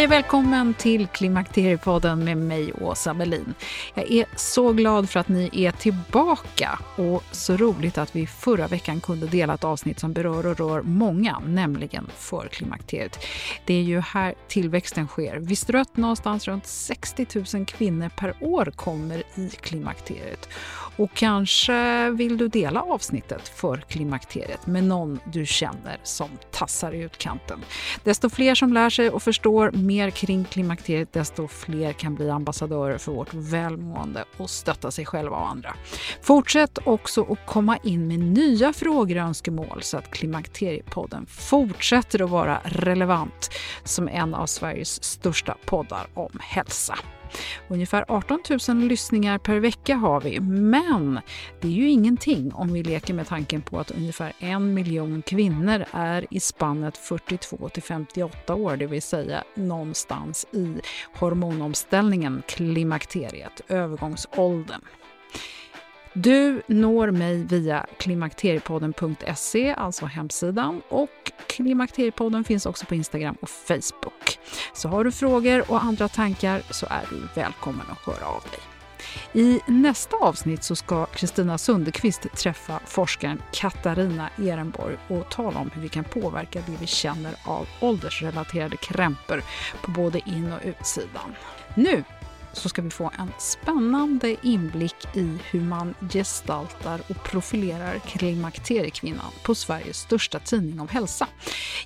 Hej 0.00 0.06
och 0.06 0.12
välkommen 0.12 0.74
till 0.74 1.06
Klimakteriepodden 1.06 2.24
med 2.24 2.36
mig, 2.36 2.72
Åsa 2.80 3.14
Melin. 3.14 3.54
Jag 3.94 4.10
är 4.10 4.26
så 4.36 4.72
glad 4.72 5.10
för 5.10 5.20
att 5.20 5.28
ni 5.28 5.50
är 5.52 5.72
tillbaka 5.72 6.78
och 6.96 7.22
så 7.32 7.56
roligt 7.56 7.98
att 7.98 8.16
vi 8.16 8.26
förra 8.26 8.66
veckan 8.66 9.00
kunde 9.00 9.26
dela 9.26 9.54
ett 9.54 9.64
avsnitt 9.64 9.98
som 9.98 10.12
berör 10.12 10.46
och 10.46 10.58
rör 10.58 10.82
många, 10.82 11.38
nämligen 11.46 12.10
för 12.16 12.48
klimakteriet. 12.48 13.18
Det 13.66 13.74
är 13.74 13.82
ju 13.82 14.00
här 14.00 14.34
tillväxten 14.48 15.06
sker. 15.06 15.36
Visste 15.36 15.72
du 15.72 15.78
att 15.78 15.96
någonstans 15.96 16.48
runt 16.48 16.66
60 16.66 17.26
000 17.54 17.66
kvinnor 17.66 18.08
per 18.16 18.34
år 18.40 18.72
kommer 18.76 19.22
i 19.34 19.48
klimakteriet? 19.60 20.48
Och 20.96 21.14
kanske 21.14 22.10
vill 22.10 22.36
du 22.36 22.48
dela 22.48 22.82
avsnittet 22.82 23.48
för 23.48 23.76
klimakteriet 23.76 24.66
med 24.66 24.84
någon 24.84 25.20
du 25.24 25.46
känner 25.46 26.00
som 26.02 26.28
tassar 26.50 26.94
i 26.94 26.98
utkanten. 26.98 27.60
Desto 28.04 28.30
fler 28.30 28.54
som 28.54 28.72
lär 28.72 28.90
sig 28.90 29.10
och 29.10 29.22
förstår 29.22 29.70
mer 29.90 30.10
kring 30.10 30.44
klimakteriet, 30.44 31.12
desto 31.12 31.48
fler 31.48 31.92
kan 31.92 32.14
bli 32.14 32.30
ambassadörer 32.30 32.98
för 32.98 33.12
vårt 33.12 33.34
välmående 33.34 34.24
och 34.36 34.50
stötta 34.50 34.90
sig 34.90 35.06
själva 35.06 35.36
och 35.36 35.48
andra. 35.48 35.74
Fortsätt 36.22 36.78
också 36.84 37.22
att 37.32 37.46
komma 37.46 37.76
in 37.82 38.08
med 38.08 38.18
nya 38.18 38.72
frågor 38.72 39.16
och 39.16 39.22
önskemål 39.22 39.82
så 39.82 39.98
att 39.98 40.10
Klimakteriepodden 40.10 41.26
fortsätter 41.26 42.22
att 42.24 42.30
vara 42.30 42.60
relevant 42.64 43.50
som 43.84 44.08
en 44.08 44.34
av 44.34 44.46
Sveriges 44.46 45.04
största 45.04 45.56
poddar 45.66 46.06
om 46.14 46.38
hälsa. 46.40 46.94
Ungefär 47.68 48.04
18 48.08 48.40
000 48.68 48.76
lyssningar 48.76 49.38
per 49.38 49.56
vecka 49.56 49.96
har 49.96 50.20
vi, 50.20 50.40
men 50.40 51.20
det 51.60 51.68
är 51.68 51.72
ju 51.72 51.90
ingenting 51.90 52.54
om 52.54 52.72
vi 52.72 52.82
leker 52.82 53.14
med 53.14 53.26
tanken 53.26 53.62
på 53.62 53.78
att 53.80 53.90
ungefär 53.90 54.32
en 54.38 54.74
miljon 54.74 55.22
kvinnor 55.22 55.84
är 55.92 56.26
i 56.30 56.40
spannet 56.40 56.96
42 56.96 57.68
till 57.68 57.82
58 57.82 58.54
år, 58.54 58.76
det 58.76 58.86
vill 58.86 59.02
säga 59.02 59.44
någonstans 59.54 60.46
i 60.52 60.80
hormonomställningen, 61.18 62.42
klimakteriet, 62.46 63.60
övergångsåldern. 63.68 64.80
Du 66.12 66.62
når 66.66 67.10
mig 67.10 67.44
via 67.44 67.86
klimakteriepodden.se, 67.98 69.74
alltså 69.74 70.06
hemsidan, 70.06 70.82
och 70.88 71.32
Klimakteriepodden 71.46 72.44
finns 72.44 72.66
också 72.66 72.86
på 72.86 72.94
Instagram 72.94 73.36
och 73.40 73.50
Facebook. 73.50 74.38
Så 74.74 74.88
har 74.88 75.04
du 75.04 75.12
frågor 75.12 75.70
och 75.70 75.82
andra 75.84 76.08
tankar 76.08 76.62
så 76.70 76.86
är 76.90 77.02
du 77.10 77.40
välkommen 77.40 77.86
att 77.90 77.98
höra 77.98 78.26
av 78.26 78.42
dig. 78.42 78.60
I 79.44 79.60
nästa 79.66 80.16
avsnitt 80.16 80.62
så 80.62 80.76
ska 80.76 81.06
Kristina 81.06 81.58
Sundekvist 81.58 82.26
träffa 82.36 82.80
forskaren 82.86 83.42
Katarina 83.52 84.30
Ehrenborg 84.38 84.96
och 85.08 85.30
tala 85.30 85.60
om 85.60 85.70
hur 85.74 85.82
vi 85.82 85.88
kan 85.88 86.04
påverka 86.04 86.62
det 86.66 86.76
vi 86.80 86.86
känner 86.86 87.34
av 87.44 87.66
åldersrelaterade 87.80 88.76
krämpor 88.76 89.42
på 89.82 89.90
både 89.90 90.18
in 90.18 90.52
och 90.52 90.60
utsidan. 90.64 91.34
Nu 91.74 92.04
så 92.52 92.68
ska 92.68 92.82
vi 92.82 92.90
få 92.90 93.10
en 93.18 93.32
spännande 93.38 94.36
inblick 94.42 95.16
i 95.16 95.38
hur 95.50 95.60
man 95.60 95.94
gestaltar 96.12 97.00
och 97.08 97.24
profilerar 97.24 97.98
klimakteriekvinnan 97.98 99.30
på 99.42 99.54
Sveriges 99.54 99.96
största 99.96 100.38
tidning 100.38 100.80
om 100.80 100.88
hälsa. 100.88 101.26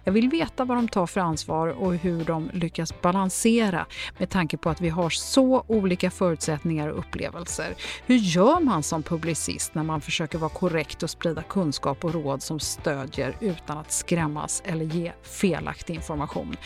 Jag 0.04 0.12
vill 0.12 0.28
veta 0.28 0.64
vad 0.64 0.76
de 0.76 0.88
tar 0.88 1.06
för 1.06 1.20
ansvar 1.20 1.68
och 1.68 1.94
hur 1.94 2.24
de 2.24 2.50
lyckas 2.52 3.00
balansera 3.02 3.86
med 4.18 4.30
tanke 4.30 4.56
på 4.56 4.70
att 4.70 4.80
vi 4.80 4.88
har 4.88 5.10
så 5.10 5.64
olika 5.66 6.10
förutsättningar 6.10 6.88
och 6.88 6.98
upplevelser. 6.98 7.74
Hur 8.06 8.16
gör 8.16 8.60
man 8.60 8.82
som 8.82 9.02
publicist 9.02 9.74
när 9.74 9.82
man 9.82 10.00
försöker 10.00 10.38
vara 10.38 10.50
korrekt 10.50 11.02
och 11.02 11.10
sprida 11.10 11.42
kunskap 11.42 12.04
och 12.04 12.14
råd 12.14 12.42
som 12.42 12.60
stödjer 12.60 13.36
utan 13.40 13.78
att 13.78 13.92
skrämmas 13.92 14.62
eller 14.64 14.84
ge 14.84 15.12
felaktig 15.22 15.94
information? 15.94 16.56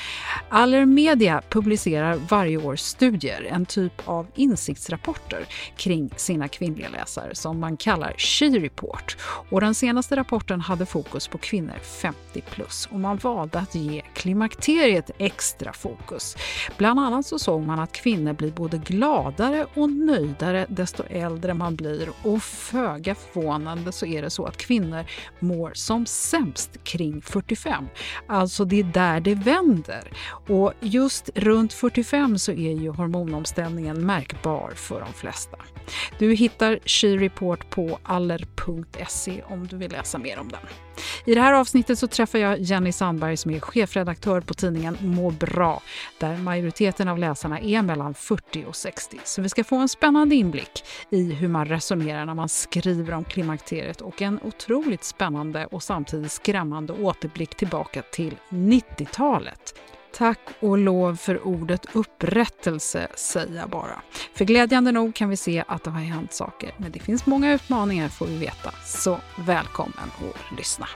Allermedia 0.48 1.42
publicerar 1.48 2.14
varje 2.14 2.56
år 2.56 2.76
studier, 2.76 3.48
en 3.50 3.66
typ 3.66 3.87
typ 3.88 4.08
av 4.08 4.26
insiktsrapporter 4.34 5.46
kring 5.76 6.10
sina 6.16 6.48
kvinnliga 6.48 6.88
läsare 6.88 7.34
som 7.34 7.60
man 7.60 7.76
kallar 7.76 8.14
She 8.18 8.44
Report. 8.44 9.16
Och 9.50 9.60
den 9.60 9.74
senaste 9.74 10.16
rapporten 10.16 10.60
hade 10.60 10.86
fokus 10.86 11.28
på 11.28 11.38
kvinnor 11.38 11.78
50 11.82 12.40
plus 12.50 12.88
och 12.92 13.00
man 13.00 13.16
valde 13.16 13.58
att 13.58 13.74
ge 13.74 14.02
klimakteriet 14.14 15.10
extra 15.18 15.72
fokus. 15.72 16.36
Bland 16.76 17.00
annat 17.00 17.26
så 17.26 17.38
såg 17.38 17.62
man 17.62 17.78
att 17.80 17.92
kvinnor 17.92 18.32
blir 18.32 18.50
både 18.50 18.78
gladare 18.78 19.66
och 19.74 19.90
nöjdare 19.90 20.66
desto 20.68 21.02
äldre 21.02 21.54
man 21.54 21.76
blir 21.76 22.08
och 22.22 22.42
föga 22.42 23.14
förvånande 23.14 23.92
så 23.92 24.06
är 24.06 24.22
det 24.22 24.30
så 24.30 24.44
att 24.44 24.56
kvinnor 24.56 25.04
mår 25.38 25.72
som 25.74 26.06
sämst 26.06 26.84
kring 26.84 27.22
45. 27.22 27.84
Alltså 28.26 28.64
det 28.64 28.80
är 28.80 28.84
där 28.84 29.20
det 29.20 29.34
vänder. 29.34 30.12
Och 30.48 30.72
just 30.80 31.30
runt 31.34 31.72
45 31.72 32.38
så 32.38 32.52
är 32.52 32.72
ju 32.72 32.90
hormonomställningen 32.90 33.77
förändringen 33.78 34.06
märkbar 34.06 34.72
för 34.74 35.00
de 35.00 35.12
flesta. 35.12 35.56
Du 36.18 36.34
hittar 36.34 36.78
She 36.84 37.16
Report 37.16 37.70
på 37.70 37.98
aller.se 38.02 39.42
om 39.46 39.66
du 39.66 39.76
vill 39.76 39.92
läsa 39.92 40.18
mer 40.18 40.38
om 40.38 40.48
den. 40.48 40.60
I 41.24 41.34
det 41.34 41.40
här 41.40 41.52
avsnittet 41.52 41.98
så 41.98 42.06
träffar 42.06 42.38
jag 42.38 42.58
Jenny 42.60 42.92
Sandberg 42.92 43.36
som 43.36 43.50
är 43.50 43.60
chefredaktör 43.60 44.40
på 44.40 44.54
tidningen 44.54 44.96
Må 45.00 45.30
bra 45.30 45.82
där 46.18 46.36
majoriteten 46.36 47.08
av 47.08 47.18
läsarna 47.18 47.60
är 47.60 47.82
mellan 47.82 48.14
40 48.14 48.64
och 48.68 48.76
60. 48.76 49.18
Så 49.24 49.42
vi 49.42 49.48
ska 49.48 49.64
få 49.64 49.76
en 49.76 49.88
spännande 49.88 50.34
inblick 50.34 50.84
i 51.10 51.32
hur 51.32 51.48
man 51.48 51.66
resonerar 51.66 52.26
när 52.26 52.34
man 52.34 52.48
skriver 52.48 53.14
om 53.14 53.24
klimakteriet 53.24 54.00
och 54.00 54.22
en 54.22 54.40
otroligt 54.42 55.04
spännande 55.04 55.66
och 55.66 55.82
samtidigt 55.82 56.32
skrämmande 56.32 56.92
återblick 56.92 57.54
tillbaka 57.54 58.02
till 58.02 58.36
90-talet. 58.50 59.74
Tack 60.18 60.40
och 60.60 60.78
lov 60.78 61.16
för 61.16 61.46
ordet 61.46 61.86
upprättelse, 61.96 63.08
säger 63.14 63.56
jag 63.56 63.70
bara. 63.70 64.02
För 64.34 64.44
glädjande 64.44 64.92
nog 64.92 65.14
kan 65.14 65.28
vi 65.28 65.36
se 65.36 65.64
att 65.68 65.84
det 65.84 65.90
har 65.90 66.00
hänt 66.00 66.32
saker, 66.32 66.74
men 66.76 66.92
det 66.92 66.98
finns 66.98 67.26
många 67.26 67.52
utmaningar 67.54 68.08
får 68.08 68.26
vi 68.26 68.36
veta. 68.38 68.70
Så 68.86 69.18
välkommen 69.46 70.10
att 70.18 70.58
lyssna. 70.58 70.86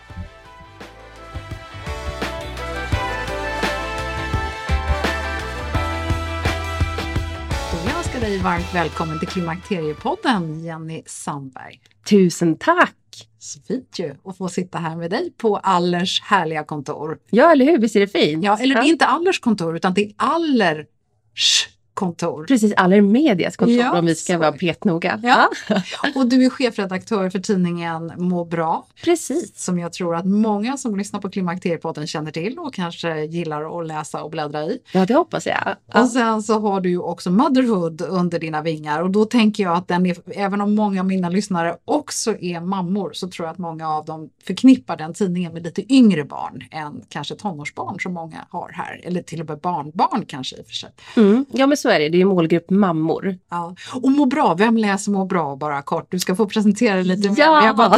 Dig 8.23 8.39
varmt 8.39 8.75
välkommen 8.75 9.19
till 9.19 9.29
Klimakteriepodden, 9.29 10.65
Jenny 10.65 11.03
Sandberg. 11.07 11.81
Tusen 12.11 12.57
tack! 12.57 13.29
Så 13.39 13.61
fint 13.61 13.99
ju 13.99 14.15
att 14.25 14.37
få 14.37 14.49
sitta 14.49 14.79
här 14.79 14.97
med 14.97 15.11
dig 15.11 15.33
på 15.37 15.57
Allers 15.57 16.21
härliga 16.21 16.65
kontor. 16.65 17.19
Ja, 17.31 17.53
eller 17.53 17.65
hur? 17.65 17.79
Visst 17.79 17.97
är 17.97 18.01
det 18.01 18.07
fint? 18.07 18.45
Ja, 18.45 18.59
eller 18.59 18.75
det 18.75 18.81
är 18.81 18.89
inte 18.89 19.07
Allers 19.07 19.41
kontor 19.41 19.77
utan 19.77 19.95
det 19.95 20.05
är 20.05 20.13
Allers 20.17 21.69
kontor. 21.95 22.45
Precis, 22.45 22.73
Allermedias 22.77 23.57
kontor 23.57 23.77
Ja, 23.77 23.99
om 23.99 24.07
vi 24.07 24.15
ska 24.15 24.33
så. 24.33 24.39
vara 24.39 24.53
petnoga. 24.53 25.21
Ja. 25.23 25.49
Och 26.15 26.27
du 26.27 26.45
är 26.45 26.51
chefredaktör 26.51 27.31
för 27.31 27.39
tidningen 27.39 28.13
Må 28.17 28.45
bra. 28.45 28.87
Precis. 29.05 29.65
Som 29.65 29.79
jag 29.79 29.93
tror 29.93 30.17
att 30.17 30.25
många 30.27 30.77
som 30.77 30.97
lyssnar 30.97 31.21
på 31.21 31.31
Klimakteriepodden 31.31 32.07
känner 32.07 32.31
till 32.31 32.59
och 32.59 32.75
kanske 32.75 33.25
gillar 33.25 33.81
att 33.81 33.87
läsa 33.87 34.23
och 34.23 34.31
bläddra 34.31 34.63
i. 34.65 34.79
Ja, 34.93 35.07
det 35.07 35.15
hoppas 35.15 35.47
jag. 35.47 35.63
Och 35.87 35.93
Ja. 35.95 36.07
sen 36.09 36.43
så 36.43 36.59
har 36.61 36.81
du 36.81 36.89
ju 36.91 36.99
också 36.99 37.31
Motherhood 37.31 38.03
under 38.03 38.39
dina 38.39 38.63
vingar 38.63 39.03
och 39.03 39.11
då 39.11 39.25
tänker 39.25 39.63
jag 39.63 39.77
att 39.77 39.89
den 39.89 40.07
är, 40.07 40.17
även 40.27 40.61
om 40.61 40.75
många 40.75 41.01
av 41.01 41.07
mina 41.07 41.29
lyssnare 41.29 41.77
också 41.85 42.37
är 42.41 42.61
mammor 42.61 43.11
så 43.15 43.29
tror 43.29 43.47
jag 43.47 43.53
att 43.53 43.59
många 43.59 43.89
av 43.89 44.05
dem 44.05 44.29
förknippar 44.47 44.97
den 44.97 45.15
tidningen 45.15 45.53
med 45.55 45.63
lite 45.63 45.93
yngre 45.93 46.25
barn 46.25 46.63
än 46.71 47.01
kanske 47.09 47.35
tonårsbarn 47.35 48.01
som 48.01 48.13
många 48.15 48.47
har 48.51 48.71
här. 48.73 49.01
Eller 49.05 49.23
till 49.23 49.41
och 49.41 49.49
med 49.49 49.59
barnbarn 49.59 50.25
kanske 50.27 50.57
i 50.57 50.63
och 50.63 50.67
för 50.67 50.75
sig. 50.75 50.91
Mm. 51.17 51.47
ja, 51.53 51.67
men 51.67 51.77
så 51.83 51.89
är 51.89 52.01
det. 52.01 52.09
Det 52.09 52.21
är 52.21 52.25
målgrupp 52.25 52.71
mammor. 52.71 53.39
Ja. 53.51 53.75
Och 54.03 54.11
Må 54.11 54.27
bra, 54.27 54.55
vem 54.55 54.77
läser 54.77 55.11
Må 55.13 55.25
bra 55.25 55.57
bara 55.57 55.83
kort? 55.83 56.07
Du 56.11 56.19
ska 56.19 56.35
få 56.37 56.47
presentera 56.47 57.03
lite. 57.03 57.35
Ja. 57.41 57.75
bara- 57.77 57.97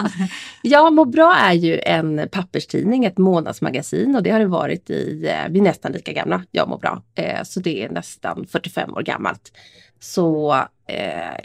Ja, 0.62 0.90
Må 0.90 1.04
bra 1.04 1.34
är 1.36 1.52
ju 1.52 1.78
en 1.78 2.28
papperstidning, 2.32 3.04
ett 3.04 3.18
månadsmagasin 3.18 4.16
och 4.16 4.22
det 4.22 4.30
har 4.30 4.38
det 4.40 4.46
varit 4.46 4.90
i, 4.90 5.26
eh, 5.26 5.50
vi 5.52 5.58
är 5.58 5.62
nästan 5.62 5.92
lika 5.92 6.12
gamla, 6.12 6.42
jag 6.50 6.68
Må 6.68 6.78
bra. 6.78 7.02
Eh, 7.14 7.42
så 7.44 7.60
det 7.60 7.84
är 7.84 7.88
nästan 7.90 8.46
45 8.50 8.94
år 8.94 9.02
gammalt. 9.02 9.52
Så 10.00 10.56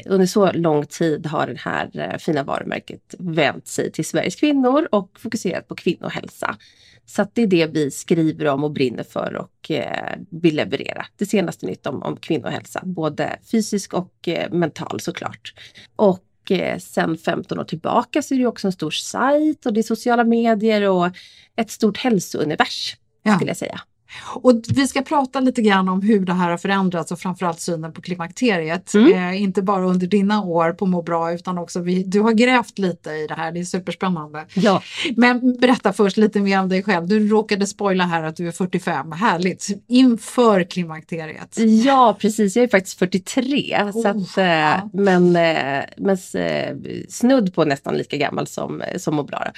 under 0.06 0.26
så 0.26 0.52
lång 0.52 0.86
tid 0.86 1.26
har 1.26 1.48
det 1.48 1.60
här 1.60 1.90
eh, 1.94 2.18
fina 2.18 2.44
varumärket 2.44 3.16
vänt 3.20 3.68
sig 3.68 3.92
till 3.92 4.06
Sveriges 4.06 4.36
kvinnor 4.36 4.88
och 4.92 5.20
fokuserat 5.20 5.68
på 5.68 5.76
kvinnohälsa. 5.76 6.58
Så 7.06 7.28
det 7.34 7.42
är 7.42 7.48
det 7.48 7.68
vi 7.68 7.92
skriver 7.92 8.48
om 8.48 8.64
och 8.64 8.72
brinner 8.72 9.04
för 9.04 9.36
och 9.36 9.72
eh, 9.72 10.16
vill 10.30 10.56
leverera. 10.56 11.06
Det 11.18 11.26
senaste 11.26 11.66
nytt 11.66 11.88
om, 11.88 12.04
om 12.04 12.18
kvinnohälsa, 12.18 12.82
både 12.84 13.40
fysisk 13.52 13.94
och 13.94 14.28
eh, 14.28 14.52
mental 14.52 15.00
såklart. 15.00 15.54
Och 15.96 16.52
eh, 16.52 16.78
sen 16.78 17.18
15 17.18 17.60
år 17.60 17.64
tillbaka 17.64 18.22
så 18.22 18.34
är 18.34 18.40
det 18.40 18.48
också 18.48 18.68
en 18.68 18.72
stor 18.72 18.92
sajt 18.92 19.66
och 19.66 19.74
det 19.74 19.80
är 19.80 19.84
sociala 19.84 20.24
medier 20.24 20.90
och 20.90 21.08
ett 21.56 21.72
stort 21.72 21.98
hälsounivers 21.98 22.98
Ja. 23.24 23.36
skulle 23.36 23.50
jag 23.50 23.58
säga. 23.58 23.82
Och 24.20 24.62
vi 24.70 24.88
ska 24.88 25.02
prata 25.02 25.40
lite 25.40 25.62
grann 25.62 25.90
om 25.90 26.02
hur 26.02 26.26
det 26.26 26.34
här 26.34 26.50
har 26.50 26.58
förändrats 26.58 27.12
och 27.12 27.20
framförallt 27.20 27.60
synen 27.60 27.94
på 27.94 28.02
klimakteriet. 28.02 28.94
Mm. 28.94 29.14
Eh, 29.14 29.42
inte 29.42 29.62
bara 29.62 29.86
under 29.86 30.08
dina 30.08 30.44
år 30.44 30.72
på 30.72 30.86
Må 30.86 31.02
bra 31.02 31.34
utan 31.34 31.58
också 31.58 31.80
vi, 31.80 32.04
du 32.04 32.20
har 32.20 32.32
grävt 32.32 32.80
lite 32.80 33.10
i 33.10 33.28
det 33.28 33.34
här, 33.34 33.52
det 33.52 33.60
är 33.60 33.64
superspännande. 33.64 34.46
Ja, 34.54 34.82
Men 35.16 35.58
berätta 35.60 35.94
först 35.94 36.18
lite 36.18 36.40
mer 36.40 36.60
om 36.60 36.70
dig 36.70 36.84
själv. 36.84 37.08
Du 37.08 37.28
råkade 37.28 37.68
spoila 37.68 38.04
här 38.04 38.24
att 38.24 38.36
du 38.36 38.48
är 38.48 38.52
45, 38.52 39.12
härligt, 39.12 39.68
inför 39.88 40.64
klimakteriet. 40.64 41.58
ja 41.86 42.18
precis, 42.20 42.56
jag 42.56 42.64
är 42.64 42.68
faktiskt 42.68 43.00
43 43.00 43.92
så 43.94 44.00
Oh, 44.02 44.10
att, 44.10 44.38
eh, 44.38 44.46
ja. 44.46 44.90
men, 44.94 45.36
eh, 45.36 45.84
men 45.98 46.18
eh, 46.34 46.76
snudd 47.10 47.54
på 47.54 47.66
nästan 47.66 47.98
lika 47.98 48.18
gammal 48.18 48.48
som, 48.48 48.84
som 48.98 49.16
Må 49.16 49.24
bra. 49.24 49.52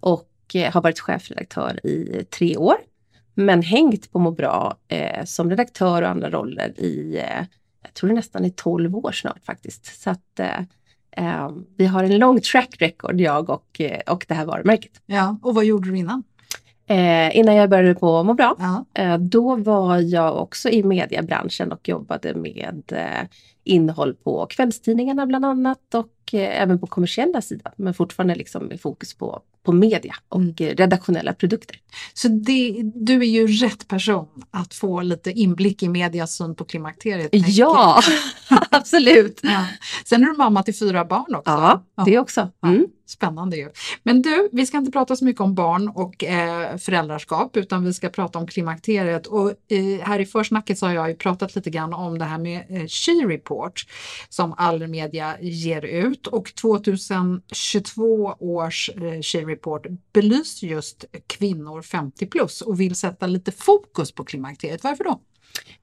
och 0.00 0.28
har 0.72 0.82
varit 0.82 1.00
chefredaktör 1.00 1.86
i 1.86 2.24
tre 2.24 2.56
år. 2.56 2.76
Men 3.34 3.62
hängt 3.62 4.12
på 4.12 4.18
Må 4.18 4.30
bra 4.30 4.76
eh, 4.88 5.24
som 5.24 5.50
redaktör 5.50 6.02
och 6.02 6.08
andra 6.08 6.30
roller 6.30 6.80
i, 6.80 7.18
eh, 7.18 7.44
jag 7.82 7.94
tror 7.94 8.08
det 8.08 8.14
nästan 8.14 8.44
är 8.44 8.50
12 8.50 8.96
år 8.96 9.12
snart 9.12 9.44
faktiskt. 9.44 10.02
Så 10.02 10.10
att 10.10 10.40
eh, 10.40 10.58
eh, 11.16 11.50
vi 11.76 11.86
har 11.86 12.04
en 12.04 12.18
lång 12.18 12.40
track 12.40 12.76
record 12.78 13.20
jag 13.20 13.50
och, 13.50 13.80
eh, 13.80 14.00
och 14.06 14.24
det 14.28 14.34
här 14.34 14.44
varumärket. 14.46 14.92
Ja, 15.06 15.38
och 15.42 15.54
vad 15.54 15.64
gjorde 15.64 15.90
du 15.90 15.96
innan? 15.98 16.22
Eh, 16.86 17.36
innan 17.36 17.54
jag 17.54 17.70
började 17.70 17.94
på 17.94 18.22
Må 18.22 18.34
bra, 18.34 18.56
Ja. 18.58 18.84
eh, 19.02 19.18
då 19.18 19.56
var 19.56 19.98
jag 19.98 20.36
också 20.36 20.68
i 20.68 20.82
mediebranschen 20.82 21.72
och 21.72 21.88
jobbade 21.88 22.34
med 22.34 22.82
eh, 22.92 23.28
innehåll 23.64 24.14
på 24.14 24.46
kvällstidningarna 24.50 25.26
bland 25.26 25.44
annat 25.44 25.94
och 25.94 26.08
eh, 26.34 26.62
även 26.62 26.78
på 26.78 26.86
kommersiella 26.86 27.42
sidan. 27.42 27.72
Men 27.76 27.94
fortfarande 27.94 28.34
liksom 28.34 28.64
med 28.64 28.80
fokus 28.80 29.14
på, 29.14 29.40
på 29.62 29.72
media 29.72 30.14
och 30.28 30.40
Mm. 30.40 30.54
eh, 30.58 30.76
redaktionella 30.76 31.32
produkter. 31.32 31.76
Så 32.14 32.28
det, 32.28 32.82
du 32.94 33.14
är 33.20 33.24
ju 33.26 33.46
rätt 33.46 33.88
person 33.88 34.28
att 34.50 34.74
få 34.74 35.00
lite 35.02 35.30
inblick 35.30 35.82
i 35.82 35.88
medias 35.88 36.36
syn 36.36 36.54
på 36.54 36.64
klimakteriet. 36.64 37.30
Ja, 37.32 38.00
absolut. 38.70 39.40
ja. 39.42 39.66
Sen 40.04 40.22
är 40.22 40.26
du 40.26 40.36
mamma 40.36 40.62
till 40.62 40.74
fyra 40.74 41.04
barn 41.04 41.34
också. 41.34 41.50
Ja, 41.50 41.84
det 42.04 42.18
också. 42.18 42.48
Mm. 42.66 42.86
Spännande 43.06 43.56
ju. 43.56 43.70
Men 44.02 44.22
du, 44.22 44.48
vi 44.52 44.66
ska 44.66 44.76
inte 44.78 44.90
prata 44.90 45.16
så 45.16 45.24
mycket 45.24 45.40
om 45.40 45.54
barn 45.54 45.88
och 45.88 46.24
eh, 46.24 46.76
föräldraskap 46.76 47.56
utan 47.56 47.84
vi 47.84 47.94
ska 47.94 48.08
prata 48.08 48.38
om 48.38 48.46
klimakteriet. 48.46 49.26
Och 49.26 49.50
eh, 49.50 50.00
här 50.02 50.18
i 50.18 50.26
försnacket 50.26 50.78
så 50.78 50.86
har 50.86 50.92
jag 50.94 51.08
ju 51.08 51.14
pratat 51.14 51.54
lite 51.54 51.70
grann 51.70 51.94
om 51.94 52.18
det 52.18 52.24
här 52.24 52.38
med 52.38 52.64
eh, 52.68 52.86
She 52.86 53.12
Report 53.12 53.86
som 54.28 54.54
Allermedia 54.56 55.36
ger 55.40 55.84
ut 55.84 56.21
och 56.26 56.54
2022 56.54 58.34
års 58.38 58.90
eh, 58.96 59.20
She 59.22 59.38
Report 59.38 59.86
belyser 60.12 60.66
just 60.66 61.04
kvinnor 61.26 61.82
50 61.82 62.26
plus 62.26 62.60
och 62.60 62.80
vill 62.80 62.94
sätta 62.94 63.26
lite 63.26 63.52
fokus 63.52 64.12
på 64.12 64.24
klimakteriet. 64.24 64.84
Varför 64.84 65.04
då? 65.04 65.20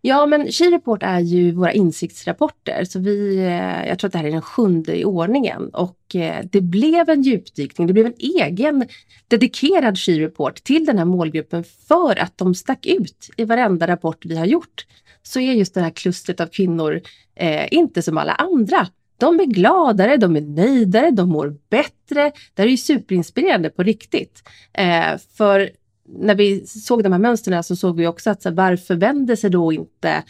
Ja, 0.02 0.26
men 0.26 0.52
She 0.52 0.64
Report 0.64 1.04
är 1.04 1.20
ju 1.20 1.52
våra 1.52 1.74
insiktsrapporter. 1.74 2.84
Så 2.84 3.00
vi, 3.00 3.38
eh, 3.38 3.88
jag 3.88 4.00
tror 4.00 4.08
att 4.08 4.12
det 4.12 4.18
här 4.18 4.26
är 4.26 4.32
den 4.32 4.42
sjunde 4.42 5.00
i 5.00 5.06
ordningen. 5.06 5.70
Och 5.70 6.16
eh, 6.16 6.46
det 6.52 6.62
blev 6.62 7.10
en 7.10 7.22
djupdykning, 7.22 7.88
det 7.88 7.94
blev 7.94 8.06
en 8.06 8.14
egen 8.20 8.88
dedikerad 9.28 10.00
She 10.00 10.12
Report 10.12 10.64
till 10.64 10.86
den 10.86 10.98
här 10.98 11.06
målgruppen 11.06 11.64
för 11.88 12.20
att 12.20 12.38
de 12.38 12.56
stack 12.56 12.86
ut 12.86 13.30
i 13.38 13.44
varenda 13.44 13.88
rapport 13.88 14.26
vi 14.26 14.38
har 14.38 14.46
gjort. 14.46 14.86
Så 15.24 15.40
är 15.40 15.54
just 15.54 15.74
det 15.74 15.82
här 15.82 15.90
klustret 15.90 16.40
av 16.40 16.48
kvinnor 16.48 17.02
eh, 17.36 17.74
inte 17.74 18.02
som 18.02 18.18
alla 18.18 18.34
andra. 18.34 18.88
De 19.20 19.40
är 19.40 19.46
gladare, 19.46 20.18
de 20.18 20.36
är 20.36 20.42
nöjdare, 20.42 21.12
de 21.12 21.30
mår 21.30 21.56
bättre. 21.70 22.32
Det 22.54 22.62
här 22.62 22.66
är 22.66 22.72
ju 22.72 22.78
superinspirerande 22.78 23.70
på 23.70 23.84
riktigt. 23.84 24.44
Eh, 24.74 25.18
för 25.38 25.70
när 26.06 26.36
vi 26.36 26.68
såg 26.68 27.04
de 27.04 27.12
här 27.12 27.20
mönstren 27.20 27.64
så 27.64 27.76
såg 27.76 27.98
vi 27.98 28.08
också 28.08 28.30
att 28.30 28.42
så 28.42 28.50
här, 28.50 28.56
varför 28.56 28.96
vänder 28.96 29.36
sig 29.36 29.50
då 29.50 29.74
inte 29.74 30.24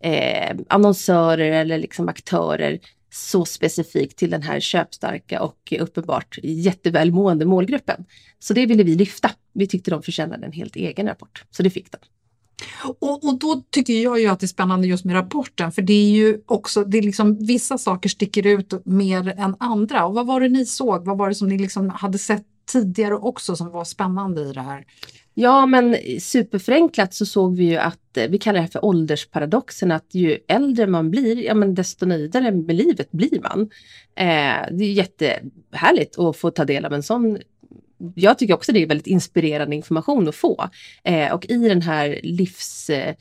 eh, 0.00 0.56
annonsörer 0.68 1.52
eller 1.52 1.78
liksom 1.78 2.08
aktörer 2.08 2.78
så 3.12 3.44
specifikt 3.44 4.18
till 4.18 4.30
den 4.30 4.42
här 4.42 4.60
köpstarka 4.60 5.42
och 5.42 5.72
uppenbart 5.80 6.38
jättevälmående 6.42 7.44
målgruppen. 7.44 8.04
Så 8.38 8.54
det 8.54 8.66
ville 8.66 8.82
vi 8.82 8.94
lyfta. 8.94 9.30
Vi 9.52 9.66
tyckte 9.66 9.90
de 9.90 10.02
förtjänade 10.02 10.46
en 10.46 10.52
helt 10.52 10.76
egen 10.76 11.06
rapport, 11.06 11.44
så 11.50 11.62
det 11.62 11.70
fick 11.70 11.92
de. 11.92 11.98
Och, 12.82 13.24
och 13.24 13.38
då 13.38 13.62
tycker 13.70 13.92
jag 13.92 14.20
ju 14.20 14.26
att 14.26 14.40
det 14.40 14.46
är 14.46 14.48
spännande 14.48 14.86
just 14.86 15.04
med 15.04 15.14
rapporten 15.14 15.72
för 15.72 15.82
det 15.82 15.92
är 15.92 16.10
ju 16.10 16.40
också, 16.46 16.84
det 16.84 16.98
är 16.98 17.02
liksom 17.02 17.46
vissa 17.46 17.78
saker 17.78 18.08
sticker 18.08 18.46
ut 18.46 18.86
mer 18.86 19.34
än 19.38 19.56
andra. 19.60 20.06
Och 20.06 20.14
vad 20.14 20.26
var 20.26 20.40
det 20.40 20.48
ni 20.48 20.66
såg? 20.66 21.04
Vad 21.04 21.18
var 21.18 21.28
det 21.28 21.34
som 21.34 21.48
ni 21.48 21.58
liksom 21.58 21.90
hade 21.90 22.18
sett 22.18 22.44
tidigare 22.72 23.14
också 23.14 23.56
som 23.56 23.70
var 23.70 23.84
spännande 23.84 24.40
i 24.40 24.52
det 24.52 24.60
här? 24.60 24.84
Ja, 25.38 25.66
men 25.66 25.96
superförenklat 26.20 27.14
så 27.14 27.26
såg 27.26 27.56
vi 27.56 27.64
ju 27.64 27.76
att 27.76 28.16
eh, 28.16 28.28
vi 28.28 28.38
kallar 28.38 28.54
det 28.54 28.60
här 28.60 28.68
för 28.68 28.84
åldersparadoxen, 28.84 29.92
att 29.92 30.14
ju 30.14 30.38
äldre 30.48 30.86
man 30.86 31.10
blir, 31.10 31.44
ja 31.44 31.54
men 31.54 31.74
desto 31.74 32.06
nöjdare 32.06 32.50
med 32.50 32.76
livet 32.76 33.12
blir 33.12 33.40
man. 33.42 33.60
Eh, 34.14 34.76
det 34.76 34.84
är 34.84 34.92
jättehärligt 34.92 36.18
att 36.18 36.36
få 36.36 36.50
ta 36.50 36.64
del 36.64 36.84
av 36.84 36.92
en 36.92 37.02
sån 37.02 37.38
jag 38.14 38.38
tycker 38.38 38.54
också 38.54 38.72
det 38.72 38.82
är 38.82 38.86
väldigt 38.86 39.06
inspirerande 39.06 39.76
information 39.76 40.28
att 40.28 40.34
få. 40.34 40.68
Eh, 41.04 41.32
och 41.32 41.46
i 41.46 41.68
den 41.68 41.82
här 41.82 42.20
livs, 42.22 42.90
eh, 42.90 43.14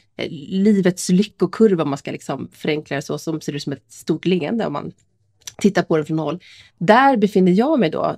livets 0.50 1.10
lyckokurva, 1.10 1.84
om 1.84 1.90
man 1.90 1.98
ska 1.98 2.12
liksom 2.12 2.50
förenkla 2.52 2.96
det 2.96 3.02
så, 3.02 3.18
som 3.18 3.42
ser 3.42 3.54
ut 3.54 3.64
som 3.64 3.74
ett 3.74 3.92
stort 3.92 4.26
leende 4.26 4.66
om 4.66 4.74
man 4.74 4.92
tittar 5.58 5.84
på 5.84 5.98
den 5.98 6.06
från 6.06 6.20
håll. 6.20 6.40
Där 6.78 7.18
befinner 7.18 7.52
jag 7.52 7.80
mig 7.80 7.90
då 7.90 8.16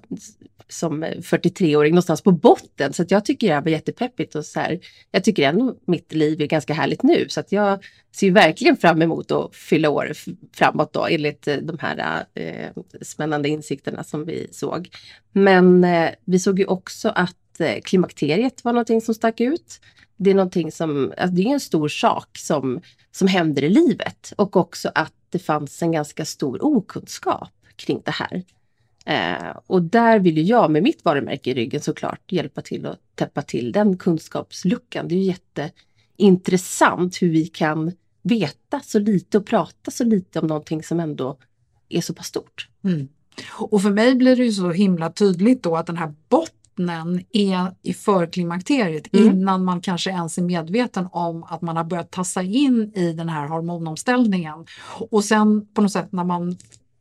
som 0.70 1.04
eh, 1.04 1.18
43-åring 1.18 1.92
någonstans 1.92 2.22
på 2.22 2.32
botten. 2.32 2.94
Så 2.94 3.02
att 3.02 3.12
jag 3.12 3.26
tycker 3.26 3.48
det 3.48 3.54
här 3.54 3.62
var 3.62 3.72
jättepeppigt 3.72 4.36
och 4.36 4.46
så 4.46 4.60
här, 4.60 4.80
jag 5.12 5.24
tycker 5.24 5.44
ändå 5.50 5.76
mitt 5.86 6.14
liv 6.14 6.42
är 6.42 6.46
ganska 6.46 6.74
härligt 6.74 7.04
nu. 7.04 7.26
Så 7.30 7.40
att 7.40 7.52
jag 7.52 7.84
ser 8.16 8.32
verkligen 8.32 8.78
fram 8.78 9.02
emot 9.02 9.32
att 9.32 9.56
fylla 9.56 9.90
år 9.90 10.12
framåt 10.54 10.94
då 10.94 11.06
enligt 11.06 11.48
eh, 11.48 11.58
de 11.58 11.78
här 11.80 12.26
eh, 12.34 12.70
spännande 13.02 13.50
insikterna 13.50 14.04
som 14.04 14.26
vi 14.26 14.48
såg. 14.52 14.90
Men 15.32 15.84
eh, 15.84 16.10
vi 16.26 16.40
såg 16.40 16.60
ju 16.60 16.66
också 16.66 17.10
att 17.10 17.60
eh, 17.60 17.82
klimakteriet 17.84 18.64
var 18.64 18.74
någonting 18.74 19.02
som 19.02 19.16
stack 19.16 19.42
ut. 19.42 19.80
Det 20.18 20.30
är 20.30 20.36
någonting 20.36 20.72
som, 20.72 21.14
alltså 21.18 21.36
det 21.36 21.42
är 21.42 21.54
en 21.54 21.60
stor 21.60 21.88
sak 21.88 22.38
som, 22.38 22.82
som 23.12 23.28
händer 23.28 23.64
i 23.64 23.70
livet 23.70 24.34
och 24.36 24.56
också 24.56 24.92
att 24.96 25.14
det 25.30 25.40
fanns 25.40 25.82
en 25.82 25.92
ganska 25.92 26.26
stor 26.26 26.66
okunskap 26.66 27.52
kring 27.76 28.02
det 28.06 28.12
här. 28.12 28.44
Eh, 29.08 29.58
och 29.68 29.82
där 29.82 30.20
vill 30.20 30.38
ju 30.38 30.44
jag 30.44 30.72
med 30.72 30.84
mitt 30.84 31.06
varumärke 31.06 31.50
i 31.50 31.54
ryggen 31.54 31.82
såklart 31.82 32.32
hjälpa 32.32 32.62
till 32.62 32.86
att 32.86 33.00
täppa 33.16 33.42
till 33.42 33.72
den 33.72 33.98
kunskapsluckan. 33.98 35.08
Det 35.08 35.16
är 35.16 35.18
ju 35.18 35.34
jätteintressant 36.18 37.22
hur 37.22 37.30
vi 37.30 37.46
kan 37.46 37.92
veta 38.22 38.80
så 38.80 39.00
lite 39.00 39.38
och 39.38 39.46
prata 39.46 39.92
så 39.92 40.04
lite 40.04 40.40
om 40.40 40.48
någonting 40.48 40.84
som 40.84 41.00
ändå 41.00 41.38
är 41.90 42.02
så 42.02 42.14
pass 42.14 42.28
stort. 42.28 42.70
Mm. 42.84 43.08
Och 43.54 43.82
för 43.82 43.92
mig 43.92 44.16
blir 44.16 44.36
det 44.36 44.44
ju 44.44 44.52
så 44.52 44.72
himla 44.72 45.12
tydligt 45.12 45.64
då 45.64 45.76
att 45.76 45.88
den 45.88 45.98
här 45.98 46.14
bottnen 46.30 47.24
är 47.32 47.76
i 47.82 47.94
förklimakteriet 47.94 49.14
mm. 49.14 49.28
innan 49.28 49.66
man 49.66 49.82
kanske 49.82 50.10
ens 50.10 50.38
är 50.38 50.42
medveten 50.42 51.08
om 51.12 51.44
att 51.44 51.62
man 51.62 51.78
har 51.78 51.84
börjat 51.84 52.12
tassa 52.12 52.42
in 52.44 52.92
i 52.96 53.14
den 53.14 53.30
här 53.30 53.48
hormonomställningen. 53.48 54.66
Och 55.12 55.24
sen 55.24 55.68
på 55.74 55.82
något 55.82 55.92
sätt 55.92 56.12
när 56.12 56.24
man 56.24 56.58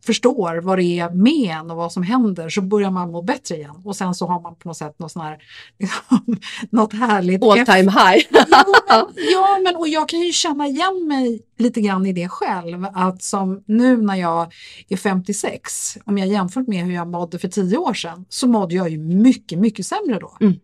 förstår 0.06 0.60
vad 0.60 0.78
det 0.78 0.98
är 0.98 1.10
med 1.10 1.56
en 1.56 1.70
och 1.70 1.76
vad 1.76 1.92
som 1.92 2.02
händer 2.02 2.48
så 2.48 2.60
börjar 2.60 2.90
man 2.90 3.10
må 3.10 3.22
bättre 3.22 3.56
igen. 3.56 3.82
Och 3.84 3.96
sen 3.96 4.14
så 4.14 4.26
har 4.26 4.40
man 4.40 4.54
på 4.54 4.68
något 4.68 4.76
sätt 4.76 4.98
något, 4.98 5.12
sån 5.12 5.22
här, 5.22 5.38
liksom, 5.78 6.36
något 6.70 6.92
härligt. 6.92 7.42
All 7.42 7.66
time 7.66 7.90
high. 7.92 8.26
ja, 8.30 8.74
men, 8.88 9.14
ja, 9.32 9.58
men 9.64 9.76
och 9.76 9.88
jag 9.88 10.08
kan 10.08 10.20
ju 10.20 10.32
känna 10.32 10.66
igen 10.66 11.06
mig 11.08 11.42
lite 11.58 11.80
grann 11.80 12.06
i 12.06 12.12
det 12.12 12.28
själv. 12.28 12.86
Att 12.94 13.22
som 13.22 13.62
nu 13.66 13.96
när 13.96 14.16
jag 14.16 14.52
är 14.88 14.96
56, 14.96 15.98
om 16.04 16.18
jag 16.18 16.28
jämför 16.28 16.64
med 16.66 16.84
hur 16.84 16.94
jag 16.94 17.08
mådde 17.08 17.38
för 17.38 17.48
tio 17.48 17.76
år 17.76 17.94
sedan, 17.94 18.24
så 18.28 18.46
mådde 18.46 18.74
jag 18.74 18.90
ju 18.90 18.98
mycket, 18.98 19.58
mycket 19.58 19.86
sämre 19.86 20.18
då. 20.18 20.36
Mm. 20.40 20.54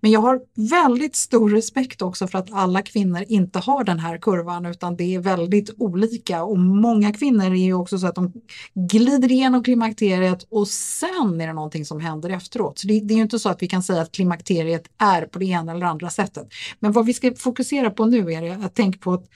Men 0.00 0.10
jag 0.10 0.20
har 0.20 0.40
väldigt 0.70 1.16
stor 1.16 1.50
respekt 1.50 2.02
också 2.02 2.26
för 2.26 2.38
att 2.38 2.52
alla 2.52 2.82
kvinnor 2.82 3.24
inte 3.28 3.58
har 3.58 3.84
den 3.84 3.98
här 3.98 4.18
kurvan 4.18 4.66
utan 4.66 4.96
det 4.96 5.14
är 5.14 5.18
väldigt 5.18 5.70
olika 5.78 6.42
och 6.42 6.58
många 6.58 7.12
kvinnor 7.12 7.44
är 7.44 7.54
ju 7.54 7.74
också 7.74 7.98
så 7.98 8.06
att 8.06 8.14
de 8.14 8.32
glider 8.74 9.32
igenom 9.32 9.64
klimakteriet 9.64 10.46
och 10.50 10.68
sen 10.68 11.40
är 11.40 11.46
det 11.46 11.52
någonting 11.52 11.84
som 11.84 12.00
händer 12.00 12.30
efteråt. 12.30 12.78
Så 12.78 12.86
det, 12.86 13.00
det 13.00 13.14
är 13.14 13.16
ju 13.16 13.22
inte 13.22 13.38
så 13.38 13.48
att 13.48 13.62
vi 13.62 13.68
kan 13.68 13.82
säga 13.82 14.02
att 14.02 14.12
klimakteriet 14.12 14.84
är 14.98 15.22
på 15.22 15.38
det 15.38 15.46
ena 15.46 15.72
eller 15.72 15.86
andra 15.86 16.10
sättet. 16.10 16.48
Men 16.80 16.92
vad 16.92 17.06
vi 17.06 17.14
ska 17.14 17.34
fokusera 17.34 17.90
på 17.90 18.06
nu 18.06 18.32
är 18.32 18.64
att 18.64 18.74
tänka 18.74 18.98
på 18.98 19.12
att 19.12 19.26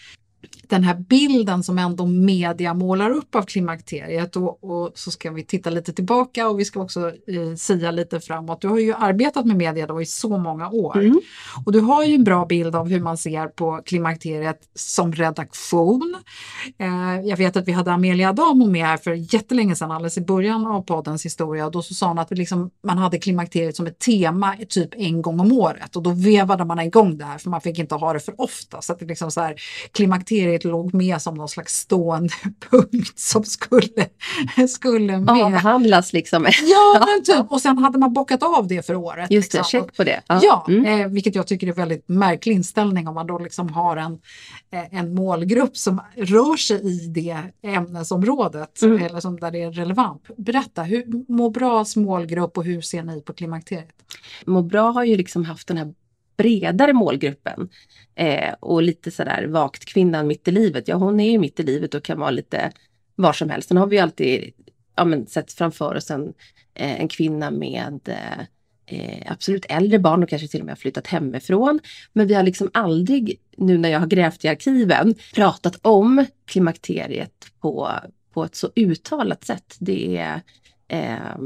den 0.68 0.84
här 0.84 0.94
bilden 0.94 1.62
som 1.62 1.78
ändå 1.78 2.06
media 2.06 2.74
målar 2.74 3.10
upp 3.10 3.34
av 3.34 3.42
klimakteriet 3.42 4.36
och, 4.36 4.64
och, 4.64 4.92
så 4.94 5.10
ska 5.10 5.30
vi 5.30 5.44
titta 5.44 5.70
lite 5.70 5.92
tillbaka 5.92 6.48
och 6.48 6.60
vi 6.60 6.64
ska 6.64 6.80
också 6.80 7.08
eh, 7.08 7.54
sia 7.56 7.90
lite 7.90 8.20
framåt. 8.20 8.60
Du 8.60 8.68
har 8.68 8.78
ju 8.78 8.94
arbetat 8.94 9.46
med 9.46 9.56
media 9.56 9.86
då 9.86 10.02
i 10.02 10.06
så 10.06 10.38
många 10.38 10.68
år 10.70 10.98
mm. 10.98 11.20
och 11.66 11.72
du 11.72 11.80
har 11.80 12.04
ju 12.04 12.14
en 12.14 12.24
bra 12.24 12.46
bild 12.46 12.76
av 12.76 12.88
hur 12.88 13.00
man 13.00 13.16
ser 13.16 13.46
på 13.46 13.82
klimakteriet 13.86 14.60
som 14.74 15.12
redaktion. 15.12 16.16
Eh, 16.78 17.20
jag 17.28 17.36
vet 17.36 17.56
att 17.56 17.68
vi 17.68 17.72
hade 17.72 17.92
Amelia 17.92 18.28
Adamo 18.28 18.66
med 18.66 18.86
här 18.86 18.96
för 18.96 19.34
jättelänge 19.34 19.76
sedan, 19.76 19.90
alldeles 19.90 20.18
i 20.18 20.20
början 20.20 20.66
av 20.66 20.82
poddens 20.82 21.24
historia 21.24 21.66
och 21.66 21.72
då 21.72 21.82
så 21.82 21.94
sa 21.94 22.08
hon 22.08 22.18
att 22.18 22.30
liksom, 22.30 22.70
man 22.86 22.98
hade 22.98 23.18
klimakteriet 23.18 23.76
som 23.76 23.86
ett 23.86 23.98
tema 23.98 24.56
typ 24.68 24.94
en 24.96 25.22
gång 25.22 25.40
om 25.40 25.52
året 25.52 25.96
och 25.96 26.02
då 26.02 26.10
vevade 26.10 26.64
man 26.64 26.80
igång 26.80 27.18
det 27.18 27.24
här 27.24 27.38
för 27.38 27.50
man 27.50 27.60
fick 27.60 27.78
inte 27.78 27.94
ha 27.94 28.12
det 28.12 28.20
för 28.20 28.40
ofta. 28.40 28.82
Så 28.82 28.92
att 28.92 28.98
det 28.98 29.06
liksom 29.06 29.30
så 29.30 29.40
här, 29.40 29.54
klimakteriet 29.92 30.31
låg 30.64 30.94
med 30.94 31.22
som 31.22 31.34
någon 31.34 31.48
slags 31.48 31.76
stående 31.76 32.34
punkt 32.70 33.18
som 33.18 33.44
skulle, 33.44 34.08
skulle 34.68 35.18
med. 35.18 35.44
Avhandlas 35.44 36.12
liksom. 36.12 36.46
ja, 36.62 37.06
men 37.06 37.24
typ. 37.24 37.52
Och 37.52 37.60
sen 37.60 37.78
hade 37.78 37.98
man 37.98 38.12
bockat 38.12 38.42
av 38.42 38.66
det 38.66 38.86
för 38.86 38.94
året. 38.94 39.30
Just 39.30 39.52
det, 39.52 39.58
liksom. 39.58 39.80
check 39.80 39.96
på 39.96 40.04
det. 40.04 40.22
Ja, 40.26 40.40
ja 40.42 40.66
mm. 40.68 41.00
eh, 41.00 41.08
vilket 41.08 41.34
jag 41.34 41.46
tycker 41.46 41.66
är 41.66 41.72
väldigt 41.72 42.08
märklig 42.08 42.54
inställning 42.54 43.08
om 43.08 43.14
man 43.14 43.26
då 43.26 43.38
liksom 43.38 43.68
har 43.68 43.96
en, 43.96 44.12
eh, 44.72 44.98
en 44.98 45.14
målgrupp 45.14 45.76
som 45.76 46.00
rör 46.16 46.56
sig 46.56 46.86
i 46.86 47.06
det 47.08 47.36
ämnesområdet 47.62 48.82
mm. 48.82 49.02
eller 49.02 49.20
som 49.20 49.40
där 49.40 49.50
det 49.50 49.62
är 49.62 49.72
relevant. 49.72 50.22
Berätta, 50.36 50.82
hur 50.82 51.32
Må 51.32 51.50
bras 51.50 51.96
målgrupp 51.96 52.58
och 52.58 52.64
hur 52.64 52.80
ser 52.80 53.02
ni 53.02 53.20
på 53.20 53.32
klimakteriet? 53.32 53.88
Må 54.44 54.62
bra 54.62 54.90
har 54.90 55.04
ju 55.04 55.16
liksom 55.16 55.44
haft 55.44 55.68
den 55.68 55.76
här 55.76 55.94
bredare 56.36 56.92
målgruppen. 56.92 57.68
Eh, 58.14 58.54
och 58.60 58.82
lite 58.82 59.10
sådär 59.10 59.46
vakt 59.46 59.84
kvinnan 59.84 60.26
mitt 60.26 60.48
i 60.48 60.50
livet. 60.50 60.88
Ja 60.88 60.96
hon 60.96 61.20
är 61.20 61.30
ju 61.30 61.38
mitt 61.38 61.60
i 61.60 61.62
livet 61.62 61.94
och 61.94 62.04
kan 62.04 62.18
vara 62.18 62.30
lite 62.30 62.72
var 63.14 63.32
som 63.32 63.50
helst. 63.50 63.68
Sen 63.68 63.76
har 63.76 63.86
vi 63.86 63.98
alltid 63.98 64.52
ja, 64.96 65.04
men, 65.04 65.26
sett 65.26 65.52
framför 65.52 65.94
oss 65.94 66.10
en, 66.10 66.32
eh, 66.74 67.00
en 67.00 67.08
kvinna 67.08 67.50
med 67.50 68.00
eh, 68.08 68.40
eh, 68.86 69.32
absolut 69.32 69.66
äldre 69.68 69.98
barn 69.98 70.22
och 70.22 70.28
kanske 70.28 70.48
till 70.48 70.60
och 70.60 70.66
med 70.66 70.72
har 70.72 70.76
flyttat 70.76 71.06
hemifrån. 71.06 71.80
Men 72.12 72.26
vi 72.26 72.34
har 72.34 72.42
liksom 72.42 72.70
aldrig, 72.74 73.40
nu 73.56 73.78
när 73.78 73.88
jag 73.88 74.00
har 74.00 74.06
grävt 74.06 74.44
i 74.44 74.48
arkiven, 74.48 75.14
pratat 75.34 75.78
om 75.82 76.26
klimakteriet 76.44 77.46
på, 77.60 77.90
på 78.34 78.44
ett 78.44 78.54
så 78.54 78.70
uttalat 78.76 79.44
sätt. 79.44 79.76
Det 79.78 80.16
är 80.16 80.40
eh, 80.88 81.38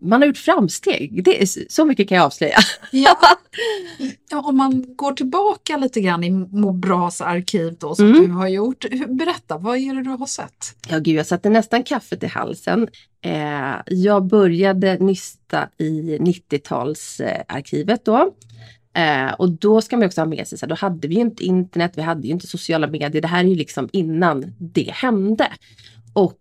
man 0.00 0.22
har 0.22 0.26
gjort 0.26 0.36
framsteg. 0.36 1.24
Det 1.24 1.42
är, 1.42 1.70
så 1.72 1.84
mycket 1.84 2.08
kan 2.08 2.16
jag 2.16 2.24
avslöja. 2.24 2.58
Ja. 2.90 3.16
ja, 4.30 4.40
om 4.40 4.56
man 4.56 4.96
går 4.96 5.12
tillbaka 5.12 5.76
lite 5.76 6.00
grann 6.00 6.24
i 6.24 6.30
Må 6.30 6.72
bras 6.72 7.20
arkiv 7.20 7.76
då 7.78 7.94
som 7.94 8.06
mm. 8.06 8.22
du 8.22 8.32
har 8.32 8.48
gjort. 8.48 8.84
Berätta, 9.08 9.58
vad 9.58 9.76
är 9.76 9.94
det 9.94 10.02
du 10.02 10.10
har 10.10 10.26
sett? 10.26 10.76
Ja, 10.88 10.98
gud, 10.98 11.14
jag 11.14 11.26
satte 11.26 11.50
nästan 11.50 11.82
kaffet 11.82 12.22
i 12.22 12.26
halsen. 12.26 12.88
Eh, 13.24 13.74
jag 13.86 14.26
började 14.26 14.98
nysta 14.98 15.68
i 15.78 16.18
90-talsarkivet 16.18 18.00
då. 18.04 18.34
Eh, 18.94 19.32
och 19.32 19.50
då 19.50 19.80
ska 19.80 19.96
man 19.96 20.06
också 20.06 20.20
ha 20.20 20.26
med 20.26 20.48
sig, 20.48 20.58
så 20.58 20.66
här, 20.66 20.68
då 20.68 20.74
hade 20.74 21.08
vi 21.08 21.14
ju 21.14 21.20
inte 21.20 21.44
internet, 21.44 21.92
vi 21.94 22.02
hade 22.02 22.26
ju 22.26 22.32
inte 22.32 22.46
sociala 22.46 22.86
medier. 22.86 23.22
Det 23.22 23.28
här 23.28 23.44
är 23.44 23.48
ju 23.48 23.54
liksom 23.54 23.88
innan 23.92 24.54
det 24.58 24.90
hände. 24.90 25.48
Och 26.12 26.38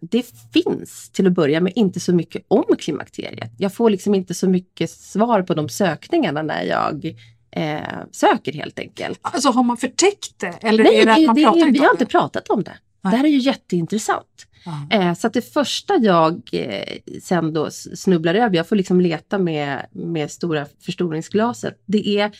det 0.00 0.26
finns 0.52 1.10
till 1.10 1.26
att 1.26 1.32
börja 1.32 1.60
med 1.60 1.72
inte 1.76 2.00
så 2.00 2.14
mycket 2.14 2.44
om 2.48 2.64
klimakteriet. 2.78 3.52
Jag 3.58 3.74
får 3.74 3.90
liksom 3.90 4.14
inte 4.14 4.34
så 4.34 4.48
mycket 4.48 4.90
svar 4.90 5.42
på 5.42 5.54
de 5.54 5.68
sökningarna 5.68 6.42
när 6.42 6.62
jag 6.62 7.16
eh, 7.50 7.80
söker 8.12 8.52
helt 8.52 8.78
enkelt. 8.78 9.20
Alltså 9.22 9.50
har 9.50 9.62
man 9.62 9.76
förtäckt 9.76 10.38
det? 10.38 10.58
Eller 10.60 10.84
Nej, 10.84 11.00
är 11.00 11.06
det, 11.06 11.26
man 11.26 11.34
det, 11.34 11.44
pratar 11.44 11.70
vi 11.70 11.78
har 11.78 11.90
inte 11.90 12.06
pratat 12.06 12.48
om 12.48 12.62
det. 12.62 12.74
Nej. 13.00 13.10
Det 13.10 13.16
här 13.16 13.24
är 13.24 13.28
ju 13.28 13.38
jätteintressant. 13.38 14.46
Eh, 14.90 15.14
så 15.14 15.26
att 15.26 15.32
det 15.32 15.52
första 15.52 15.96
jag 15.96 16.50
eh, 16.52 16.98
sen 17.22 17.52
då 17.52 17.70
snubblar 17.70 18.34
över, 18.34 18.56
jag 18.56 18.68
får 18.68 18.76
liksom 18.76 19.00
leta 19.00 19.38
med, 19.38 19.86
med 19.92 20.30
stora 20.30 20.66
förstoringsglaset, 20.80 21.82
det 21.86 22.08
är 22.08 22.30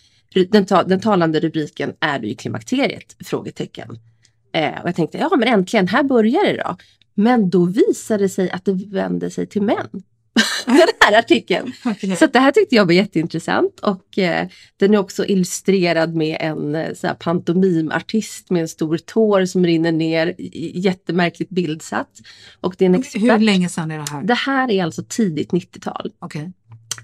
den, 0.51 0.67
ta, 0.67 0.83
den 0.83 1.01
talande 1.01 1.41
rubriken 1.41 1.93
Är 2.01 2.19
du 2.19 2.29
i 2.29 2.35
klimakteriet? 2.35 3.17
Frågetecken. 3.25 3.99
Eh, 4.53 4.81
och 4.83 4.89
jag 4.89 4.97
tänkte, 4.97 5.19
ja 5.19 5.37
men 5.37 5.49
äntligen, 5.49 5.89
här 5.89 6.03
börjar 6.03 6.45
det 6.45 6.63
då. 6.63 6.77
Men 7.15 7.51
då 7.51 7.65
visade 7.65 8.25
det 8.25 8.29
sig 8.29 8.51
att 8.51 8.65
det 8.65 8.73
vände 8.73 9.31
sig 9.31 9.47
till 9.47 9.63
män. 9.63 10.03
den 10.67 10.89
här 11.01 11.19
artikeln. 11.19 11.73
Okay. 11.85 12.17
Så 12.17 12.27
det 12.27 12.39
här 12.39 12.53
tyckte 12.53 12.75
jag 12.75 12.87
var 12.87 12.93
jätteintressant 12.93 13.81
och 13.81 14.19
eh, 14.19 14.49
den 14.77 14.95
är 14.95 14.99
också 14.99 15.27
illustrerad 15.27 16.15
med 16.15 16.37
en 16.41 16.75
eh, 16.75 16.95
så 16.95 17.07
här, 17.07 17.15
pantomimartist 17.15 18.51
med 18.51 18.63
en 18.63 18.69
stor 18.69 18.99
tår 18.99 19.45
som 19.45 19.67
rinner 19.67 19.93
ner, 19.93 20.35
jättemärkligt 20.75 21.51
bildsatt. 21.51 22.11
Och 22.61 22.75
det 22.79 22.85
är 22.85 22.87
en 22.87 22.95
expert. 22.95 23.23
Hur 23.23 23.39
länge 23.39 23.69
sedan 23.69 23.91
är 23.91 23.99
det 23.99 24.11
här? 24.11 24.23
Det 24.23 24.35
här 24.35 24.71
är 24.71 24.85
alltså 24.85 25.03
tidigt 25.09 25.51
90-tal. 25.51 26.13
Okay. 26.21 26.51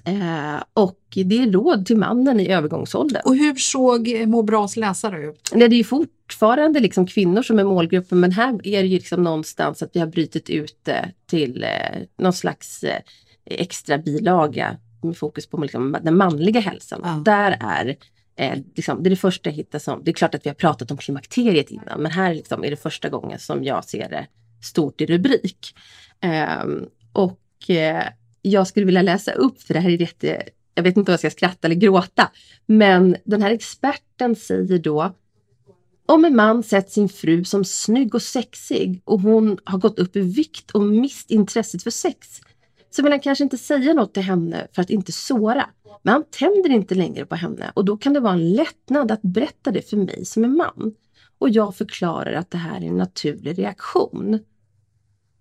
Eh, 0.09 0.63
och 0.75 0.99
det 1.11 1.39
är 1.39 1.53
råd 1.53 1.87
till 1.87 1.97
mannen 1.97 2.41
i 2.41 2.49
övergångsåldern. 2.49 3.23
Och 3.25 3.37
hur 3.37 3.55
såg 3.55 4.27
Må 4.27 4.43
bras 4.43 4.77
läsare 4.77 5.27
ut? 5.27 5.51
Nej, 5.55 5.69
det 5.69 5.77
är 5.77 5.85
fortfarande 5.85 6.81
liksom 6.81 7.07
kvinnor 7.07 7.43
som 7.43 7.59
är 7.59 7.65
målgruppen 7.65 8.21
men 8.21 8.33
här 8.33 8.67
är 8.67 8.83
det 8.83 8.89
ju 8.89 8.99
liksom 8.99 9.25
någonstans 9.25 9.83
att 9.83 9.91
vi 9.93 10.01
har 10.01 10.07
brutit 10.07 10.51
ut 10.51 10.79
det 10.83 11.13
till 11.27 11.65
eh, 11.65 12.03
någon 12.19 12.33
slags 12.33 12.85
eh, 12.85 13.01
extra 13.45 13.99
bilaga 13.99 14.77
med 15.03 15.17
fokus 15.17 15.47
på 15.47 15.57
liksom, 15.57 15.97
den 16.03 16.17
manliga 16.17 16.61
hälsan. 16.61 17.01
Ja. 17.05 17.23
Där 17.25 17.57
är 17.61 17.97
eh, 18.37 18.59
liksom, 18.75 19.03
det 19.03 19.09
är 19.09 19.11
det 19.11 19.17
första 19.17 19.51
jag 19.51 19.57
hittar 19.57 19.79
som, 19.79 20.05
det 20.05 20.11
är 20.11 20.13
klart 20.13 20.35
att 20.35 20.47
vi 20.47 20.51
har 20.51 20.55
pratat 20.55 20.91
om 20.91 20.97
klimakteriet 20.97 21.71
innan 21.71 22.03
men 22.03 22.13
här 22.13 22.35
liksom 22.35 22.65
är 22.65 22.71
det 22.71 22.77
första 22.77 23.09
gången 23.09 23.39
som 23.39 23.65
jag 23.65 23.85
ser 23.85 24.09
det 24.09 24.27
stort 24.63 25.01
i 25.01 25.07
rubrik. 25.07 25.75
Ehm, 26.21 26.87
och 27.13 27.71
eh, 27.71 28.05
jag 28.51 28.67
skulle 28.67 28.87
vilja 28.87 29.03
läsa 29.03 29.33
upp, 29.33 29.63
för 29.63 29.75
det 29.75 29.81
här 29.81 29.91
är 29.91 30.01
jätte, 30.01 30.43
jag 30.75 30.83
vet 30.83 30.97
inte 30.97 31.11
om 31.11 31.13
jag 31.13 31.21
ska 31.21 31.31
skratta 31.31 31.69
eller 31.69 31.77
gråta, 31.77 32.31
men 32.67 33.17
den 33.25 33.43
här 33.43 33.51
experten 33.51 34.37
säger 34.37 34.79
då 34.79 35.15
om 36.07 36.25
en 36.25 36.37
man 36.37 36.63
sett 36.63 36.91
sin 36.91 37.09
fru 37.09 37.45
som 37.45 37.65
snygg 37.65 38.15
och 38.15 38.23
sexig 38.23 39.03
och 39.05 39.21
hon 39.21 39.59
har 39.65 39.79
gått 39.79 39.99
upp 39.99 40.17
i 40.17 40.21
vikt 40.21 40.71
och 40.71 40.83
mist 40.83 41.31
intresset 41.31 41.83
för 41.83 41.91
sex 41.91 42.41
så 42.91 43.03
vill 43.03 43.13
han 43.13 43.21
kanske 43.21 43.45
inte 43.45 43.59
säga 43.59 43.95
något 43.95 44.15
till 44.15 44.23
henne 44.23 44.67
för 44.73 44.83
att 44.83 44.91
inte 44.91 45.13
såra. 45.13 45.71
Men 46.03 46.13
han 46.13 46.25
tänder 46.31 46.71
inte 46.71 46.95
längre 46.95 47.27
på 47.27 47.35
henne 47.35 47.73
och 47.75 47.85
då 47.85 47.97
kan 47.97 48.13
det 48.13 48.21
vara 48.21 48.33
en 48.33 48.53
lättnad 48.53 49.13
att 49.13 49.23
berätta 49.23 49.71
det 49.71 49.91
för 49.91 49.97
mig 49.97 50.25
som 50.25 50.45
är 50.45 50.49
man. 50.49 50.95
Och 51.39 51.51
jag 51.51 51.77
förklarar 51.77 52.33
att 52.33 52.51
det 52.51 52.59
här 52.59 52.81
är 52.81 52.87
en 52.87 52.97
naturlig 52.97 53.59
reaktion. 53.59 54.39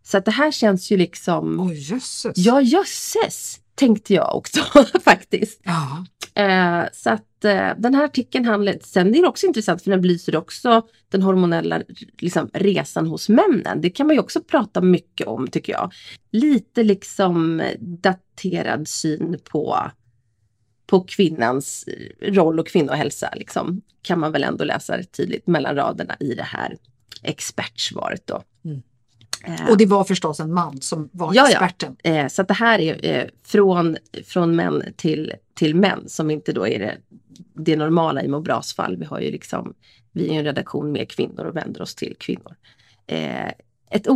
Så 0.08 0.18
att 0.18 0.26
det 0.26 0.32
här 0.32 0.52
känns 0.52 0.92
ju 0.92 0.98
liksom... 0.98 1.60
Oj, 1.60 1.92
jösses! 1.92 2.34
Ja, 2.36 2.62
jösses! 2.62 3.60
Tänkte 3.76 4.14
jag 4.14 4.36
också 4.36 4.60
faktiskt. 5.04 5.62
Ja. 5.64 6.06
Eh, 6.44 6.86
så 6.94 7.10
att 7.10 7.46
eh, 7.46 7.70
den 7.78 7.96
här 7.96 8.04
artikeln 8.04 8.46
handlar... 8.46 8.76
Sen 8.82 9.16
är 9.16 9.22
det 9.22 9.28
också 9.28 9.48
intressant 9.48 9.82
för 9.82 9.92
den 9.92 10.02
belyser 10.02 10.36
också 10.36 10.88
den 11.10 11.22
hormonella 11.22 11.82
liksom, 12.20 12.50
resan 12.54 13.08
hos 13.08 13.30
männen. 13.30 13.82
Det 13.82 13.90
kan 13.90 14.08
man 14.08 14.16
ju 14.16 14.20
också 14.20 14.42
prata 14.42 14.82
mycket 14.82 15.28
om 15.28 15.48
tycker 15.48 15.74
jag. 15.74 15.94
Lite 16.32 16.84
liksom 16.84 17.64
daterad 17.80 18.88
syn 18.88 19.40
på 19.44 19.92
på 20.86 21.02
kvinnans 21.02 21.86
roll 22.22 22.60
och 22.60 22.68
kvinnohälsa. 22.68 23.34
Liksom, 23.36 23.82
kan 24.02 24.20
man 24.20 24.32
väl 24.32 24.44
ändå 24.44 24.64
läsa 24.64 25.04
tydligt 25.04 25.48
mellan 25.48 25.76
raderna 25.76 26.16
i 26.20 26.34
det 26.34 26.44
här 26.44 26.78
expertsvaret. 27.24 28.28
Då. 28.28 28.44
Eh, 29.44 29.70
och 29.70 29.77
det 29.77 29.86
var 29.86 30.03
förstås 30.03 30.39
en 30.39 30.53
man 30.53 30.82
som 30.82 31.10
var 31.12 31.32
ja, 31.34 31.50
experten. 31.50 31.96
Ja. 32.01 32.12
Eh, 32.12 32.27
så 32.27 32.44
det 32.44 32.53
här 32.53 32.79
är 32.79 33.06
eh, 33.06 33.25
från, 33.44 33.98
från 34.25 34.56
män 34.56 34.84
till, 34.96 35.34
till 35.53 35.75
män 35.75 36.03
som 36.08 36.32
inte 36.32 36.53
då 36.53 36.67
är 36.67 36.79
det, 36.79 36.98
det 37.53 37.75
normala 37.75 38.24
i 38.24 38.27
må 38.27 38.39
bras 38.39 38.74
fall. 38.74 38.98
Vi 38.98 39.06
har 39.06 39.20
ju 39.20 39.32
liksom, 39.32 39.74
vi 40.12 40.29
är 40.29 40.34
en 40.34 40.44
redaktion 40.44 40.91
med 40.91 41.10
kvinnor 41.10 41.46
och 41.46 41.56
vänder 41.56 41.82
oss 41.82 41.96
till 41.96 42.15
kvinnor. 42.20 42.56
Eh, 43.08 43.51
ett 43.89 44.08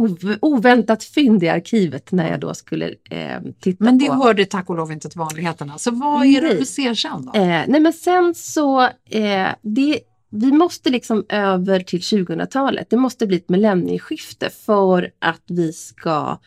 oväntat 0.42 1.04
fynd 1.04 1.44
i 1.44 1.50
arkivet 1.50 2.12
när 2.12 2.32
jag 2.32 2.40
då 2.40 2.54
skulle 2.54 2.96
eh, 3.10 3.42
titta 3.60 3.84
Men 3.84 3.98
det 3.98 4.08
på. 4.08 4.14
hörde 4.14 4.46
tack 4.46 4.70
och 4.70 4.76
lov 4.76 4.92
inte 4.92 5.10
till 5.10 5.20
vanligheterna. 5.20 5.78
Så 5.78 5.92
vad 5.92 6.26
är 6.26 6.42
det 6.42 6.54
du 6.54 6.66
ser 6.66 6.94
sen 6.94 7.26
då? 7.26 7.40
Eh, 7.40 7.64
nej 7.68 7.80
men 7.80 7.94
sen 7.94 8.36
så, 8.36 8.82
eh, 9.10 9.48
det, 9.62 10.00
vi 10.32 10.52
måste 10.52 10.90
liksom 10.90 11.26
över 11.30 11.80
till 11.80 12.00
2000-talet. 12.00 12.90
Det 12.90 12.98
måste 12.98 13.28
bli 13.28 13.38
ett 13.38 13.50
millennieskifte 13.50 14.50
för 14.50 15.12
att 15.20 15.44
vi 15.48 15.74
ska 15.74 16.40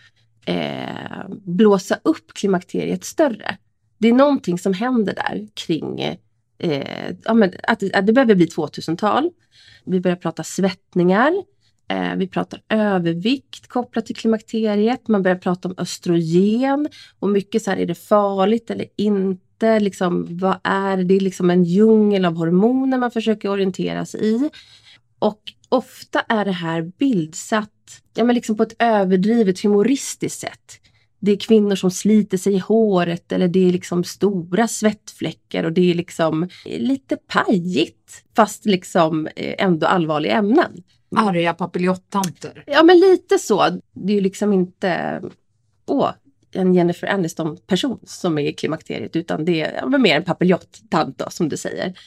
eh, 0.46 1.28
blåsa 1.30 1.98
upp 2.02 2.34
klimakteriet 2.34 3.04
större. 3.04 3.58
Det 3.98 4.08
är 4.08 4.12
någonting 4.12 4.58
som 4.58 4.72
händer 4.72 5.14
där 5.14 5.48
kring 5.54 6.00
eh, 6.58 7.14
ja, 7.24 7.34
men 7.34 7.52
att, 7.62 7.94
att 7.94 8.06
det 8.06 8.12
behöver 8.12 8.34
bli 8.34 8.46
2000-tal. 8.46 9.30
Vi 9.84 10.00
börjar 10.00 10.16
prata 10.16 10.44
svettningar. 10.44 11.32
Eh, 11.88 12.16
vi 12.16 12.28
pratar 12.28 12.62
övervikt 12.68 13.68
kopplat 13.68 14.06
till 14.06 14.16
klimakteriet. 14.16 15.08
Man 15.08 15.22
börjar 15.22 15.38
prata 15.38 15.68
om 15.68 15.74
östrogen 15.78 16.88
och 17.18 17.28
mycket 17.28 17.62
så 17.62 17.70
här, 17.70 17.78
är 17.78 17.86
det 17.86 17.94
farligt 17.94 18.70
eller 18.70 18.86
inte? 18.96 19.40
Liksom, 19.80 20.26
vad 20.30 20.60
är 20.64 20.96
det? 20.96 21.04
Det 21.04 21.14
är 21.14 21.20
liksom 21.20 21.50
en 21.50 21.64
djungel 21.64 22.24
av 22.24 22.36
hormoner 22.36 22.98
man 22.98 23.10
försöker 23.10 23.48
orientera 23.48 24.06
sig 24.06 24.24
i. 24.24 24.50
Och 25.18 25.40
ofta 25.68 26.20
är 26.20 26.44
det 26.44 26.52
här 26.52 26.82
bildsatt 26.82 27.70
ja, 28.14 28.24
men 28.24 28.34
liksom 28.34 28.56
på 28.56 28.62
ett 28.62 28.74
överdrivet 28.78 29.60
humoristiskt 29.60 30.40
sätt. 30.40 30.80
Det 31.18 31.32
är 31.32 31.36
kvinnor 31.36 31.74
som 31.74 31.90
sliter 31.90 32.36
sig 32.36 32.54
i 32.54 32.58
håret 32.58 33.32
eller 33.32 33.48
det 33.48 33.68
är 33.68 33.72
liksom 33.72 34.04
stora 34.04 34.68
svettfläckar 34.68 35.64
och 35.64 35.72
det 35.72 35.90
är 35.90 35.94
liksom 35.94 36.48
lite 36.64 37.16
pajigt 37.16 38.24
fast 38.36 38.66
liksom 38.66 39.26
eh, 39.36 39.54
ändå 39.58 39.86
allvarliga 39.86 40.32
ämnen. 40.32 40.82
Arga 41.16 41.54
papiljotttanter. 41.54 42.64
Ja 42.66 42.82
men 42.82 42.98
lite 43.00 43.38
så. 43.38 43.80
Det 43.92 44.12
är 44.12 44.16
ju 44.16 44.20
liksom 44.20 44.52
inte 44.52 45.22
åh, 45.86 46.10
en 46.56 46.74
Jennifer 46.74 47.06
Aniston 47.06 47.56
person 47.66 48.00
som 48.04 48.38
är 48.38 48.42
i 48.42 48.52
klimakteriet 48.52 49.16
utan 49.16 49.44
det 49.44 49.60
är 49.60 49.74
ja, 49.74 49.98
mer 49.98 50.16
en 50.16 50.24
papiljotttant 50.24 51.18
då 51.18 51.30
som 51.30 51.48
du 51.48 51.56
säger. 51.56 51.98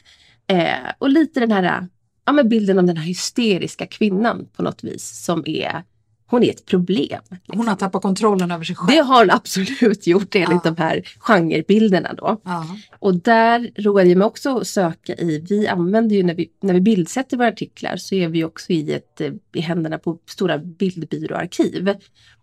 Eh, 0.48 0.92
och 0.98 1.10
lite 1.10 1.40
den 1.40 1.52
här 1.52 1.88
ja, 2.26 2.32
men 2.32 2.50
bilden 2.50 2.80
av 2.80 2.86
den 2.86 2.98
här 2.98 3.06
hysteriska 3.06 3.88
kvinnan 3.88 4.48
på 4.56 4.64
något 4.64 4.84
vis 4.84 5.24
som 5.26 5.44
är 5.48 5.84
hon 6.30 6.44
är 6.44 6.50
ett 6.50 6.66
problem. 6.66 7.22
Liksom. 7.30 7.58
Hon 7.58 7.68
har 7.68 7.76
tappat 7.76 8.02
kontrollen 8.02 8.52
över 8.52 8.64
sig 8.64 8.76
själv. 8.76 8.98
Det 8.98 9.04
har 9.04 9.20
hon 9.20 9.32
absolut 9.32 10.08
gjort 10.08 10.36
enligt 10.36 10.62
ja. 10.64 10.72
de 10.72 10.78
här 10.78 11.02
genrebilderna 11.20 12.14
då. 12.14 12.42
Ja. 12.44 12.66
Och 13.00 13.16
där 13.16 13.72
roade 13.76 14.10
jag 14.10 14.18
mig 14.18 14.26
också 14.26 14.58
att 14.58 14.68
söka 14.68 15.16
i, 15.16 15.46
vi 15.50 15.68
använder 15.68 16.16
ju 16.16 16.24
när 16.24 16.34
vi, 16.34 16.52
när 16.62 16.74
vi 16.74 16.82
bildsätter 16.82 17.38
våra 17.38 17.48
artiklar 17.48 17.98
så 17.98 18.16
är 18.16 18.28
vi 18.28 18.44
också 18.44 18.72
i, 18.72 18.94
ett, 18.94 19.22
i 19.54 19.60
händerna 19.62 19.98
på 19.98 20.20
stora 20.26 20.58
bildbyråarkiv. 20.58 21.96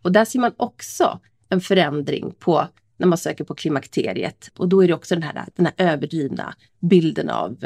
Och 0.02 0.12
där 0.12 0.24
ser 0.24 0.38
man 0.38 0.52
också 0.56 1.20
en 1.48 1.60
förändring 1.60 2.34
på 2.38 2.68
när 2.96 3.06
man 3.06 3.18
söker 3.18 3.44
på 3.44 3.54
klimakteriet. 3.54 4.50
Och 4.58 4.68
då 4.68 4.84
är 4.84 4.88
det 4.88 4.94
också 4.94 5.14
den 5.14 5.22
här, 5.22 5.44
den 5.56 5.66
här 5.66 5.74
överdrivna 5.92 6.54
bilden 6.80 7.30
av 7.30 7.64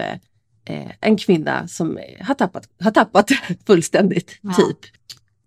eh, 0.64 0.90
en 1.00 1.16
kvinna 1.16 1.68
som 1.68 1.98
har 2.20 2.34
tappat, 2.34 2.68
har 2.80 2.90
tappat 2.90 3.30
fullständigt, 3.66 4.38
ja. 4.42 4.52
typ 4.52 4.78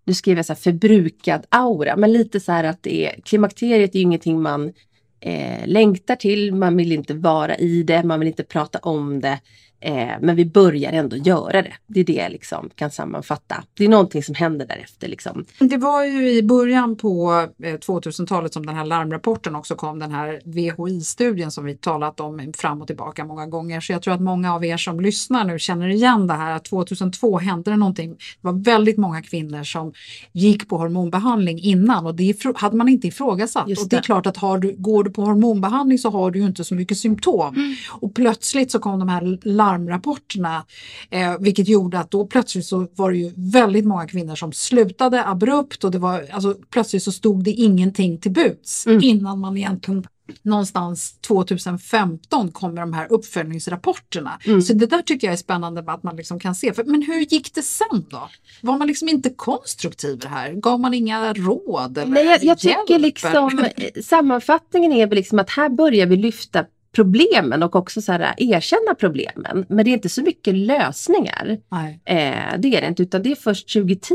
nu 0.04 0.14
skrev 0.14 0.36
jag 0.36 0.46
så 0.46 0.52
här 0.52 0.60
förbrukad 0.60 1.46
aura, 1.48 1.96
men 1.96 2.12
lite 2.12 2.40
så 2.40 2.52
här 2.52 2.64
att 2.64 2.82
det 2.82 3.06
är, 3.06 3.20
klimakteriet 3.20 3.94
är 3.94 3.98
ju 3.98 4.02
ingenting 4.02 4.42
man 4.42 4.72
eh, 5.20 5.66
längtar 5.66 6.16
till, 6.16 6.54
man 6.54 6.76
vill 6.76 6.92
inte 6.92 7.14
vara 7.14 7.56
i 7.56 7.82
det, 7.82 8.02
man 8.02 8.20
vill 8.20 8.28
inte 8.28 8.44
prata 8.44 8.78
om 8.78 9.20
det. 9.20 9.40
Eh, 9.82 10.16
men 10.20 10.36
vi 10.36 10.44
börjar 10.44 10.92
ändå 10.92 11.16
göra 11.16 11.62
det. 11.62 11.72
Det 11.86 12.00
är 12.00 12.04
det 12.04 12.12
jag 12.12 12.32
liksom 12.32 12.70
kan 12.74 12.90
sammanfatta. 12.90 13.64
Det 13.74 13.84
är 13.84 13.88
någonting 13.88 14.22
som 14.22 14.34
händer 14.34 14.66
därefter. 14.66 15.08
Liksom. 15.08 15.44
Det 15.58 15.76
var 15.76 16.04
ju 16.04 16.30
i 16.30 16.42
början 16.42 16.96
på 16.96 17.46
2000-talet 17.58 18.50
eh, 18.50 18.52
som 18.52 18.66
den 18.66 18.76
här 18.76 18.84
larmrapporten 18.84 19.56
också 19.56 19.74
kom, 19.74 19.98
den 19.98 20.10
här 20.10 20.40
VHI-studien 20.44 21.50
som 21.50 21.64
vi 21.64 21.74
talat 21.74 22.20
om 22.20 22.52
fram 22.56 22.80
och 22.80 22.86
tillbaka 22.86 23.24
många 23.24 23.46
gånger. 23.46 23.80
Så 23.80 23.92
jag 23.92 24.02
tror 24.02 24.14
att 24.14 24.20
många 24.20 24.54
av 24.54 24.64
er 24.64 24.76
som 24.76 25.00
lyssnar 25.00 25.44
nu 25.44 25.58
känner 25.58 25.88
igen 25.88 26.26
det 26.26 26.34
här 26.34 26.52
att 26.52 26.64
2002 26.64 27.38
hände 27.38 27.70
det 27.70 27.76
någonting. 27.76 28.10
Det 28.10 28.16
var 28.40 28.64
väldigt 28.64 28.98
många 28.98 29.22
kvinnor 29.22 29.64
som 29.64 29.92
gick 30.32 30.68
på 30.68 30.78
hormonbehandling 30.78 31.58
innan 31.58 32.06
och 32.06 32.14
det 32.14 32.36
hade 32.56 32.76
man 32.76 32.88
inte 32.88 33.08
ifrågasatt. 33.08 33.66
Det. 33.66 33.80
Och 33.80 33.88
det 33.88 33.96
är 33.96 34.02
klart 34.02 34.26
att 34.26 34.36
har 34.36 34.58
du, 34.58 34.74
går 34.78 35.04
du 35.04 35.10
på 35.10 35.22
hormonbehandling 35.22 35.98
så 35.98 36.10
har 36.10 36.30
du 36.30 36.38
ju 36.38 36.46
inte 36.46 36.64
så 36.64 36.74
mycket 36.74 36.98
symptom. 36.98 37.54
Mm. 37.54 37.74
Och 37.90 38.14
plötsligt 38.14 38.70
så 38.70 38.78
kom 38.78 38.98
de 38.98 39.08
här 39.08 39.38
larm 39.42 39.71
larmrapporterna. 39.72 40.64
Eh, 41.10 41.38
vilket 41.40 41.68
gjorde 41.68 41.98
att 41.98 42.10
då 42.10 42.26
plötsligt 42.26 42.66
så 42.66 42.86
var 42.94 43.10
det 43.10 43.16
ju 43.16 43.32
väldigt 43.36 43.84
många 43.84 44.06
kvinnor 44.06 44.34
som 44.34 44.52
slutade 44.52 45.26
abrupt 45.26 45.84
och 45.84 45.90
det 45.90 45.98
var 45.98 46.26
alltså 46.32 46.56
plötsligt 46.70 47.02
så 47.02 47.12
stod 47.12 47.44
det 47.44 47.50
ingenting 47.50 48.18
till 48.18 48.32
buds 48.32 48.86
mm. 48.86 49.00
innan 49.02 49.38
man 49.38 49.56
egentligen 49.56 50.06
någonstans 50.42 51.18
2015 51.20 52.52
kommer 52.52 52.80
de 52.80 52.92
här 52.92 53.12
uppföljningsrapporterna. 53.12 54.38
Mm. 54.46 54.62
Så 54.62 54.72
det 54.72 54.86
där 54.86 55.02
tycker 55.02 55.26
jag 55.26 55.32
är 55.32 55.36
spännande 55.36 55.84
att 55.86 56.02
man 56.02 56.16
liksom 56.16 56.40
kan 56.40 56.54
se. 56.54 56.72
För, 56.72 56.84
men 56.84 57.02
hur 57.02 57.20
gick 57.20 57.54
det 57.54 57.62
sen 57.62 58.04
då? 58.10 58.28
Var 58.62 58.78
man 58.78 58.86
liksom 58.86 59.08
inte 59.08 59.30
konstruktiv 59.30 60.26
här? 60.26 60.52
Gav 60.52 60.80
man 60.80 60.94
inga 60.94 61.32
råd? 61.32 61.98
Eller 61.98 62.12
Nej, 62.12 62.26
jag, 62.26 62.40
jag 62.42 62.58
tycker 62.58 62.98
liksom 62.98 63.68
sammanfattningen 64.02 64.92
är 64.92 65.06
väl 65.06 65.16
liksom 65.16 65.38
att 65.38 65.50
här 65.50 65.68
börjar 65.68 66.06
vi 66.06 66.16
lyfta 66.16 66.64
problemen 66.92 67.62
och 67.62 67.76
också 67.76 68.02
så 68.02 68.12
här, 68.12 68.34
erkänna 68.36 68.94
problemen. 68.98 69.66
Men 69.68 69.84
det 69.84 69.90
är 69.90 69.92
inte 69.92 70.08
så 70.08 70.22
mycket 70.22 70.54
lösningar. 70.54 71.58
Eh, 72.04 72.58
det 72.58 72.76
är 72.76 72.80
det 72.80 72.86
inte, 72.86 73.02
utan 73.02 73.22
det 73.22 73.30
är 73.30 73.36
först 73.36 73.72
2010 73.72 74.14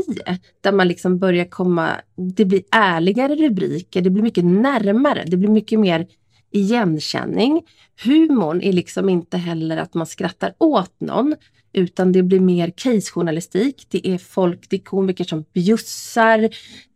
där 0.60 0.72
man 0.72 0.88
liksom 0.88 1.18
börjar 1.18 1.44
komma, 1.44 1.90
det 2.16 2.44
blir 2.44 2.62
ärligare 2.70 3.34
rubriker, 3.34 4.02
det 4.02 4.10
blir 4.10 4.22
mycket 4.22 4.44
närmare, 4.44 5.24
det 5.26 5.36
blir 5.36 5.50
mycket 5.50 5.80
mer 5.80 6.06
igenkänning. 6.50 7.62
Humorn 8.04 8.60
är 8.60 8.72
liksom 8.72 9.08
inte 9.08 9.36
heller 9.36 9.76
att 9.76 9.94
man 9.94 10.06
skrattar 10.06 10.54
åt 10.58 11.00
någon 11.00 11.34
utan 11.72 12.12
det 12.12 12.22
blir 12.22 12.40
mer 12.40 12.70
casejournalistik. 12.70 13.86
Det 13.88 14.08
är 14.08 14.18
folk, 14.18 14.70
det 14.70 14.76
är 14.76 14.80
komiker 14.80 15.24
som 15.24 15.44
bjussar. 15.52 16.48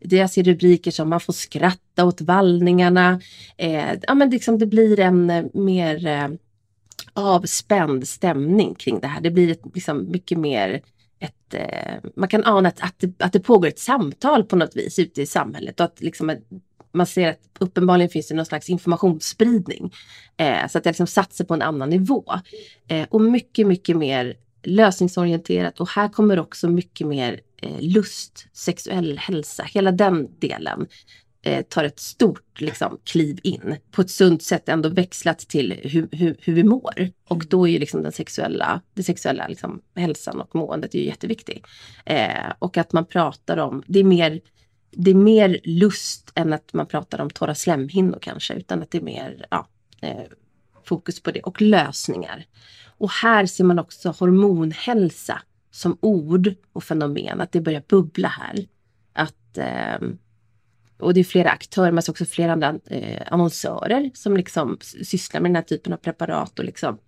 Det 0.04 0.16
jag 0.16 0.30
ser 0.30 0.42
rubriker 0.42 0.90
som 0.90 1.08
man 1.08 1.20
får 1.20 1.32
skratta 1.32 2.04
åt 2.04 2.20
vallningarna. 2.20 3.20
Eh, 3.56 3.94
ja, 4.02 4.14
men 4.14 4.30
liksom 4.30 4.58
det 4.58 4.66
blir 4.66 5.00
en 5.00 5.30
eh, 5.30 5.44
mer 5.54 6.06
eh, 6.06 6.28
avspänd 7.12 8.08
stämning 8.08 8.74
kring 8.74 9.00
det 9.00 9.06
här. 9.06 9.20
Det 9.20 9.30
blir 9.30 9.50
ett, 9.50 9.62
liksom 9.74 10.10
mycket 10.10 10.38
mer 10.38 10.82
ett, 11.18 11.54
eh, 11.54 12.10
man 12.16 12.28
kan 12.28 12.44
ana 12.44 12.68
att, 12.68 12.80
att, 12.80 12.94
det, 12.98 13.22
att 13.22 13.32
det 13.32 13.40
pågår 13.40 13.68
ett 13.68 13.78
samtal 13.78 14.44
på 14.44 14.56
något 14.56 14.76
vis 14.76 14.98
ute 14.98 15.22
i 15.22 15.26
samhället 15.26 15.80
och 15.80 15.86
att 15.86 16.00
liksom 16.00 16.36
man 16.92 17.06
ser 17.06 17.28
att 17.28 17.40
uppenbarligen 17.58 18.10
finns 18.10 18.28
det 18.28 18.34
någon 18.34 18.46
slags 18.46 18.70
informationsspridning. 18.70 19.92
Eh, 20.36 20.68
så 20.68 20.78
att 20.78 20.84
det 20.84 20.90
liksom 20.90 21.06
satsar 21.06 21.44
på 21.44 21.54
en 21.54 21.62
annan 21.62 21.90
nivå. 21.90 22.24
Eh, 22.88 23.06
och 23.10 23.20
mycket, 23.20 23.66
mycket 23.66 23.96
mer 23.96 24.36
lösningsorienterat 24.62 25.80
och 25.80 25.88
här 25.88 26.08
kommer 26.08 26.38
också 26.38 26.68
mycket 26.68 27.06
mer 27.06 27.40
eh, 27.62 27.80
lust, 27.80 28.46
sexuell 28.52 29.18
hälsa, 29.18 29.62
hela 29.62 29.92
den 29.92 30.28
delen 30.38 30.86
eh, 31.42 31.62
tar 31.62 31.84
ett 31.84 32.00
stort 32.00 32.60
liksom, 32.60 32.98
kliv 33.04 33.38
in 33.42 33.76
på 33.90 34.02
ett 34.02 34.10
sunt 34.10 34.42
sätt 34.42 34.68
ändå 34.68 34.88
växlat 34.88 35.38
till 35.38 35.80
hur, 35.82 36.08
hur, 36.12 36.36
hur 36.40 36.54
vi 36.54 36.64
mår. 36.64 37.10
Och 37.28 37.46
då 37.48 37.68
är 37.68 37.72
ju 37.72 37.78
liksom 37.78 38.02
den 38.02 38.12
sexuella, 38.12 38.80
det 38.94 39.02
sexuella 39.02 39.48
liksom, 39.48 39.82
hälsan 39.96 40.40
och 40.40 40.54
måendet 40.54 40.94
är 40.94 40.98
ju 40.98 41.04
jätteviktig. 41.04 41.64
Eh, 42.04 42.52
och 42.58 42.76
att 42.76 42.92
man 42.92 43.06
pratar 43.06 43.56
om, 43.56 43.82
det 43.86 43.98
är 43.98 44.04
mer 44.04 44.40
det 44.96 45.10
är 45.10 45.14
mer 45.14 45.60
lust 45.64 46.32
än 46.34 46.52
att 46.52 46.72
man 46.72 46.86
pratar 46.86 47.20
om 47.20 47.30
torra 47.30 47.54
slemhinnor 47.54 48.18
kanske, 48.22 48.54
utan 48.54 48.82
att 48.82 48.90
det 48.90 48.98
är 48.98 49.02
mer 49.02 49.46
ja, 49.50 49.68
eh, 50.00 50.22
fokus 50.84 51.22
på 51.22 51.30
det 51.30 51.40
och 51.40 51.62
lösningar. 51.62 52.46
Och 52.98 53.10
här 53.10 53.46
ser 53.46 53.64
man 53.64 53.78
också 53.78 54.10
hormonhälsa 54.10 55.42
som 55.70 55.98
ord 56.00 56.54
och 56.72 56.84
fenomen, 56.84 57.40
att 57.40 57.52
det 57.52 57.60
börjar 57.60 57.82
bubbla 57.88 58.28
här. 58.28 58.66
Att, 59.12 59.58
eh, 59.58 60.08
och 60.98 61.14
det 61.14 61.20
är 61.20 61.24
flera 61.24 61.50
aktörer, 61.50 61.92
men 61.92 62.02
också 62.08 62.24
flera 62.24 62.52
andra 62.52 62.78
eh, 62.86 63.22
annonsörer 63.26 64.10
som 64.14 64.36
liksom 64.36 64.78
sysslar 64.80 65.40
med 65.40 65.50
den 65.50 65.56
här 65.56 65.62
typen 65.62 65.92
av 65.92 65.96
preparat 65.96 66.58
och 66.58 66.64
liksom 66.64 66.98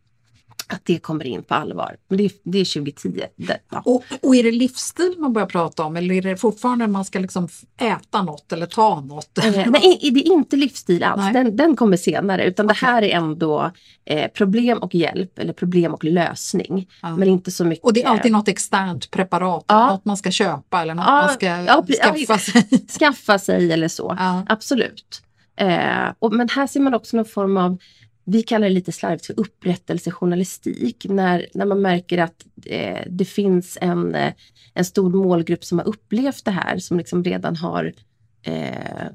att 0.69 0.81
det 0.85 0.99
kommer 0.99 1.27
in 1.27 1.43
på 1.43 1.55
allvar. 1.55 1.97
Men 2.09 2.19
det, 2.19 2.33
det 2.43 2.59
är 2.59 2.65
2010. 2.65 3.23
Det, 3.37 3.59
ja. 3.71 3.83
och, 3.85 4.05
och 4.23 4.37
är 4.37 4.43
det 4.43 4.51
livsstil 4.51 5.15
man 5.19 5.33
börjar 5.33 5.47
prata 5.47 5.85
om 5.85 5.97
eller 5.97 6.15
är 6.15 6.23
det 6.23 6.37
fortfarande 6.37 6.87
man 6.87 7.05
ska 7.05 7.19
liksom 7.19 7.49
äta 7.81 8.23
något 8.23 8.53
eller 8.53 8.67
ta 8.67 9.01
något? 9.01 9.39
Eh, 9.39 9.53
nej, 9.67 9.99
det 10.13 10.21
är 10.21 10.33
inte 10.33 10.57
livsstil 10.57 11.03
alls. 11.03 11.33
Den, 11.33 11.57
den, 11.57 11.77
kommer 11.77 11.97
senare 11.97 12.45
utan 12.45 12.67
okay. 12.67 12.77
det 12.81 12.87
här 12.87 13.03
är 13.03 13.17
ändå 13.17 13.71
eh, 14.05 14.31
problem 14.31 14.79
och 14.79 14.95
hjälp 14.95 15.39
eller 15.39 15.53
problem 15.53 15.95
och 15.95 16.05
lösning. 16.05 16.89
Ja. 17.03 17.17
Men 17.17 17.29
inte 17.29 17.51
så 17.51 17.65
mycket. 17.65 17.85
Och 17.85 17.93
det 17.93 18.03
är 18.03 18.09
alltid 18.09 18.33
något 18.33 18.49
externt 18.49 19.11
preparat, 19.11 19.65
ja. 19.69 19.87
något 19.87 20.05
man 20.05 20.17
ska 20.17 20.31
köpa 20.31 20.83
eller 20.83 20.95
något 20.95 21.05
ja, 21.07 21.13
man 21.13 21.35
ska 21.35 21.47
ja, 21.47 21.85
skaffa 22.03 22.39
sig. 22.39 22.87
skaffa 22.99 23.39
sig 23.39 23.73
eller 23.73 23.89
så, 23.89 24.17
absolut. 24.47 25.21
Eh, 25.57 26.13
och, 26.19 26.33
men 26.33 26.49
här 26.49 26.67
ser 26.67 26.81
man 26.81 26.95
också 26.95 27.17
någon 27.17 27.27
form 27.27 27.57
av 27.57 27.79
vi 28.25 28.43
kallar 28.43 28.69
det 28.69 28.75
lite 28.75 28.93
slarvigt 28.93 29.27
för 29.27 29.41
upprättelsejournalistik. 29.41 31.07
När, 31.09 31.47
när 31.55 31.67
man 31.67 31.83
märker 31.83 32.19
att 32.19 32.47
eh, 32.67 33.03
det 33.11 33.25
finns 33.25 33.79
en, 33.81 34.15
eh, 34.15 34.33
en 34.75 34.85
stor 34.85 35.11
målgrupp 35.11 35.65
som 35.65 35.79
har 35.79 35.89
upplevt 35.89 36.45
det 36.45 36.51
här, 36.51 36.79
som 36.79 36.99
liksom 36.99 37.25
redan 37.25 37.57
har 37.57 37.93
eh, 38.43 39.07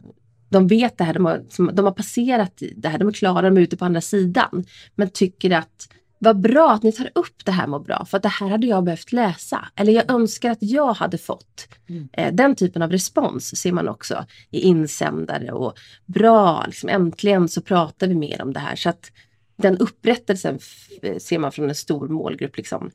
de 0.50 0.67
vet 0.67 0.98
det 0.98 1.04
här, 1.04 1.13
de 1.13 1.26
har, 1.26 1.72
de 1.72 1.86
har 1.86 1.91
passerat 1.91 2.63
det 2.76 2.89
här, 2.89 2.98
de 2.98 3.08
är 3.08 3.12
klara, 3.12 3.50
de 3.50 3.58
är 3.58 3.62
ute 3.62 3.78
på 3.78 3.86
andra 3.86 4.02
sidan. 4.02 4.65
Men 4.95 5.10
tycker 5.10 5.52
att 5.52 5.89
vad 6.20 6.42
bra 6.42 6.72
att 6.72 6.84
ni 6.84 6.92
tar 6.92 7.10
upp 7.16 7.46
det 7.46 7.52
här 7.52 7.68
må 7.68 7.80
bra, 7.80 8.06
för 8.06 8.18
att 8.18 8.24
det 8.24 8.30
här 8.30 8.50
hade 8.50 8.68
jag 8.68 8.84
behövt 8.84 9.12
läsa. 9.12 9.68
Eller 9.76 9.94
jag 9.94 10.12
önskar 10.12 10.52
att 10.52 10.58
jag 10.62 10.94
hade 10.94 11.18
fått. 11.18 11.68
Mm. 11.90 12.10
Eh, 12.14 12.34
den 12.34 12.56
typen 12.56 12.82
av 12.82 12.92
respons 12.92 13.58
ser 13.58 13.72
man 13.72 13.90
också 13.90 14.26
i 14.50 14.60
insändare 14.60 15.52
och 15.52 15.74
bra, 16.06 16.64
liksom, 16.66 16.90
äntligen 16.90 17.50
så 17.50 17.62
pratar 17.62 18.08
vi 18.08 18.16
mer 18.16 18.42
om 18.42 18.54
det 18.54 18.60
här. 18.60 18.76
Så 18.76 18.90
att 18.90 19.12
den 19.56 19.78
upprättelsen 19.78 20.60
ser 21.18 21.40
man 21.40 21.52
från 21.52 21.70
en 21.70 21.76
stor 21.76 22.08
målgrupp, 22.08 22.58
liksom, 22.58 22.92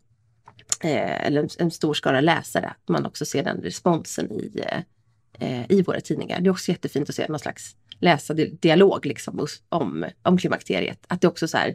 eh, 0.80 1.26
eller 1.26 1.42
en, 1.42 1.48
en, 1.58 1.70
stor 1.70 1.94
skara 1.94 2.20
läsare. 2.20 2.66
Att 2.66 2.88
man 2.88 3.06
också 3.06 3.24
ser 3.24 3.44
den 3.44 3.60
responsen 3.60 4.32
i, 4.32 4.60
eh, 5.38 5.70
i 5.70 5.82
våra 5.82 6.00
tidningar. 6.00 6.40
Det 6.40 6.48
är 6.48 6.52
också 6.52 6.70
jättefint 6.70 7.08
att 7.08 7.14
se 7.14 7.28
någon 7.28 7.38
slags 7.38 7.76
läsardialog 7.98 9.06
liksom, 9.06 9.46
om, 9.68 10.06
om 10.22 10.38
klimakteriet. 10.38 11.04
Att 11.08 11.20
det 11.20 11.28
också 11.28 11.48
så 11.48 11.56
här, 11.56 11.74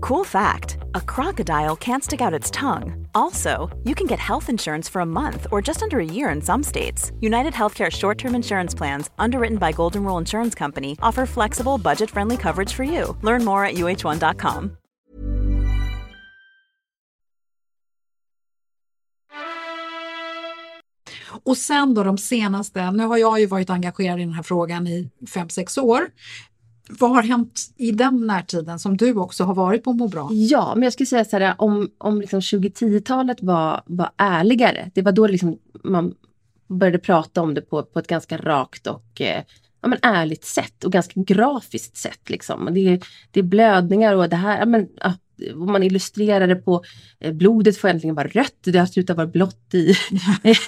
Cool 0.00 0.24
fact 0.24 0.78
a 0.94 1.00
crocodile 1.00 1.76
can't 1.76 2.02
stick 2.02 2.20
out 2.20 2.34
its 2.34 2.50
tongue. 2.50 3.06
Also, 3.14 3.68
you 3.84 3.94
can 3.94 4.06
get 4.06 4.18
health 4.18 4.48
insurance 4.48 4.88
for 4.88 5.00
a 5.02 5.06
month 5.06 5.46
or 5.52 5.60
just 5.60 5.82
under 5.82 5.98
a 5.98 6.04
year 6.04 6.30
in 6.30 6.40
some 6.40 6.62
states. 6.62 7.12
United 7.20 7.52
Healthcare 7.52 7.90
short 7.90 8.16
term 8.18 8.34
insurance 8.34 8.74
plans, 8.74 9.10
underwritten 9.18 9.58
by 9.58 9.72
Golden 9.72 10.04
Rule 10.04 10.18
Insurance 10.18 10.54
Company, 10.54 10.96
offer 11.02 11.26
flexible, 11.26 11.76
budget 11.78 12.10
friendly 12.10 12.36
coverage 12.36 12.72
for 12.72 12.84
you. 12.84 13.16
Learn 13.22 13.44
more 13.44 13.64
at 13.64 13.74
uh1.com. 13.74 14.76
Och 21.44 21.56
sen 21.56 21.94
då 21.94 22.02
de 22.02 22.18
senaste, 22.18 22.90
nu 22.90 23.04
har 23.04 23.16
jag 23.16 23.40
ju 23.40 23.46
varit 23.46 23.70
engagerad 23.70 24.20
i 24.20 24.24
den 24.24 24.32
här 24.32 24.42
frågan 24.42 24.86
i 24.86 25.10
5-6 25.26 25.80
år. 25.80 26.10
Vad 26.98 27.10
har 27.10 27.22
hänt 27.22 27.60
i 27.76 27.90
den 27.90 28.26
närtiden 28.26 28.78
som 28.78 28.96
du 28.96 29.14
också 29.14 29.44
har 29.44 29.54
varit 29.54 29.84
på 29.84 29.92
Må 29.92 30.08
bra? 30.08 30.28
Ja, 30.32 30.72
men 30.74 30.82
jag 30.82 30.92
skulle 30.92 31.06
säga 31.06 31.24
så 31.24 31.38
här 31.38 31.54
om, 31.58 31.90
om 31.98 32.20
liksom 32.20 32.40
2010-talet 32.40 33.42
var, 33.42 33.82
var 33.86 34.10
ärligare. 34.16 34.90
Det 34.94 35.02
var 35.02 35.12
då 35.12 35.26
liksom 35.26 35.58
man 35.84 36.14
började 36.68 36.98
prata 36.98 37.42
om 37.42 37.54
det 37.54 37.60
på, 37.60 37.82
på 37.82 37.98
ett 37.98 38.06
ganska 38.06 38.36
rakt 38.36 38.86
och 38.86 39.20
eh, 39.20 39.42
ja, 39.80 39.88
men 39.88 39.98
ärligt 40.02 40.44
sätt 40.44 40.84
och 40.84 40.92
ganska 40.92 41.20
grafiskt 41.20 41.96
sätt. 41.96 42.30
Liksom. 42.30 42.68
Det, 42.72 43.00
det 43.30 43.40
är 43.40 43.44
blödningar 43.44 44.14
och 44.14 44.28
det 44.28 44.36
här, 44.36 44.58
ja, 44.58 44.66
men, 44.66 44.88
ja, 44.96 45.14
man 45.54 45.82
illustrerar 45.82 46.48
det 46.48 46.56
på 46.56 46.82
eh, 47.20 47.32
blodet 47.32 47.78
får 47.78 47.88
äntligen 47.88 48.14
vara 48.14 48.28
rött, 48.28 48.58
det 48.62 48.78
har 48.78 48.86
slutat 48.86 49.16
vara 49.16 49.26
blått 49.26 49.74
i. 49.74 49.94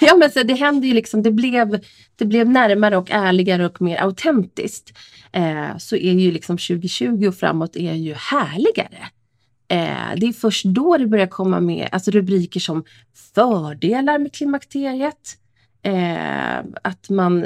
ja, 0.01 0.15
men 0.19 0.31
så 0.31 0.43
det 0.43 0.53
hände 0.53 0.87
ju 0.87 0.93
liksom, 0.93 1.23
det 1.23 1.31
blev, 1.31 1.79
det 2.15 2.25
blev 2.25 2.49
närmare 2.49 2.97
och 2.97 3.11
ärligare 3.11 3.65
och 3.65 3.81
mer 3.81 3.97
autentiskt. 3.97 4.97
Eh, 5.31 5.77
så 5.77 5.95
är 5.95 6.13
ju 6.13 6.31
liksom 6.31 6.57
2020 6.57 7.27
och 7.27 7.35
framåt 7.35 7.75
är 7.75 7.93
ju 7.93 8.13
härligare. 8.13 9.07
Eh, 9.67 10.15
det 10.17 10.27
är 10.27 10.33
först 10.33 10.65
då 10.65 10.97
det 10.97 11.07
börjar 11.07 11.27
komma 11.27 11.59
med 11.59 11.89
alltså 11.91 12.11
rubriker 12.11 12.59
som 12.59 12.83
fördelar 13.35 14.19
med 14.19 14.33
klimakteriet. 14.33 15.37
Eh, 15.81 16.57
att 16.81 17.09
man 17.09 17.45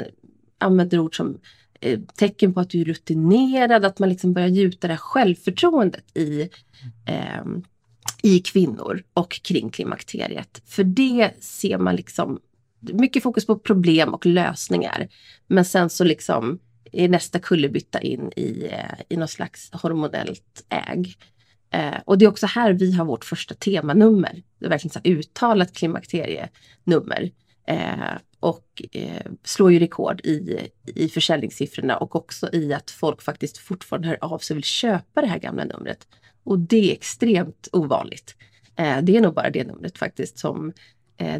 använder 0.58 0.98
ord 0.98 1.16
som 1.16 1.38
Eh, 1.80 2.00
tecken 2.16 2.54
på 2.54 2.60
att 2.60 2.70
du 2.70 2.80
är 2.80 2.84
rutinerad, 2.84 3.84
att 3.84 3.98
man 3.98 4.08
liksom 4.08 4.32
börjar 4.32 4.48
gjuta 4.48 4.86
det 4.86 4.92
här 4.92 4.98
självförtroendet 4.98 6.16
i, 6.16 6.40
eh, 7.06 7.44
i 8.22 8.38
kvinnor 8.38 9.02
och 9.14 9.32
kring 9.32 9.70
klimakteriet. 9.70 10.62
För 10.66 10.84
det 10.84 11.42
ser 11.42 11.78
man 11.78 11.96
liksom 11.96 12.40
mycket 12.80 13.22
fokus 13.22 13.46
på 13.46 13.58
problem 13.58 14.14
och 14.14 14.26
lösningar. 14.26 15.08
Men 15.46 15.64
sen 15.64 15.90
så 15.90 16.04
liksom 16.04 16.58
är 16.92 17.08
nästa 17.08 17.38
kullerbytta 17.38 18.00
in 18.00 18.32
i, 18.36 18.68
eh, 18.70 19.00
i 19.08 19.16
något 19.16 19.30
slags 19.30 19.70
hormonellt 19.72 20.66
äg. 20.68 21.14
Eh, 21.70 22.00
och 22.04 22.18
det 22.18 22.24
är 22.24 22.28
också 22.28 22.46
här 22.46 22.72
vi 22.72 22.92
har 22.92 23.04
vårt 23.04 23.24
första 23.24 23.54
temanummer. 23.54 24.42
Det 24.58 24.66
är 24.66 24.70
verkligen 24.70 24.92
så 24.92 25.00
uttalat 25.04 25.72
klimakterienummer. 25.72 27.30
Eh, 27.66 28.14
och 28.40 28.82
eh, 28.92 29.26
slår 29.44 29.72
ju 29.72 29.78
rekord 29.78 30.20
i, 30.20 30.70
i 30.84 31.08
försäljningssiffrorna 31.08 31.96
och 31.96 32.16
också 32.16 32.48
i 32.52 32.72
att 32.72 32.90
folk 32.90 33.22
faktiskt 33.22 33.58
fortfarande 33.58 34.08
hör 34.08 34.18
av 34.20 34.38
sig 34.38 34.54
och 34.54 34.56
vill 34.56 34.64
köpa 34.64 35.20
det 35.20 35.26
här 35.26 35.38
gamla 35.38 35.64
numret. 35.64 36.08
Och 36.44 36.58
det 36.58 36.90
är 36.90 36.92
extremt 36.92 37.68
ovanligt. 37.72 38.36
Eh, 38.76 38.98
det 39.02 39.16
är 39.16 39.20
nog 39.20 39.34
bara 39.34 39.50
det 39.50 39.64
numret 39.64 39.98
faktiskt 39.98 40.38
som 40.38 40.72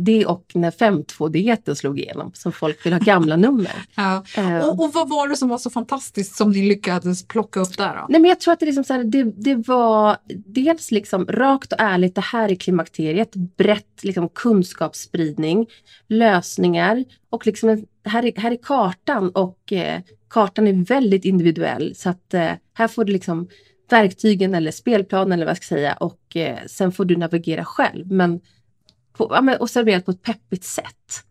det 0.01 0.27
och 0.27 0.45
när 0.55 0.71
5.2-dieten 0.71 1.77
slog 1.77 1.99
igenom, 1.99 2.31
så 2.35 2.53
folk 2.53 2.87
vill 2.87 2.93
ha 2.93 3.01
gamla 3.01 3.37
nummer. 3.47 3.85
Ja. 3.95 4.25
Uh, 4.39 4.59
och, 4.59 4.85
och, 4.85 4.93
vad 4.93 5.09
var 5.09 5.29
det 5.29 5.37
som 5.37 5.49
var 5.49 5.59
så 5.59 5.71
fantastiskt 5.71 6.37
som 6.37 6.51
ni 6.51 6.69
lyckades 6.69 7.29
plocka 7.29 7.61
upp 7.61 7.77
där? 7.77 7.97
Då? 7.97 8.07
Nej, 8.09 8.21
men 8.21 8.29
jag 8.29 8.41
tror 8.41 8.53
att 8.53 8.61
det, 8.61 8.67
liksom 8.67 8.85
så 8.85 8.93
här, 8.93 9.05
det, 9.05 9.23
det, 9.23 9.55
var 9.55 10.17
dels 10.47 10.91
liksom 10.91 11.27
rakt 11.27 11.73
och 11.73 11.81
ärligt, 11.81 12.15
det 12.15 12.21
här 12.21 12.51
är 12.51 12.55
klimakteriet, 12.55 13.35
brett 13.35 14.05
liksom 14.05 14.29
kunskapsspridning, 14.29 15.67
lösningar 16.09 17.05
och 17.31 17.47
liksom 17.47 17.87
här, 18.05 18.25
är, 18.25 18.41
här 18.41 18.51
är 18.51 18.59
kartan 18.63 19.31
och 19.31 19.73
eh, 19.73 20.01
kartan 20.31 20.67
är 20.67 20.73
väldigt 20.73 21.25
individuell 21.25 21.95
så 21.95 22.09
att 22.09 22.35
eh, 22.35 22.51
här 22.75 22.89
får 22.89 23.05
du 23.05 23.13
liksom 23.13 23.49
verktygen 23.91 24.55
eller 24.55 24.71
spelplanen 24.71 25.33
eller 25.33 25.45
vad 25.45 25.51
jag 25.51 25.57
ska 25.57 25.75
säga 25.75 25.93
och 25.93 26.37
eh, 26.37 26.59
sen 26.67 26.93
får 26.93 27.05
du 27.05 27.17
navigera 27.17 27.65
själv. 27.65 28.13
Men 28.13 28.41
på, 29.13 29.57
och 29.61 29.71
serverat 29.71 30.05
på 30.05 30.11
ett 30.11 30.23
peppigt 30.23 30.65
sätt. 30.65 31.25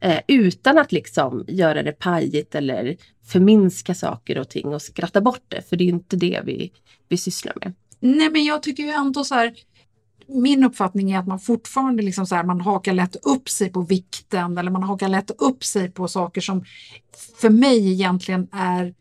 Eh, 0.00 0.20
utan 0.28 0.78
att 0.78 0.92
liksom 0.92 1.44
göra 1.48 1.82
det 1.82 1.92
pajigt 1.92 2.54
eller 2.54 2.96
förminska 3.26 3.94
saker 3.94 4.38
och 4.38 4.48
ting 4.48 4.66
och 4.74 4.82
skratta 4.82 5.20
bort 5.20 5.44
det. 5.48 5.68
För 5.68 5.76
det 5.76 5.84
är 5.84 5.88
inte 5.88 6.16
det 6.16 6.40
vi, 6.44 6.72
vi 7.08 7.16
sysslar 7.16 7.54
med. 7.60 7.72
Nej 8.00 8.30
men 8.30 8.44
jag 8.44 8.62
tycker 8.62 8.82
ju 8.82 8.90
ändå 8.90 9.24
så 9.24 9.34
här 9.34 9.54
min 10.26 10.64
uppfattning 10.64 11.10
är 11.10 11.18
att 11.18 11.26
man 11.26 11.38
fortfarande 11.38 12.02
liksom 12.02 12.26
så 12.26 12.34
här, 12.34 12.44
man 12.44 12.60
hakar 12.60 12.92
lätt 12.92 13.16
upp 13.26 13.48
sig 13.48 13.72
på 13.72 13.80
vikten 13.80 14.58
eller 14.58 14.70
man 14.70 14.82
hakar 14.82 15.08
lätt 15.08 15.30
upp 15.38 15.64
sig 15.64 15.90
på 15.90 16.08
saker 16.08 16.40
som 16.40 16.64
för 17.40 17.50
mig 17.50 17.92
egentligen 17.92 18.48
är 18.52 18.94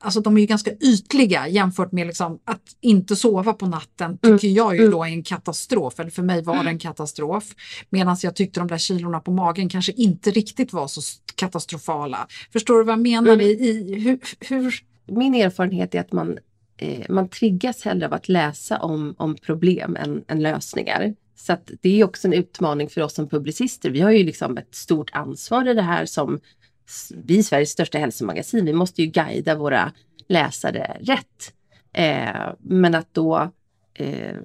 Alltså 0.00 0.20
de 0.20 0.36
är 0.36 0.40
ju 0.40 0.46
ganska 0.46 0.70
ytliga 0.72 1.48
jämfört 1.48 1.92
med 1.92 2.06
liksom 2.06 2.38
att 2.44 2.62
inte 2.80 3.16
sova 3.16 3.52
på 3.52 3.66
natten 3.66 4.18
tycker 4.18 4.44
Mm. 4.48 4.54
jag 4.56 4.74
ju 4.74 4.80
Mm. 4.80 4.90
då 4.92 5.04
är 5.04 5.08
en 5.08 5.22
katastrof. 5.22 6.00
Eller 6.00 6.10
för 6.10 6.22
mig 6.22 6.42
var 6.42 6.64
det 6.64 6.70
en 6.70 6.78
katastrof. 6.78 7.44
Medan 7.90 8.16
jag 8.22 8.36
tyckte 8.36 8.60
de 8.60 8.66
där 8.68 8.78
kilorna 8.78 9.20
på 9.20 9.30
magen 9.30 9.68
kanske 9.68 9.92
inte 9.92 10.30
riktigt 10.30 10.72
var 10.72 10.86
så 10.88 11.00
katastrofala. 11.34 12.26
Förstår 12.52 12.78
du 12.78 12.84
vad 12.84 12.92
jag 12.92 13.00
menar? 13.00 13.32
Mm. 13.32 13.46
I, 13.46 13.94
hur, 13.94 14.18
hur, 14.48 14.74
Min 15.06 15.34
erfarenhet 15.34 15.94
är 15.94 16.00
att 16.00 16.12
man, 16.12 16.38
eh, 16.76 17.04
man 17.08 17.28
triggas 17.28 17.82
hellre 17.82 18.06
av 18.06 18.12
att 18.12 18.28
läsa 18.28 18.78
om, 18.78 19.14
om 19.18 19.34
problem 19.34 19.96
än, 19.96 20.24
än 20.28 20.42
lösningar. 20.42 21.14
Så 21.36 21.56
det 21.80 22.00
är 22.00 22.04
också 22.04 22.28
en 22.28 22.32
utmaning 22.34 22.88
för 22.88 23.00
oss 23.00 23.14
som 23.14 23.28
publicister. 23.28 23.90
Vi 23.90 24.00
har 24.00 24.10
ju 24.10 24.24
liksom 24.24 24.58
ett 24.58 24.74
stort 24.74 25.10
ansvar 25.12 25.68
i 25.68 25.74
det 25.74 25.82
här 25.82 26.06
som 26.06 26.40
vi 27.14 27.38
är 27.38 27.42
Sveriges 27.42 27.70
största 27.70 27.98
hälsomagasin. 27.98 28.64
Vi 28.64 28.72
måste 28.72 29.02
ju 29.02 29.08
guida 29.08 29.54
våra 29.54 29.92
läsare 30.28 30.96
rätt. 31.00 31.52
Eh, 31.92 32.52
men 32.58 32.94
att 32.94 33.14
då 33.14 33.52
eh, 33.94 34.36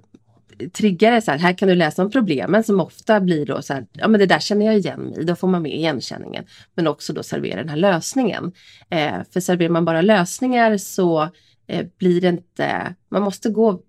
trigga 0.74 1.12
det 1.12 1.22
så 1.22 1.32
här, 1.32 1.38
här 1.38 1.54
kan 1.54 1.68
du 1.68 1.76
läsa 1.76 2.04
om 2.04 2.12
problemen 2.12 2.64
som 2.64 2.80
ofta 2.80 3.20
blir 3.20 3.46
då 3.46 3.62
så 3.62 3.74
här, 3.74 3.88
ja 3.94 4.08
men 4.08 4.20
det 4.20 4.26
där 4.26 4.40
känner 4.40 4.66
jag 4.66 4.78
igen 4.78 5.00
mig 5.00 5.20
i, 5.20 5.24
då 5.24 5.36
får 5.36 5.48
man 5.48 5.62
med 5.62 5.74
igenkänningen. 5.74 6.46
Men 6.76 6.88
också 6.88 7.14
då 7.14 7.24
servera 7.24 7.60
den 7.60 7.70
här 7.70 7.78
lösningen. 7.78 8.52
Eh, 8.90 9.16
för 9.34 9.40
serverar 9.40 9.70
man 9.70 9.86
bara 9.86 10.02
lösningar 10.02 10.78
så 10.78 11.30
eh, 11.68 11.86
blir 11.98 12.22
det 12.22 12.28
inte, 12.28 12.96
man 13.10 13.22
måste 13.22 13.50
gå, 13.50 13.82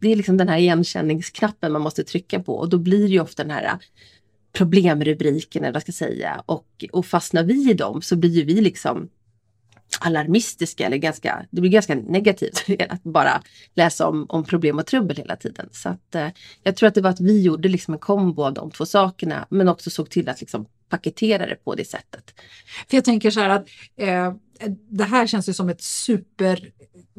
det 0.00 0.12
är 0.12 0.16
liksom 0.16 0.36
den 0.36 0.48
här 0.48 0.58
igenkänningsknappen 0.58 1.72
man 1.72 1.82
måste 1.82 2.04
trycka 2.04 2.40
på 2.40 2.54
och 2.54 2.68
då 2.68 2.78
blir 2.78 3.02
det 3.02 3.12
ju 3.12 3.20
ofta 3.20 3.42
den 3.42 3.52
här 3.52 3.78
problemrubriken 4.52 5.62
eller 5.62 5.72
vad 5.72 5.76
jag 5.76 5.82
ska 5.82 5.92
säga 5.92 6.42
och, 6.46 6.84
och 6.92 7.06
fastnar 7.06 7.42
vi 7.42 7.70
i 7.70 7.74
dem 7.74 8.02
så 8.02 8.16
blir 8.16 8.30
ju 8.30 8.44
vi 8.44 8.60
liksom 8.60 9.08
alarmistiska 10.00 10.86
eller 10.86 10.96
ganska, 10.96 11.46
det 11.50 11.60
blir 11.60 11.70
ganska 11.70 11.94
negativt 11.94 12.64
att 12.88 13.02
bara 13.02 13.42
läsa 13.74 14.08
om, 14.08 14.26
om 14.28 14.44
problem 14.44 14.78
och 14.78 14.86
trubbel 14.86 15.16
hela 15.16 15.36
tiden. 15.36 15.68
Så 15.72 15.88
att 15.88 16.14
eh, 16.14 16.28
jag 16.62 16.76
tror 16.76 16.86
att 16.88 16.94
det 16.94 17.00
var 17.00 17.10
att 17.10 17.20
vi 17.20 17.42
gjorde 17.42 17.68
liksom 17.68 17.94
en 17.94 18.00
kombo 18.00 18.44
av 18.44 18.54
de 18.54 18.70
två 18.70 18.86
sakerna 18.86 19.46
men 19.50 19.68
också 19.68 19.90
såg 19.90 20.10
till 20.10 20.28
att 20.28 20.40
liksom 20.40 20.66
paketera 20.88 21.46
det 21.46 21.64
på 21.64 21.74
det 21.74 21.84
sättet. 21.84 22.34
För 22.88 22.96
jag 22.96 23.04
tänker 23.04 23.30
så 23.30 23.40
här 23.40 23.50
att 23.50 23.66
eh, 23.96 24.34
det 24.90 25.04
här 25.04 25.26
känns 25.26 25.48
ju 25.48 25.52
som 25.52 25.68
ett 25.68 25.82
super 25.82 26.72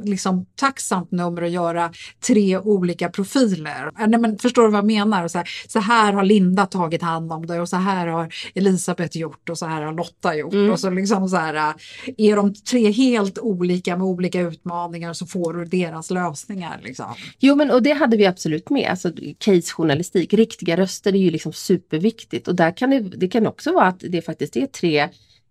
liksom, 0.04 0.46
tacksamt 0.56 1.12
nummer 1.12 1.42
att 1.42 1.52
göra 1.52 1.92
tre 2.28 2.58
olika 2.58 3.10
profiler. 3.10 4.08
Nej, 4.08 4.20
men 4.20 4.38
förstår 4.38 4.64
du 4.64 4.70
vad 4.70 4.78
jag 4.78 4.86
menar? 4.86 5.28
Så 5.28 5.38
här, 5.38 5.50
så 5.68 5.80
här 5.80 6.14
har 6.14 6.24
Linda 6.24 6.66
tagit 6.66 7.02
hand 7.02 7.32
om 7.32 7.46
det 7.46 7.62
och 7.62 7.70
så 7.70 7.76
här 7.78 8.08
har 8.08 8.34
Elisabeth 8.56 9.18
gjort 9.18 9.50
och 9.50 9.58
så 9.58 9.66
här 9.66 9.82
har 9.82 9.94
Lotta 9.94 10.36
gjort. 10.36 10.54
Mm. 10.54 10.72
Och 10.72 10.80
så 10.80 10.90
liksom 10.90 11.30
så 11.30 11.38
här, 11.38 11.74
är 12.18 12.36
de 12.36 12.54
tre 12.54 12.92
helt 12.92 13.40
olika 13.40 13.98
med 13.98 14.08
olika 14.08 14.42
utmaningar 14.42 15.14
så 15.14 15.26
får 15.26 15.54
du 15.54 15.66
deras 15.66 16.12
lösningar. 16.12 16.80
Liksom. 16.84 17.16
Jo 17.40 17.56
men 17.56 17.72
och 17.72 17.84
det 17.84 17.94
hade 17.94 18.18
vi 18.18 18.26
absolut 18.26 18.70
med, 18.70 18.90
alltså 18.90 19.12
casejournalistik, 19.38 20.34
riktiga 20.34 20.78
röster 20.78 21.14
är 21.14 21.20
ju 21.20 21.32
liksom 21.32 21.54
superviktigt 21.54 22.48
och 22.48 22.56
där 22.56 22.78
kan 22.78 22.90
det, 22.90 23.00
det 23.00 23.28
kan 23.28 23.48
också 23.48 23.74
vara 23.74 23.88
att 23.88 24.04
det 24.10 24.22
faktiskt 24.22 24.58
är 24.58 24.66
tre 24.66 25.10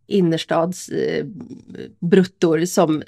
innerstads 0.08 0.88
eh, 0.88 1.26
som, 2.66 3.02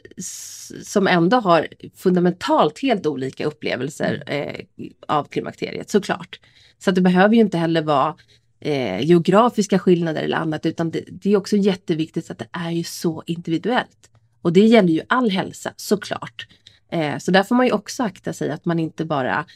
som 0.82 1.06
ändå 1.06 1.36
har 1.36 1.68
fundamentalt 1.94 2.82
helt 2.82 3.06
olika 3.06 3.46
upplevelser 3.46 4.22
eh, 4.26 4.60
av 5.08 5.24
klimakteriet 5.24 5.90
såklart. 5.90 6.40
Så 6.78 6.90
att 6.90 6.96
det 6.96 7.02
behöver 7.02 7.34
ju 7.34 7.40
inte 7.40 7.58
heller 7.58 7.82
vara 7.82 8.16
eh, 8.60 9.00
geografiska 9.00 9.78
skillnader 9.78 10.22
eller 10.22 10.36
annat 10.36 10.66
utan 10.66 10.90
det, 10.90 11.04
det 11.08 11.32
är 11.32 11.36
också 11.36 11.56
jätteviktigt 11.56 12.30
att 12.30 12.38
det 12.38 12.48
är 12.52 12.70
ju 12.70 12.84
så 12.84 13.22
individuellt. 13.26 14.10
Och 14.42 14.52
det 14.52 14.66
gäller 14.66 14.92
ju 14.92 15.00
all 15.08 15.30
hälsa 15.30 15.72
såklart. 15.76 16.46
Eh, 16.92 17.18
så 17.18 17.30
där 17.30 17.42
får 17.42 17.54
man 17.54 17.66
ju 17.66 17.72
också 17.72 18.02
akta 18.02 18.32
sig 18.32 18.50
att 18.50 18.64
man 18.64 18.78
inte 18.78 19.04
bara 19.04 19.46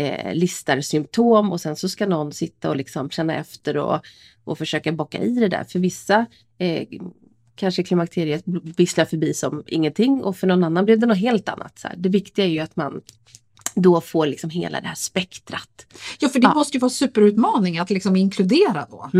eh, 0.00 0.34
listar 0.34 0.80
symptom 0.80 1.52
och 1.52 1.60
sen 1.60 1.76
så 1.76 1.88
ska 1.88 2.06
någon 2.06 2.32
sitta 2.32 2.70
och 2.70 2.76
liksom 2.76 3.10
känna 3.10 3.34
efter 3.34 3.76
och, 3.76 4.00
och 4.44 4.58
försöka 4.58 4.92
bocka 4.92 5.18
i 5.18 5.34
det 5.34 5.48
där. 5.48 5.64
För 5.64 5.78
vissa 5.78 6.26
eh, 6.58 6.86
kanske 7.54 7.82
klimakteriet 7.82 8.42
visslar 8.76 9.04
förbi 9.04 9.34
som 9.34 9.62
ingenting 9.66 10.22
och 10.24 10.36
för 10.36 10.46
någon 10.46 10.64
annan 10.64 10.84
blev 10.84 10.98
det 10.98 11.06
något 11.06 11.18
helt 11.18 11.48
annat. 11.48 11.78
Så 11.78 11.88
här. 11.88 11.96
Det 11.96 12.08
viktiga 12.08 12.44
är 12.44 12.48
ju 12.48 12.58
att 12.58 12.76
man 12.76 13.00
då 13.74 14.00
får 14.00 14.26
liksom 14.26 14.50
hela 14.50 14.80
det 14.80 14.86
här 14.86 14.94
spektrat. 14.94 15.86
Ja, 16.18 16.28
för 16.28 16.40
det 16.40 16.46
Ja. 16.46 16.54
måste 16.54 16.76
ju 16.76 16.80
vara 16.80 16.90
superutmaning 16.90 17.78
att 17.78 17.90
liksom 17.90 18.16
inkludera 18.16 18.86
då. 18.90 19.10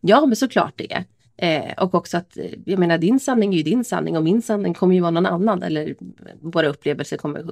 Ja, 0.00 0.26
men 0.26 0.36
såklart 0.36 0.72
det 0.76 0.92
är. 0.92 1.04
Eh, 1.42 1.72
och 1.84 1.94
också 1.94 2.16
att, 2.16 2.36
eh, 2.36 2.44
jag 2.66 2.78
menar 2.78 2.98
din 2.98 3.20
sanning 3.20 3.52
är 3.52 3.56
ju 3.56 3.62
din 3.62 3.84
sanning 3.84 4.16
och 4.16 4.22
min 4.24 4.42
sanning 4.42 4.74
kommer 4.74 4.94
ju 4.94 5.00
vara 5.00 5.10
någon 5.10 5.26
annan 5.26 5.62
eller 5.62 5.94
våra 6.40 6.68
upplevelser 6.68 7.16
kommer 7.16 7.44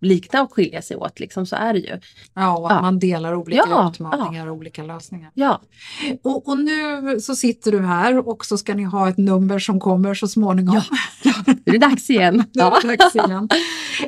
likna 0.00 0.42
och 0.42 0.52
skilja 0.52 0.82
sig 0.82 0.96
åt 0.96 1.20
liksom, 1.20 1.46
så 1.46 1.56
är 1.56 1.72
det 1.72 1.78
ju. 1.78 2.00
Ja, 2.34 2.56
och 2.58 2.70
att 2.70 2.76
Ja. 2.76 2.82
man 2.82 2.98
delar 2.98 3.34
olika 3.34 3.62
Ja, 3.70 3.90
utmaningar 3.94 4.46
och 4.46 4.56
olika 4.56 4.82
lösningar. 4.82 5.30
Ja, 5.34 5.60
Och, 6.22 6.48
och 6.48 6.58
nu 6.58 7.20
så 7.20 7.36
sitter 7.36 7.72
du 7.72 7.80
här 7.80 8.28
och 8.28 8.44
så 8.46 8.58
ska 8.58 8.74
ni 8.74 8.82
ha 8.84 9.08
ett 9.08 9.18
nummer 9.18 9.58
som 9.58 9.80
kommer 9.80 10.14
så 10.14 10.28
småningom. 10.28 10.80
Ja. 11.24 11.32
nu 11.46 11.52
är 11.64 11.72
det 11.72 11.78
dags 11.78 12.10
igen. 12.10 12.44
Nu 12.54 12.62
är 12.62 12.86
det 12.88 12.96
dags 12.96 13.16
igen. 13.16 13.48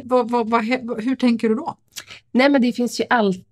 vad, 0.04 0.30
vad, 0.30 0.50
vad, 0.50 0.64
hur 1.04 1.16
tänker 1.16 1.48
du 1.48 1.54
då? 1.54 1.76
Nej 2.32 2.48
men 2.48 2.62
det 2.62 2.72
finns 2.72 3.00
ju 3.00 3.04
alltid 3.10 3.44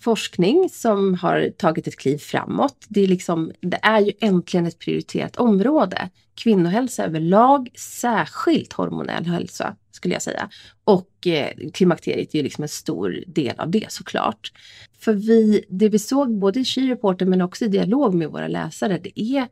forskning 0.00 0.68
som 0.72 1.14
har 1.14 1.50
tagit 1.50 1.86
ett 1.86 1.96
kliv 1.96 2.18
framåt. 2.18 2.76
Det 2.88 3.00
är, 3.00 3.06
liksom, 3.06 3.52
det 3.60 3.78
är 3.82 4.00
ju 4.00 4.12
äntligen 4.20 4.66
ett 4.66 4.78
prioriterat 4.78 5.36
område. 5.36 6.10
Kvinnohälsa 6.34 7.04
överlag, 7.04 7.68
särskilt 7.78 8.72
hormonell 8.72 9.26
hälsa 9.26 9.76
skulle 9.90 10.14
jag 10.14 10.22
säga. 10.22 10.48
Och 10.84 11.26
eh, 11.26 11.70
klimakteriet 11.74 12.34
är 12.34 12.38
ju 12.38 12.42
liksom 12.42 12.62
en 12.62 12.68
stor 12.68 13.24
del 13.26 13.60
av 13.60 13.70
det 13.70 13.86
såklart. 13.88 14.52
För 14.98 15.12
vi, 15.12 15.64
det 15.68 15.88
vi 15.88 15.98
såg 15.98 16.38
både 16.38 16.60
i 16.60 16.64
She-reporten 16.64 17.28
men 17.28 17.42
också 17.42 17.64
i 17.64 17.68
dialog 17.68 18.14
med 18.14 18.28
våra 18.28 18.48
läsare, 18.48 19.00
det 19.02 19.20
är 19.20 19.46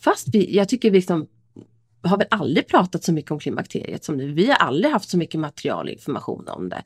fast 0.00 0.28
vi, 0.32 0.56
jag 0.56 0.68
tycker 0.68 0.90
vi 0.90 0.98
liksom 0.98 1.26
har 2.02 2.18
väl 2.18 2.26
aldrig 2.30 2.68
pratat 2.68 3.04
så 3.04 3.12
mycket 3.12 3.30
om 3.30 3.38
klimakteriet 3.38 4.04
som 4.04 4.16
nu. 4.16 4.32
Vi 4.32 4.46
har 4.46 4.54
aldrig 4.54 4.92
haft 4.92 5.10
så 5.10 5.18
mycket 5.18 5.40
material 5.40 5.86
och 5.86 5.92
information 5.92 6.48
om 6.48 6.68
det. 6.68 6.82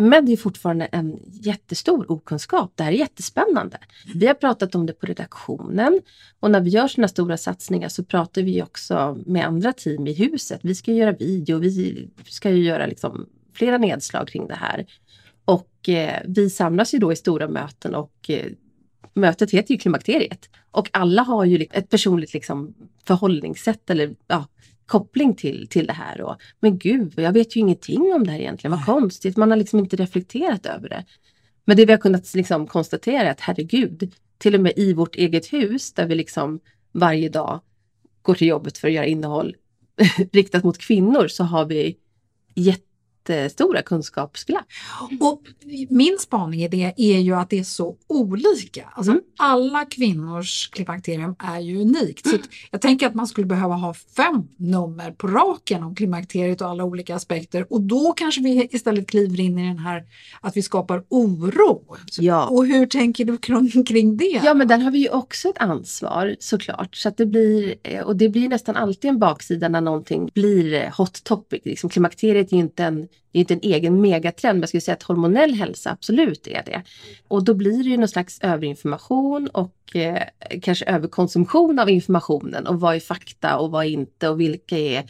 Men 0.00 0.26
det 0.26 0.32
är 0.32 0.36
fortfarande 0.36 0.84
en 0.84 1.20
jättestor 1.32 2.10
okunskap. 2.12 2.72
Det 2.74 2.82
här 2.82 2.92
är 2.92 2.96
jättespännande. 2.96 3.78
Vi 4.14 4.26
har 4.26 4.34
pratat 4.34 4.74
om 4.74 4.86
det 4.86 4.92
på 4.92 5.06
redaktionen 5.06 6.00
och 6.40 6.50
när 6.50 6.60
vi 6.60 6.70
gör 6.70 6.88
sådana 6.88 7.08
stora 7.08 7.36
satsningar 7.36 7.88
så 7.88 8.04
pratar 8.04 8.42
vi 8.42 8.62
också 8.62 9.18
med 9.26 9.46
andra 9.46 9.72
team 9.72 10.06
i 10.06 10.12
huset. 10.12 10.60
Vi 10.62 10.74
ska 10.74 10.92
göra 10.92 11.12
video, 11.12 11.58
vi 11.58 12.08
ska 12.24 12.50
ju 12.50 12.64
göra 12.64 12.86
liksom 12.86 13.26
flera 13.54 13.78
nedslag 13.78 14.28
kring 14.28 14.46
det 14.46 14.54
här. 14.54 14.86
Och 15.44 15.88
eh, 15.88 16.22
vi 16.24 16.50
samlas 16.50 16.94
ju 16.94 16.98
då 16.98 17.12
i 17.12 17.16
stora 17.16 17.48
möten 17.48 17.94
och 17.94 18.30
eh, 18.30 18.46
mötet 19.14 19.50
heter 19.50 19.74
ju 19.74 19.78
klimakteriet. 19.78 20.48
Och 20.70 20.88
alla 20.92 21.22
har 21.22 21.44
ju 21.44 21.66
ett 21.70 21.88
personligt 21.88 22.34
liksom 22.34 22.74
förhållningssätt 23.04 23.90
eller 23.90 24.14
ja, 24.26 24.46
koppling 24.90 25.34
till, 25.34 25.66
till 25.68 25.86
det 25.86 25.92
här. 25.92 26.20
Och, 26.20 26.36
men 26.60 26.78
gud, 26.78 27.12
jag 27.16 27.32
vet 27.32 27.56
ju 27.56 27.60
ingenting 27.60 28.12
om 28.14 28.24
det 28.26 28.32
här 28.32 28.38
egentligen, 28.38 28.76
vad 28.76 28.84
konstigt. 28.84 29.36
Man 29.36 29.50
har 29.50 29.56
liksom 29.56 29.78
inte 29.78 29.96
reflekterat 29.96 30.66
över 30.66 30.88
det. 30.88 31.04
Men 31.64 31.76
det 31.76 31.86
vi 31.86 31.92
har 31.92 32.00
kunnat 32.00 32.34
liksom 32.34 32.66
konstatera 32.66 33.22
är 33.22 33.30
att 33.30 33.40
herregud, 33.40 34.14
till 34.38 34.54
och 34.54 34.60
med 34.60 34.72
i 34.76 34.92
vårt 34.92 35.16
eget 35.16 35.52
hus 35.52 35.92
där 35.92 36.06
vi 36.06 36.14
liksom 36.14 36.60
varje 36.92 37.28
dag 37.28 37.60
går 38.22 38.34
till 38.34 38.46
jobbet 38.48 38.78
för 38.78 38.88
att 38.88 38.94
göra 38.94 39.06
innehåll 39.06 39.56
riktat 40.32 40.64
mot 40.64 40.78
kvinnor 40.78 41.28
så 41.28 41.44
har 41.44 41.64
vi 41.64 41.96
jättestora 43.34 43.82
kunskapsglapp. 43.82 44.64
Och 45.20 45.42
min 45.90 46.16
spaning 46.18 46.62
i 46.62 46.68
det 46.68 46.94
är 46.96 47.18
ju 47.18 47.34
att 47.34 47.50
det 47.50 47.58
är 47.58 47.64
så 47.64 47.96
olika. 48.06 48.88
Alltså, 48.94 49.10
Mm. 49.12 49.22
Alla 49.38 49.84
kvinnors 49.84 50.68
klimakterium 50.72 51.34
är 51.38 51.58
ju 51.60 51.80
unikt. 51.80 52.28
Så 52.28 52.34
att 52.36 52.40
jag 52.70 52.80
tänker 52.80 53.06
att 53.06 53.14
man 53.14 53.26
skulle 53.26 53.46
behöva 53.46 53.74
ha 53.74 53.94
fem 53.94 54.42
nummer 54.56 55.10
på 55.10 55.26
raken 55.26 55.82
om 55.82 55.94
klimakteriet 55.94 56.60
och 56.60 56.68
alla 56.68 56.84
olika 56.84 57.14
aspekter. 57.14 57.66
Och 57.72 57.80
då 57.80 58.12
kanske 58.12 58.40
vi 58.42 58.68
istället 58.70 59.08
kliver 59.10 59.40
in 59.40 59.58
i 59.58 59.68
den 59.68 59.78
här 59.78 60.04
att 60.40 60.56
vi 60.56 60.62
skapar 60.62 61.04
oro. 61.08 61.84
Så- 62.10 62.22
Ja. 62.22 62.46
Och 62.46 62.66
hur 62.66 62.86
tänker 62.86 63.24
du 63.24 63.36
kring, 63.38 63.84
kring 63.84 64.16
det? 64.16 64.40
Ja 64.44 64.54
men 64.54 64.68
där 64.68 64.78
har 64.78 64.90
vi 64.90 64.98
ju 64.98 65.08
också 65.08 65.48
ett 65.48 65.58
ansvar 65.58 66.36
såklart. 66.40 66.96
Så 66.96 67.08
att 67.08 67.16
det 67.16 67.26
blir, 67.26 67.74
eh, 67.82 68.00
och 68.02 68.16
det 68.16 68.28
blir 68.28 68.48
nästan 68.48 68.76
alltid 68.76 69.08
en 69.08 69.18
baksida 69.18 69.68
när 69.68 69.80
någonting 69.80 70.30
blir 70.34 70.92
hot 70.96 71.24
topic. 71.24 71.60
Liksom, 71.64 71.90
klimakteriet 71.90 72.52
är 72.52 72.56
ju 72.56 72.62
inte 72.62 72.84
en, 72.84 73.08
det 73.32 73.38
är 73.38 73.40
inte 73.40 73.54
en 73.54 73.60
egen 73.62 74.00
megatrend 74.00 74.56
men 74.56 74.60
jag 74.60 74.68
skulle 74.68 74.80
säga 74.80 74.94
att 74.94 75.02
hormonell 75.02 75.54
hälsa 75.54 75.90
absolut 75.90 76.46
är 76.46 76.62
det. 76.66 76.82
Och 77.28 77.44
då 77.44 77.54
blir 77.54 77.84
det 77.84 77.90
ju 77.90 77.96
någon 77.96 78.08
slags 78.08 78.40
överinformation 78.40 79.48
och 79.48 79.96
eh, 79.96 80.22
kanske 80.62 80.84
överkonsumtion 80.84 81.78
av 81.78 81.90
informationen 81.90 82.66
och 82.66 82.80
vad 82.80 82.96
är 82.96 83.00
fakta 83.00 83.58
och 83.58 83.70
vad 83.70 83.84
är 83.84 83.90
inte 83.90 84.28
och 84.28 84.40
vilka 84.40 84.78
är 84.78 85.04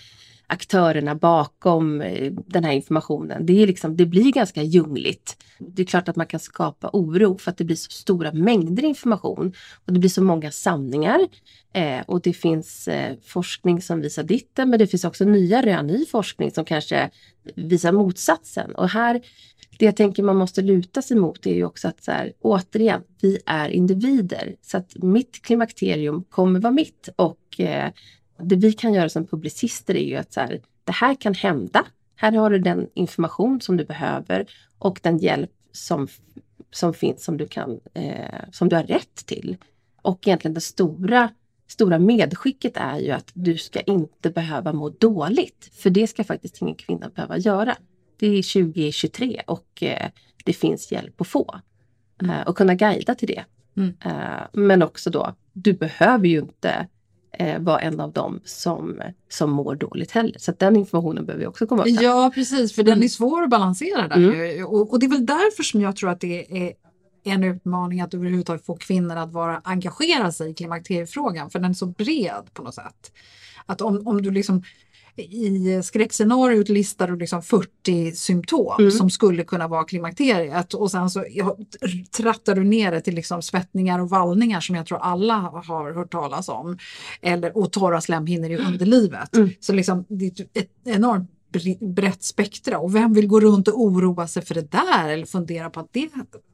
aktörerna 0.50 1.14
bakom 1.14 2.00
eh, 2.00 2.32
den 2.32 2.64
här 2.64 2.72
informationen. 2.72 3.46
Det, 3.46 3.62
är 3.62 3.66
liksom, 3.66 3.96
det 3.96 4.06
blir 4.06 4.32
ganska 4.32 4.62
ljungligt. 4.62 5.36
Det 5.58 5.82
är 5.82 5.86
klart 5.86 6.08
att 6.08 6.16
man 6.16 6.26
kan 6.26 6.40
skapa 6.40 6.90
oro 6.92 7.38
för 7.38 7.50
att 7.50 7.56
det 7.56 7.64
blir 7.64 7.76
så 7.76 7.90
stora 7.90 8.32
mängder 8.32 8.84
information 8.84 9.52
och 9.84 9.92
det 9.92 9.98
blir 9.98 10.10
så 10.10 10.22
många 10.22 10.50
sanningar. 10.50 11.20
Eh, 11.72 12.00
och 12.06 12.20
det 12.20 12.32
finns 12.32 12.88
eh, 12.88 13.16
forskning 13.24 13.82
som 13.82 14.00
visar 14.00 14.22
ditten 14.22 14.70
men 14.70 14.78
det 14.78 14.86
finns 14.86 15.04
också 15.04 15.24
nya 15.24 15.62
rön, 15.62 15.86
ny 15.86 16.06
forskning 16.06 16.50
som 16.50 16.64
kanske 16.64 17.10
visar 17.54 17.92
motsatsen. 17.92 18.74
Och 18.74 18.88
här, 18.88 19.20
det 19.78 19.84
jag 19.84 19.96
tänker 19.96 20.22
man 20.22 20.36
måste 20.36 20.62
luta 20.62 21.02
sig 21.02 21.16
mot 21.16 21.46
är 21.46 21.54
ju 21.54 21.64
också 21.64 21.88
att 21.88 22.04
så 22.04 22.12
här, 22.12 22.32
återigen, 22.40 23.02
vi 23.20 23.38
är 23.46 23.68
individer. 23.68 24.54
Så 24.62 24.76
att 24.76 24.96
mitt 24.96 25.42
klimakterium 25.42 26.24
kommer 26.24 26.60
vara 26.60 26.72
mitt 26.72 27.08
och 27.16 27.60
eh, 27.60 27.90
det 28.42 28.56
vi 28.56 28.72
kan 28.72 28.94
göra 28.94 29.08
som 29.08 29.26
publicister 29.26 29.96
är 29.96 30.04
ju 30.04 30.16
att 30.16 30.32
så 30.32 30.40
här, 30.40 30.60
det 30.84 30.92
här 30.92 31.14
kan 31.14 31.34
hända. 31.34 31.86
Här 32.16 32.32
har 32.32 32.50
du 32.50 32.58
den 32.58 32.88
information 32.94 33.60
som 33.60 33.76
du 33.76 33.84
behöver 33.84 34.46
och 34.78 35.00
den 35.02 35.18
hjälp 35.18 35.50
som, 35.72 36.08
som 36.70 36.94
finns 36.94 37.24
som 37.24 37.36
du, 37.36 37.46
kan, 37.46 37.80
eh, 37.94 38.50
som 38.52 38.68
du 38.68 38.76
har 38.76 38.82
rätt 38.82 39.26
till. 39.26 39.56
Och 40.02 40.28
egentligen 40.28 40.54
det 40.54 40.60
stora, 40.60 41.28
stora 41.68 41.98
medskicket 41.98 42.76
är 42.76 42.98
ju 42.98 43.10
att 43.10 43.30
du 43.34 43.58
ska 43.58 43.80
inte 43.80 44.30
behöva 44.30 44.72
må 44.72 44.88
dåligt. 44.88 45.70
För 45.72 45.90
det 45.90 46.06
ska 46.06 46.24
faktiskt 46.24 46.62
ingen 46.62 46.74
kvinna 46.74 47.08
behöva 47.08 47.38
göra. 47.38 47.76
Det 48.16 48.26
är 48.26 48.62
2023 48.62 49.42
och 49.46 49.82
eh, 49.82 50.10
det 50.44 50.52
finns 50.52 50.92
hjälp 50.92 51.20
att 51.20 51.26
få. 51.26 51.60
Eh, 52.22 52.40
och 52.46 52.56
kunna 52.56 52.74
guida 52.74 53.14
till 53.14 53.28
det. 53.28 53.44
Mm. 53.76 53.94
Eh, 54.04 54.42
men 54.52 54.82
också 54.82 55.10
då, 55.10 55.34
du 55.52 55.72
behöver 55.72 56.26
ju 56.26 56.38
inte 56.38 56.86
eh, 57.40 57.58
vara 57.58 57.80
en 57.80 58.00
av 58.00 58.12
dem 58.12 58.40
som, 58.44 59.00
som 59.28 59.50
mår 59.50 59.74
dåligt 59.74 60.10
heller. 60.10 60.38
Så 60.38 60.52
den 60.58 60.76
informationen 60.76 61.26
behöver 61.26 61.40
vi 61.40 61.46
också 61.46 61.66
komma 61.66 61.82
åt. 61.82 61.88
Ja 61.88 62.30
precis, 62.34 62.74
för 62.74 62.82
den 62.82 62.92
Mm. 62.92 63.04
är 63.04 63.08
svår 63.08 63.42
att 63.42 63.50
balansera 63.50 64.08
där. 64.08 64.16
Mm. 64.16 64.66
Och, 64.66 64.92
och 64.92 65.00
det 65.00 65.06
är 65.06 65.10
väl 65.10 65.26
därför 65.26 65.62
som 65.62 65.80
jag 65.80 65.96
tror 65.96 66.10
att 66.10 66.20
det 66.20 66.58
är 66.66 66.72
en 67.24 67.44
utmaning 67.44 68.00
att 68.00 68.14
överhuvudtaget 68.14 68.66
få 68.66 68.76
kvinnor 68.76 69.16
att 69.16 69.32
vara 69.32 69.60
engagera 69.64 70.32
sig 70.32 70.50
i 70.50 70.54
klimakteriefrågan 70.54 71.50
för 71.50 71.58
den 71.58 71.70
är 71.70 71.74
så 71.74 71.86
bred 71.86 72.44
på 72.54 72.62
något 72.62 72.74
sätt. 72.74 73.12
Att 73.66 73.80
om, 73.80 74.06
om 74.06 74.22
du 74.22 74.30
liksom 74.30 74.62
i 75.20 75.80
skräckscenariot 75.84 76.68
listar 76.68 77.08
du 77.08 77.16
liksom 77.16 77.42
40 77.42 78.12
symptom 78.12 78.74
Mm. 78.78 78.90
som 78.90 79.10
skulle 79.10 79.44
kunna 79.44 79.68
vara 79.68 79.84
klimakteriet 79.84 80.74
och 80.74 80.90
sen 80.90 81.10
så 81.10 81.24
trattar 82.16 82.54
du 82.54 82.64
ner 82.64 82.92
det 82.92 83.00
till 83.00 83.14
liksom 83.14 83.42
svettningar 83.42 83.98
och 83.98 84.10
vallningar 84.10 84.60
som 84.60 84.74
jag 84.76 84.86
tror 84.86 84.98
alla 84.98 85.34
har 85.34 85.94
hört 85.94 86.12
talas 86.12 86.48
om. 86.48 86.78
Eller, 87.22 87.56
och 87.58 87.72
torra 87.72 88.00
slemhinnor 88.00 88.50
i 88.50 88.56
underlivet. 88.56 89.36
Mm. 89.36 89.50
Så 89.60 89.72
liksom, 89.72 90.04
det 90.08 90.24
är 90.24 90.46
ett 90.54 90.70
enormt 90.84 91.30
brett 91.80 92.22
spektra 92.22 92.78
och 92.78 92.94
vem 92.94 93.12
vill 93.12 93.26
gå 93.26 93.40
runt 93.40 93.68
och 93.68 93.80
oroa 93.80 94.26
sig 94.26 94.44
för 94.44 94.54
det 94.54 94.70
där 94.70 95.08
eller 95.08 95.26
fundera 95.26 95.70
på 95.70 95.80
att 95.80 95.88
det 95.92 96.08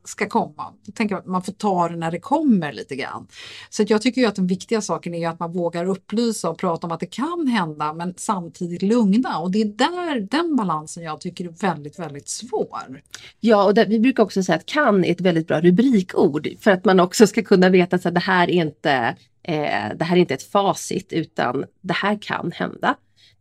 ska 0.05 0.29
komma. 0.29 0.73
Jag 0.87 0.95
tänker 0.95 1.17
att 1.17 1.27
man 1.27 1.43
får 1.43 1.53
ta 1.53 1.89
det 1.89 1.97
när 1.97 2.11
det 2.11 2.21
kommer 2.21 2.73
lite 2.73 2.97
grann. 2.97 3.27
Så 3.71 3.83
att 3.83 3.91
jag 3.91 4.03
tycker 4.03 4.21
ju 4.21 4.27
att 4.27 4.35
den 4.35 4.47
viktiga 4.47 4.81
saken 4.81 5.15
är 5.15 5.19
ju 5.19 5.25
att 5.25 5.39
man 5.39 5.53
vågar 5.53 5.85
upplysa 5.85 6.51
och 6.51 6.59
prata 6.59 6.87
om 6.87 6.93
att 6.93 7.01
det 7.01 7.07
kan 7.07 7.47
hända 7.47 7.93
men 7.93 8.15
samtidigt 8.17 8.83
lugna 8.83 9.39
och 9.39 9.51
det 9.51 9.61
är 9.61 9.65
där 9.65 10.21
den 10.21 10.57
balansen 10.57 11.03
jag 11.03 11.21
tycker 11.21 11.45
är 11.45 11.49
väldigt, 11.49 11.99
väldigt 11.99 12.29
svår. 12.29 13.03
Ja, 13.41 13.65
och 13.65 13.75
det, 13.75 13.85
vi 13.85 14.01
brukar 14.01 14.23
också 14.23 14.43
säga 14.43 14.57
att 14.57 14.67
kan 14.67 15.05
är 15.05 15.13
ett 15.13 15.21
väldigt 15.21 15.49
bra 15.49 15.61
rubrikord 15.61 16.49
för 16.61 16.71
att 16.71 16.85
man 16.85 17.01
också 17.01 17.27
ska 17.27 17.43
kunna 17.43 17.69
veta 17.69 17.97
att 17.97 18.03
så 18.03 18.11
det 18.11 18.21
här 18.21 18.51
är 18.51 18.65
inte 18.65 19.17
eh, 19.43 19.97
det 19.97 20.05
här 20.05 20.17
är 20.17 20.21
inte 20.21 20.35
ett 20.35 20.43
facit 20.43 21.13
utan 21.13 21.65
det 21.81 21.95
här 21.95 22.19
kan 22.23 22.53
hända. 22.53 22.97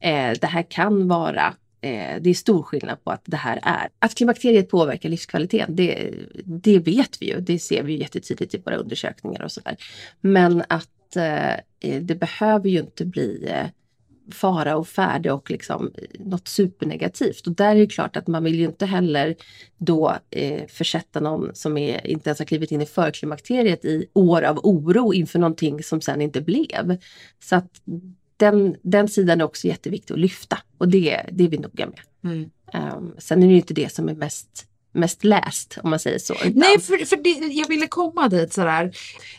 Eh, 0.05 0.33
det 0.41 0.47
här 0.47 0.63
kan 0.63 1.07
vara 1.07 1.55
eh, 1.81 2.21
det 2.21 2.29
är 2.29 2.33
stor 2.33 2.63
skillnad 2.63 3.03
på 3.03 3.11
att 3.11 3.21
det 3.25 3.37
här 3.37 3.59
är. 3.63 3.89
Att 3.99 4.15
klimakteriet 4.15 4.69
påverkar 4.69 5.09
livskvaliteten, 5.09 5.75
det, 5.75 6.13
det 6.45 6.79
vet 6.79 7.21
vi 7.21 7.31
ju. 7.31 7.39
Det 7.39 7.59
ser 7.59 7.83
vi 7.83 7.93
ju 7.93 7.99
jättetydligt 7.99 8.55
i 8.55 8.61
våra 8.65 8.75
undersökningar 8.75 9.43
och 9.43 9.51
sådär. 9.51 9.75
Men 10.21 10.63
att 10.67 11.15
eh, 11.15 11.53
eh 11.53 12.01
det 12.01 12.15
behöver 12.15 12.69
ju 12.69 12.79
inte 12.79 13.05
bli 13.05 13.47
eh, 13.49 13.67
fara 14.31 14.77
och 14.77 14.87
färde 14.87 15.31
och 15.31 15.51
liksom 15.51 15.91
eh, 15.97 16.25
något 16.25 16.47
supernegativt. 16.47 17.47
Och 17.47 17.55
där 17.55 17.75
är 17.75 17.79
det 17.79 17.87
klart 17.87 18.17
att 18.17 18.27
man 18.27 18.43
vill 18.43 18.55
ju 18.55 18.65
inte 18.65 18.85
heller 18.85 19.35
då 19.77 20.17
eh, 20.29 20.67
försätta 20.67 21.19
någon 21.19 21.55
som 21.55 21.77
är, 21.77 22.07
inte 22.07 22.29
ens 22.29 22.39
har 22.39 22.45
klivit 22.45 22.71
in 22.71 22.81
i 22.81 22.85
förklimakteriet 22.85 23.85
i 23.85 24.05
år 24.13 24.41
av 24.41 24.59
oro 24.63 25.13
inför 25.13 25.39
någonting 25.39 25.83
som 25.83 26.01
sen 26.01 26.21
inte 26.21 26.41
blev. 26.41 26.97
Så 27.39 27.55
att 27.55 27.81
den, 28.38 28.76
den 28.82 29.08
sidan 29.08 29.41
är 29.41 29.45
också 29.45 29.67
jätteviktig 29.67 30.13
att 30.13 30.19
lyfta 30.19 30.58
och 30.78 30.88
det, 30.88 31.21
det 31.32 31.43
är 31.43 31.50
vi 31.50 31.58
noga 31.58 31.86
med. 31.88 32.00
Mm. 32.24 32.50
Um, 32.98 33.15
sen 33.17 33.43
är 33.43 33.48
det 33.48 33.52
ju 33.52 33.58
inte 33.60 33.74
det 33.74 33.91
som 33.91 34.10
är 34.10 34.13
mest, 34.15 34.67
mest 34.91 35.24
läst 35.24 35.78
om 35.84 35.89
man 35.89 36.00
säger 36.00 36.19
så. 36.19 36.34
utan- 36.34 36.52
Nej, 36.56 36.80
för, 36.80 37.06
för 37.06 37.17
det, 37.17 37.30
jag 37.54 37.67
ville 37.67 37.88
komma 37.88 38.28
dit 38.30 38.54
sådär. 38.54 38.91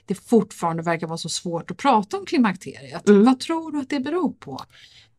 Det 0.07 0.15
fortfarande 0.15 0.83
verkar 0.83 1.07
vara 1.07 1.19
så 1.19 1.29
svårt 1.29 1.71
att 1.71 1.77
prata 1.77 2.17
om 2.19 2.27
klimakteriet. 2.27 3.09
Mm. 3.09 3.25
Vad 3.25 3.41
tror 3.41 3.73
du 3.73 3.79
att 3.79 3.91
det 3.91 4.01
beror 4.01 4.33
på? 4.33 4.61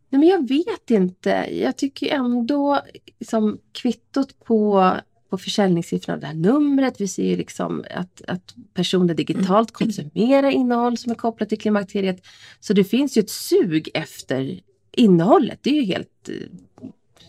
Nej, 0.09 0.19
men 0.19 0.29
jag 0.29 0.47
vet 0.47 0.91
inte. 0.91 1.29
Jag 1.51 1.77
tycker 1.77 2.07
ändå 2.15 2.81
som 3.29 3.57
kvittot 3.71 4.39
på, 4.45 4.93
på 5.29 5.37
försäljningssiffrorna 5.37 6.13
av 6.13 6.19
det 6.19 6.27
här 6.27 6.33
numret. 6.33 7.01
Vi 7.01 7.07
ser 7.07 7.23
ju 7.23 7.35
liksom 7.35 7.85
att, 7.91 8.21
att 8.27 8.55
personer 8.73 9.13
digitalt 9.13 9.71
konsumerar 9.71 10.49
innehåll 10.49 10.97
som 10.97 11.11
är 11.11 11.15
kopplat 11.15 11.49
till 11.49 11.59
klimakteriet. 11.59 12.25
Så 12.59 12.73
det 12.73 12.83
finns 12.83 13.17
ju 13.17 13.19
ett 13.19 13.29
sug 13.29 13.89
efter 13.93 14.59
innehållet. 14.91 15.59
Det 15.61 15.69
är 15.69 15.73
ju 15.73 15.83
helt 15.83 16.29
eh, 16.29 16.35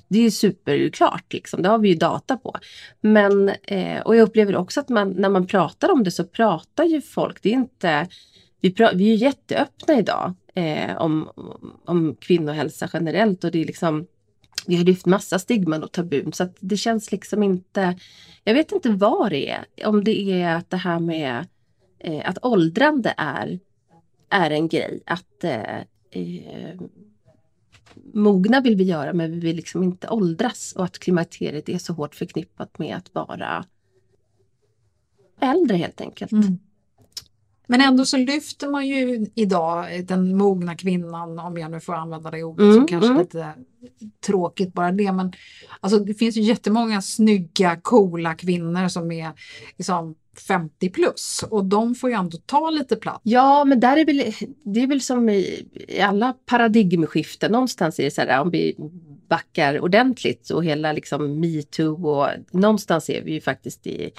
det 0.08 0.18
är 0.18 0.22
ju 0.22 0.30
superklart, 0.30 1.32
liksom. 1.32 1.62
det 1.62 1.68
har 1.68 1.78
vi 1.78 1.88
ju 1.88 1.94
data 1.94 2.36
på. 2.36 2.56
Men, 3.00 3.48
eh, 3.48 4.00
och 4.00 4.16
jag 4.16 4.22
upplever 4.22 4.56
också 4.56 4.80
att 4.80 4.88
man, 4.88 5.10
när 5.10 5.28
man 5.28 5.46
pratar 5.46 5.92
om 5.92 6.04
det 6.04 6.10
så 6.10 6.24
pratar 6.24 6.84
ju 6.84 7.00
folk, 7.00 7.42
det 7.42 7.48
är 7.48 7.54
inte, 7.54 8.08
vi, 8.60 8.70
pra, 8.70 8.92
vi 8.94 9.04
är 9.04 9.08
ju 9.08 9.14
jätteöppna 9.14 9.98
idag 9.98 10.34
eh, 10.54 10.96
om, 10.96 11.28
om 11.84 12.16
kvinnohälsa 12.20 12.90
generellt 12.92 13.44
och 13.44 13.50
det 13.50 13.60
är 13.62 13.64
liksom 13.64 14.06
vi 14.68 14.76
har 14.76 14.84
lyft 14.84 15.06
massa 15.06 15.38
stigman 15.38 15.82
och 15.82 15.92
tabun 15.92 16.32
så 16.32 16.42
att 16.42 16.56
det 16.60 16.76
känns 16.76 17.12
liksom 17.12 17.42
inte, 17.42 17.98
jag 18.44 18.54
vet 18.54 18.72
inte 18.72 18.90
vad 18.90 19.30
det 19.30 19.50
är, 19.50 19.64
om 19.84 20.04
det 20.04 20.20
är 20.20 20.54
att 20.54 20.70
det 20.70 20.76
här 20.76 21.00
med 21.00 21.46
eh, 21.98 22.28
att 22.28 22.44
åldrande 22.44 23.14
är, 23.16 23.58
är 24.28 24.50
en 24.50 24.68
grej, 24.68 25.00
att 25.06 25.44
eh, 25.44 25.78
eh, 26.10 26.80
mogna 28.14 28.60
vill 28.60 28.76
vi 28.76 28.84
göra 28.84 29.12
men 29.12 29.32
vi 29.32 29.38
vill 29.38 29.56
liksom 29.56 29.82
inte 29.82 30.08
åldras 30.08 30.72
och 30.76 30.84
att 30.84 30.98
klimakteriet 30.98 31.68
är 31.68 31.78
så 31.78 31.92
hårt 31.92 32.14
förknippat 32.14 32.78
med 32.78 32.96
att 32.96 33.14
vara 33.14 33.64
äldre 35.40 35.76
helt 35.76 36.00
enkelt. 36.00 36.32
Mm. 36.32 36.58
Men 37.70 37.80
ändå 37.80 38.04
så 38.04 38.16
lyfter 38.16 38.68
man 38.68 38.86
ju 38.86 39.26
idag 39.34 40.06
den 40.06 40.36
mogna 40.36 40.76
kvinnan, 40.76 41.38
om 41.38 41.58
jag 41.58 41.70
nu 41.70 41.80
får 41.80 41.94
använda 41.94 42.30
det 42.30 42.42
ordet, 42.42 42.64
Mm, 42.64 42.74
som 42.74 42.86
kanske 42.86 43.08
mm. 43.08 43.18
lite 43.18 43.54
tråkigt 44.26 44.72
bara 44.72 44.92
det. 44.92 45.12
Men 45.12 45.32
alltså, 45.80 45.98
det 45.98 46.14
finns 46.14 46.36
ju 46.36 46.40
jättemånga 46.40 47.02
snygga, 47.02 47.76
coola 47.82 48.34
kvinnor 48.34 48.88
som 48.88 49.12
är 49.12 49.30
liksom 49.76 50.14
50 50.48 50.90
plus 50.90 51.44
och 51.50 51.64
de 51.64 51.94
får 51.94 52.10
ju 52.10 52.16
ändå 52.16 52.38
ta 52.46 52.70
lite 52.70 52.96
plats. 52.96 53.20
Ja, 53.22 53.64
men 53.64 53.80
där 53.80 53.96
är 53.96 54.04
väl, 54.04 54.32
det 54.64 54.82
är 54.82 54.86
väl 54.86 55.00
som 55.00 55.28
i, 55.28 55.66
i 55.88 56.00
alla 56.00 56.34
paradigmskiften. 56.46 57.52
Någonstans 57.52 57.98
är 57.98 58.04
det 58.04 58.10
så 58.10 58.20
här 58.20 58.40
om 58.40 58.50
vi 58.50 58.76
backar 59.28 59.80
ordentligt 59.80 60.50
och 60.50 60.64
hela 60.64 60.92
liksom 60.92 61.40
metoo 61.40 62.08
och 62.08 62.28
någonstans 62.50 63.10
är 63.10 63.22
vi 63.22 63.32
ju 63.32 63.40
faktiskt 63.40 63.86
i, 63.86 64.10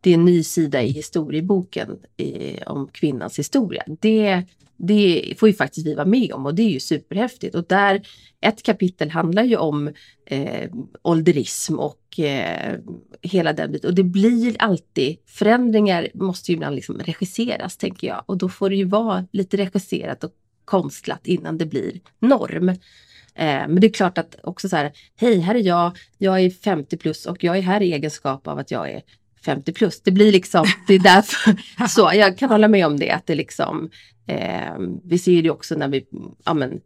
det 0.00 0.10
är 0.10 0.14
en 0.14 0.24
ny 0.24 0.42
sida 0.42 0.82
i 0.82 0.88
historieboken 0.88 1.98
i, 2.16 2.58
om 2.66 2.88
kvinnans 2.88 3.38
historia. 3.38 3.82
Det, 4.00 4.42
det 4.76 5.34
får 5.38 5.48
ju 5.48 5.54
faktiskt 5.54 5.86
vi 5.86 5.94
vara 5.94 6.06
med 6.06 6.32
om 6.32 6.46
och 6.46 6.54
det 6.54 6.62
är 6.62 6.70
ju 6.70 6.80
superhäftigt. 6.80 7.54
Och 7.54 7.64
där, 7.68 8.02
ett 8.40 8.62
kapitel 8.62 9.10
handlar 9.10 9.44
ju 9.44 9.56
om 9.56 9.92
eh, 10.26 10.70
ålderism 11.02 11.78
och 11.78 12.20
eh, 12.20 12.78
hela 13.22 13.52
den 13.52 13.72
biten. 13.72 13.90
Och 13.90 13.96
det 13.96 14.04
blir 14.04 14.56
alltid, 14.58 15.16
förändringar 15.26 16.08
måste 16.14 16.52
ju 16.52 16.56
ibland 16.56 16.76
liksom 16.76 16.98
regisseras 16.98 17.76
tänker 17.76 18.06
jag. 18.06 18.22
Och 18.26 18.38
då 18.38 18.48
får 18.48 18.70
det 18.70 18.76
ju 18.76 18.84
vara 18.84 19.26
lite 19.32 19.56
regisserat 19.56 20.24
och 20.24 20.32
konstlat 20.64 21.26
innan 21.26 21.58
det 21.58 21.66
blir 21.66 22.00
norm. 22.18 22.68
Eh, 22.68 23.68
men 23.68 23.80
det 23.80 23.86
är 23.86 23.92
klart 23.92 24.18
att 24.18 24.36
också 24.42 24.68
så 24.68 24.76
här, 24.76 24.92
hej 25.16 25.38
här 25.38 25.54
är 25.54 25.62
jag, 25.62 25.96
jag 26.18 26.40
är 26.40 26.50
50 26.50 26.96
plus 26.96 27.26
och 27.26 27.44
jag 27.44 27.56
är 27.58 27.62
här 27.62 27.82
i 27.82 27.92
egenskap 27.92 28.46
av 28.48 28.58
att 28.58 28.70
jag 28.70 28.90
är 28.90 29.02
50 29.46 29.72
plus. 29.72 30.00
Det 30.00 30.10
blir 30.10 30.32
liksom, 30.32 30.66
det 30.86 30.94
är 30.94 30.98
därför, 30.98 31.56
så 31.88 32.10
jag 32.14 32.38
kan 32.38 32.50
hålla 32.50 32.68
med 32.68 32.86
om 32.86 32.98
det, 32.98 33.10
att 33.10 33.26
det 33.26 33.34
liksom, 33.34 33.90
eh, 34.26 34.78
vi 35.04 35.18
ser 35.18 35.42
det 35.42 35.50
också 35.50 35.74
när 35.74 35.88
vi, 35.88 36.06
ja 36.44 36.54
men, 36.54 36.80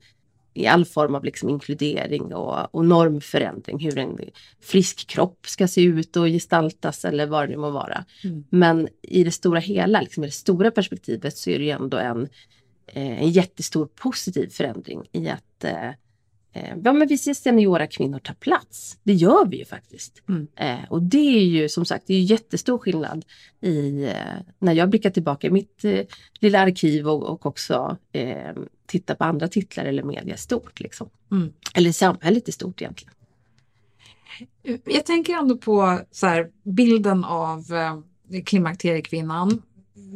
i 0.54 0.66
all 0.66 0.84
form 0.84 1.14
av 1.14 1.24
liksom 1.24 1.48
inkludering 1.48 2.34
och, 2.34 2.74
och 2.74 2.84
normförändring, 2.84 3.78
hur 3.78 3.98
en 3.98 4.18
frisk 4.62 5.06
kropp 5.06 5.46
ska 5.46 5.68
se 5.68 5.82
ut 5.82 6.16
och 6.16 6.26
gestaltas 6.26 7.04
eller 7.04 7.26
vad 7.26 7.44
det 7.44 7.50
nu 7.50 7.56
må 7.56 7.70
vara. 7.70 8.04
Mm. 8.24 8.44
Men 8.50 8.88
i 9.02 9.24
det 9.24 9.30
stora 9.30 9.61
hela, 9.61 10.00
liksom 10.00 10.24
i 10.24 10.26
det 10.26 10.32
stora 10.32 10.70
perspektivet 10.70 11.36
så 11.36 11.50
är 11.50 11.58
det 11.58 11.64
ju 11.64 11.70
ändå 11.70 11.96
en, 11.96 12.28
eh, 12.86 13.22
en 13.22 13.30
jättestor 13.30 13.86
positiv 13.86 14.48
förändring 14.48 15.08
i 15.12 15.28
att 15.28 15.64
eh, 15.64 15.90
ja, 16.53 16.92
men 16.92 17.09
vi 17.09 17.18
ser 17.18 17.34
seniora 17.34 17.86
kvinnor 17.86 18.18
ta 18.18 18.34
plats. 18.34 18.98
Det 19.03 19.12
gör 19.12 19.46
vi 19.46 19.59
ju 19.59 19.64
faktiskt. 19.64 20.22
Mm. 20.28 20.48
Eh, 20.57 20.90
och 20.90 21.03
det 21.03 21.38
är 21.38 21.44
ju 21.44 21.68
som 21.68 21.84
sagt 21.84 22.07
det 22.07 22.14
är 22.14 22.20
jättestor 22.20 22.78
skillnad 22.78 23.24
i 23.61 24.05
eh, 24.05 24.14
när 24.59 24.72
jag 24.72 24.90
blickar 24.90 25.11
tillbaka 25.11 25.46
i 25.46 25.51
mitt 25.51 25.84
eh, 25.84 26.01
lilla 26.40 26.61
arkiv 26.61 27.09
och, 27.09 27.22
och 27.22 27.46
också 27.46 27.96
eh, 28.12 28.53
tittar 28.86 29.14
på 29.14 29.24
andra 29.24 29.48
titlar 29.48 29.84
eller 29.84 30.03
media 30.03 30.36
stort. 30.36 30.80
Liksom. 30.80 31.11
Mm. 31.30 31.53
Eller 31.74 31.92
samhället 31.92 32.48
i 32.48 32.53
stort 32.53 32.82
egentligen. 32.82 33.14
Jag 34.84 35.07
tänker 35.07 35.32
ändå 35.32 35.57
på 35.57 36.01
så 36.11 36.26
här, 36.26 36.51
bilden 36.62 37.24
av 37.24 37.64
eh, 37.72 38.42
klimakteriekvinnan. 38.42 39.62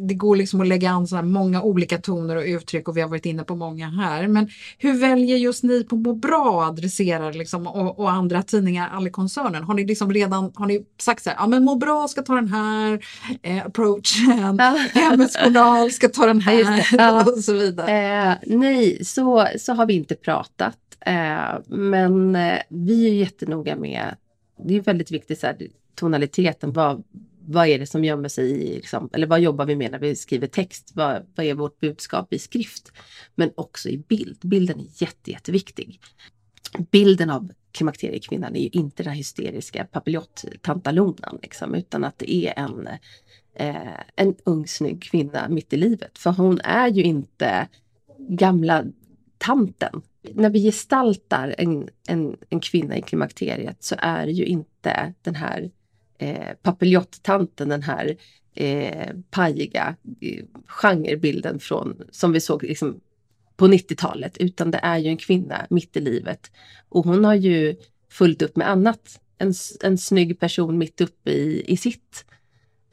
Det 0.08 0.14
går 0.14 0.36
liksom 0.36 0.60
att 0.60 0.66
lägga 0.68 0.90
an 0.90 1.06
så 1.06 1.16
här 1.16 1.22
många 1.22 1.62
olika 1.62 1.98
toner 1.98 2.36
och 2.36 2.42
uttryck 2.42 2.88
och 2.88 2.96
vi 2.96 3.00
har 3.00 3.08
varit 3.08 3.26
inne 3.26 3.44
på 3.44 3.56
många 3.56 3.88
här. 3.88 4.28
Men 4.28 4.48
hur 4.78 5.00
väljer 5.00 5.36
just 5.36 5.62
ni 5.62 5.84
på 5.84 5.96
Må 5.96 6.14
bra 6.14 6.62
att 6.62 6.68
adressera 6.68 7.30
liksom, 7.30 7.66
och, 7.66 7.98
och 7.98 8.10
andra 8.10 8.42
tidningar, 8.42 8.88
alla 8.92 9.10
koncernen? 9.10 9.64
Har 9.64 9.74
ni 9.74 9.86
liksom 9.86 10.12
redan 10.12 10.52
har 10.54 10.66
ni 10.66 10.84
sagt 11.00 11.22
så 11.22 11.30
här, 11.30 11.36
ja 11.36 11.46
men 11.46 11.64
Må 11.64 11.74
bra 11.74 12.08
ska 12.08 12.22
ta 12.22 12.34
den 12.34 12.48
här 12.48 13.00
eh, 13.42 13.66
approachen, 13.66 14.56
Ja. 14.58 14.78
Hemmets 15.00 15.36
Journal 15.36 15.90
ska 15.90 16.08
ta 16.08 16.26
den 16.26 16.40
här. 16.40 16.88
Ja. 16.98 17.24
och 17.32 17.38
så 17.38 17.52
vidare. 17.52 18.30
Eh, 18.30 18.34
nej, 18.46 19.04
så, 19.04 19.48
så 19.58 19.72
har 19.72 19.86
vi 19.86 19.94
inte 19.94 20.14
pratat. 20.14 20.78
Eh, 21.06 21.60
men 21.66 22.36
eh, 22.36 22.58
vi 22.68 23.08
är 23.08 23.14
jättenoga 23.14 23.76
med, 23.76 24.14
det 24.64 24.76
är 24.76 24.80
väldigt 24.80 25.10
viktigt, 25.10 25.40
så 25.40 25.46
här, 25.46 25.56
tonaliteten. 25.94 26.72
Vad, 26.72 27.02
vad 27.46 27.66
är 27.66 27.78
det 27.78 27.86
som 27.86 28.04
gömmer 28.04 28.28
sig 28.28 28.50
i, 28.50 28.74
liksom, 28.74 29.10
eller 29.12 29.26
vad 29.26 29.40
jobbar 29.40 29.66
vi 29.66 29.76
med 29.76 29.90
när 29.90 29.98
vi 29.98 30.16
skriver 30.16 30.46
text? 30.46 30.92
Vad, 30.94 31.26
vad 31.34 31.46
är 31.46 31.54
vårt 31.54 31.80
budskap 31.80 32.32
i 32.32 32.38
skrift? 32.38 32.92
Men 33.34 33.50
också 33.54 33.88
i 33.88 33.98
bild. 33.98 34.38
Bilden 34.42 34.80
är 34.80 35.02
jätte, 35.02 35.30
jätteviktig. 35.30 36.00
Bilden 36.90 37.30
av 37.30 37.52
klimakteriekvinnan 37.72 38.56
är 38.56 38.60
ju 38.60 38.68
inte 38.68 39.02
den 39.02 39.10
här 39.10 39.16
hysteriska 39.16 39.84
papiljottantalonen, 39.84 41.38
liksom, 41.42 41.74
utan 41.74 42.04
att 42.04 42.18
det 42.18 42.34
är 42.34 42.52
en, 42.56 42.88
eh, 43.54 44.00
en 44.16 44.34
ung 44.44 44.66
snygg 44.66 45.02
kvinna 45.02 45.48
mitt 45.48 45.72
i 45.72 45.76
livet. 45.76 46.18
För 46.18 46.30
hon 46.30 46.60
är 46.60 46.88
ju 46.88 47.02
inte 47.02 47.68
gamla 48.18 48.84
tanten. 49.38 50.02
När 50.34 50.50
vi 50.50 50.62
gestaltar 50.62 51.54
en, 51.58 51.88
en, 52.08 52.36
en 52.48 52.60
kvinna 52.60 52.96
i 52.96 53.02
klimakteriet 53.02 53.84
så 53.84 53.94
är 53.98 54.26
det 54.26 54.32
ju 54.32 54.44
inte 54.44 55.14
den 55.22 55.34
här 55.34 55.70
eh, 56.18 56.54
papiljotttanten, 56.62 57.68
den 57.68 57.82
här 57.82 58.16
eh, 58.54 59.08
pajiga 59.30 59.96
eh, 60.20 60.44
genrebilden 60.66 61.58
från, 61.58 62.02
som 62.10 62.32
vi 62.32 62.40
såg 62.40 62.62
liksom, 62.62 63.00
på 63.56 63.66
90-talet, 63.66 64.36
utan 64.38 64.70
det 64.70 64.80
är 64.82 64.98
ju 64.98 65.08
en 65.08 65.16
kvinna 65.16 65.66
mitt 65.70 65.96
i 65.96 66.00
livet. 66.00 66.50
Och 66.88 67.04
hon 67.04 67.24
har 67.24 67.34
ju 67.34 67.76
fullt 68.10 68.42
upp 68.42 68.56
med 68.56 68.70
annat. 68.70 69.20
En, 69.38 69.54
en 69.82 69.98
snygg 69.98 70.40
person 70.40 70.78
mitt 70.78 71.00
uppe 71.00 71.30
i, 71.30 71.64
i 71.66 71.76
sitt. 71.76 72.24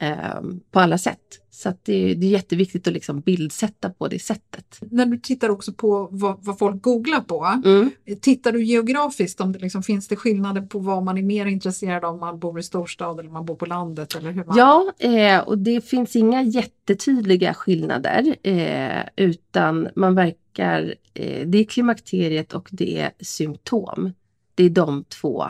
Eh, 0.02 0.40
på 0.70 0.80
alla 0.80 0.98
sätt. 0.98 1.18
Så 1.50 1.68
det, 1.68 2.14
det 2.14 2.26
är 2.26 2.30
jätteviktigt 2.30 2.86
att 2.86 2.92
liksom 2.92 3.20
bildsätta 3.20 3.90
på 3.90 4.08
det 4.08 4.18
sättet. 4.18 4.78
När 4.80 5.06
du 5.06 5.18
tittar 5.18 5.48
också 5.48 5.72
på 5.72 6.08
vad, 6.10 6.44
vad 6.44 6.58
folk 6.58 6.82
googlar 6.82 7.20
på, 7.20 7.60
Mm. 7.64 7.90
Tittar 8.20 8.52
du 8.52 8.64
geografiskt, 8.64 9.40
om 9.40 9.52
det 9.52 9.58
liksom, 9.58 9.82
finns 9.82 10.08
det 10.08 10.16
skillnader 10.16 10.62
på 10.62 10.78
vad 10.78 11.02
man 11.02 11.18
är 11.18 11.22
mer 11.22 11.46
intresserad 11.46 12.04
av 12.04 12.14
om 12.14 12.20
man 12.20 12.38
bor 12.38 12.58
i 12.58 12.62
storstad 12.62 13.20
eller 13.20 13.30
man 13.30 13.46
bor 13.46 13.54
på 13.54 13.66
landet? 13.66 14.14
Eller 14.14 14.32
hur 14.32 14.44
man... 14.44 14.56
Ja, 14.56 14.92
eh, 14.98 15.40
och 15.40 15.58
det 15.58 15.84
finns 15.84 16.16
inga 16.16 16.42
jättetydliga 16.42 17.54
skillnader 17.54 18.36
eh, 18.42 19.02
utan 19.16 19.88
man 19.96 20.14
verkar, 20.14 20.94
eh, 21.14 21.46
det 21.46 21.58
är 21.58 21.64
klimakteriet 21.64 22.52
och 22.52 22.68
det 22.72 23.00
är 23.00 23.10
symptom. 23.20 24.12
Det 24.54 24.64
är 24.64 24.70
de 24.70 25.04
två 25.04 25.46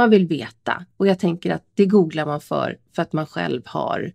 man 0.00 0.10
vill 0.10 0.26
veta 0.26 0.84
och 0.96 1.06
jag 1.06 1.18
tänker 1.18 1.54
att 1.54 1.64
det 1.74 1.86
googlar 1.86 2.26
man 2.26 2.40
för 2.40 2.78
för 2.94 3.02
att 3.02 3.12
man 3.12 3.26
själv 3.26 3.62
har 3.64 4.12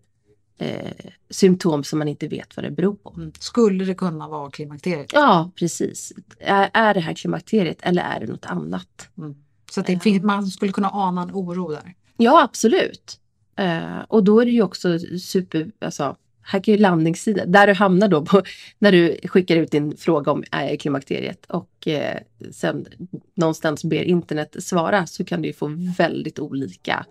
eh, 0.58 1.12
symptom 1.30 1.84
som 1.84 2.00
man 2.00 2.08
inte 2.08 2.28
vet 2.28 2.58
vad 2.58 2.66
det 2.66 2.72
beror 2.72 2.96
på. 2.96 3.14
Mm. 3.18 3.32
Skulle 3.40 3.86
det 3.86 3.96
kunna 3.96 4.28
vara 4.28 4.52
klimakteriet? 4.52 5.14
Ja, 5.14 5.52
precis. 5.56 6.14
Är, 6.40 6.70
är 6.74 6.94
det 6.94 7.00
här 7.00 7.14
klimakteriet 7.14 7.78
eller 7.82 8.02
är 8.02 8.20
det 8.20 8.28
något 8.28 8.46
annat? 8.46 9.10
Så 9.72 9.80
att 9.80 9.88
det 9.88 10.00
finns, 10.00 10.24
man 10.24 10.48
skulle 10.48 10.72
kunna 10.72 10.90
ana 10.90 11.22
en 11.22 11.32
oro 11.32 11.72
där. 11.72 11.94
Ja, 12.18 12.44
absolut. 12.44 13.20
Eh, 13.56 14.00
och 14.08 14.24
då 14.24 14.40
är 14.40 14.46
det 14.46 14.52
ju 14.52 14.62
också 14.62 15.00
super, 15.20 15.72
alltså, 15.80 16.16
här 16.46 16.60
kan 16.60 16.74
ju 16.74 16.78
landningssidan, 16.78 17.52
där 17.52 17.68
du 17.68 17.74
hamnar 17.74 18.08
då 18.08 18.26
på, 18.26 18.42
när 18.80 18.92
du 18.92 19.18
skickar 19.28 19.56
ut 19.56 19.72
din 19.72 19.98
fråga 19.98 20.32
om 20.32 20.44
i 20.72 20.78
klimakteriet 20.78 21.46
och 21.46 21.88
eh, 21.88 22.18
sen 22.52 22.86
någonstans 23.36 23.84
ber 23.84 24.04
internet 24.04 24.56
svara 24.60 25.08
så 25.08 25.26
kan 25.26 25.42
du 25.42 25.54
få 25.54 25.72
väldigt 25.98 26.40
olika 26.40 27.06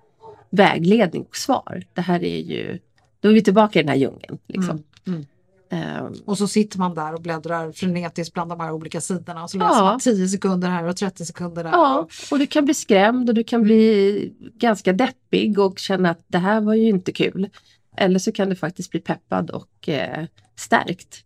vägledning 0.51 1.22
och 1.22 1.37
svar. 1.37 1.82
Det 1.95 2.01
här 2.01 2.24
är 2.24 2.39
ju, 2.41 2.78
då 3.20 3.28
är 3.28 3.32
vi 3.32 3.43
tillbaka 3.43 3.78
i 3.78 3.82
den 3.82 3.89
här 3.89 3.97
djungeln. 3.97 4.39
Liksom. 4.47 4.82
Mm, 5.07 5.26
Eh, 5.68 6.05
Och 6.24 6.39
så 6.39 6.49
sitter 6.49 6.78
man 6.78 6.95
där 6.95 7.14
och 7.14 7.22
bläddrar 7.22 7.72
frenetiskt 7.72 8.35
bland 8.35 8.51
de 8.51 8.61
här 8.61 8.72
olika 8.72 9.01
sidorna 9.01 9.43
och 9.43 9.51
så 9.51 9.59
läser 9.59 9.70
Ja. 9.76 9.85
man 9.85 10.01
10 10.01 10.28
sekunder 10.28 10.68
här 10.68 10.85
och 10.89 10.97
30 10.97 11.24
sekunder 11.24 11.64
där. 11.64 11.70
Ja, 11.70 12.09
och 12.30 12.39
du 12.39 12.47
kan 12.47 12.64
bli 12.64 12.74
skrämd 12.74 13.28
och 13.28 13.35
du 13.35 13.45
kan 13.45 13.62
bli 13.62 14.32
ganska 14.59 14.93
deppig 14.93 15.59
och 15.59 15.78
känna 15.78 16.11
att 16.11 16.24
det 16.26 16.39
här 16.39 16.61
var 16.61 16.74
ju 16.74 16.89
inte 16.89 17.12
kul. 17.12 17.49
Eller 17.97 18.18
så 18.18 18.32
kan 18.32 18.49
du 18.49 18.57
faktiskt 18.57 18.90
bli 18.90 19.01
peppad 19.01 19.51
och 19.51 19.88
eh, 19.88 20.26
stärkt. 20.57 21.24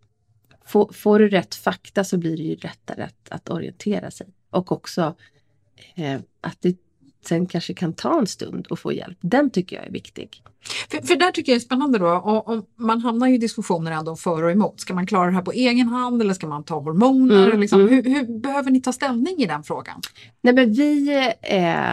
Får, 0.64 0.92
får 0.92 1.18
du 1.18 1.28
rätt 1.28 1.54
fakta 1.54 2.04
så 2.04 2.18
blir 2.18 2.36
det 2.36 2.42
ju 2.42 2.56
lättare 2.56 3.02
att, 3.02 3.28
att 3.28 3.50
orientera 3.50 4.10
sig. 4.10 4.26
Och 4.50 4.72
också 4.72 5.16
eh, 5.94 6.20
att 6.40 6.56
det 6.60 6.76
sen 7.24 7.46
kanske 7.46 7.74
kan 7.74 7.92
ta 7.92 8.18
en 8.18 8.26
stund 8.26 8.66
att 8.70 8.78
få 8.78 8.92
hjälp. 8.92 9.18
Den 9.20 9.50
tycker 9.50 9.76
jag 9.76 9.86
är 9.86 9.90
viktig. 9.90 10.42
För, 10.90 11.06
för 11.06 11.16
där 11.16 11.30
tycker 11.30 11.52
jag 11.52 11.56
är 11.56 11.60
spännande 11.60 11.98
då, 11.98 12.06
och, 12.06 12.48
och 12.48 12.68
man 12.76 13.00
hamnar 13.00 13.26
ju 13.26 13.34
i 13.34 13.38
diskussioner 13.38 13.92
ändå 13.92 14.16
för 14.16 14.42
och 14.42 14.50
emot. 14.50 14.80
Ska 14.80 14.94
man 14.94 15.06
klara 15.06 15.26
det 15.26 15.32
här 15.32 15.42
på 15.42 15.52
egen 15.52 15.88
hand 15.88 16.22
eller 16.22 16.34
ska 16.34 16.46
man 16.46 16.64
ta 16.64 16.80
hormoner? 16.80 17.46
Mm, 17.46 17.60
liksom? 17.60 17.80
mm. 17.80 17.94
Hur, 17.94 18.02
hur 18.02 18.38
behöver 18.38 18.70
ni 18.70 18.80
ta 18.80 18.92
ställning 18.92 19.34
i 19.38 19.46
den 19.46 19.62
frågan? 19.62 20.00
Nej 20.42 20.54
men 20.54 20.72
vi, 20.72 21.10
eh, 21.42 21.92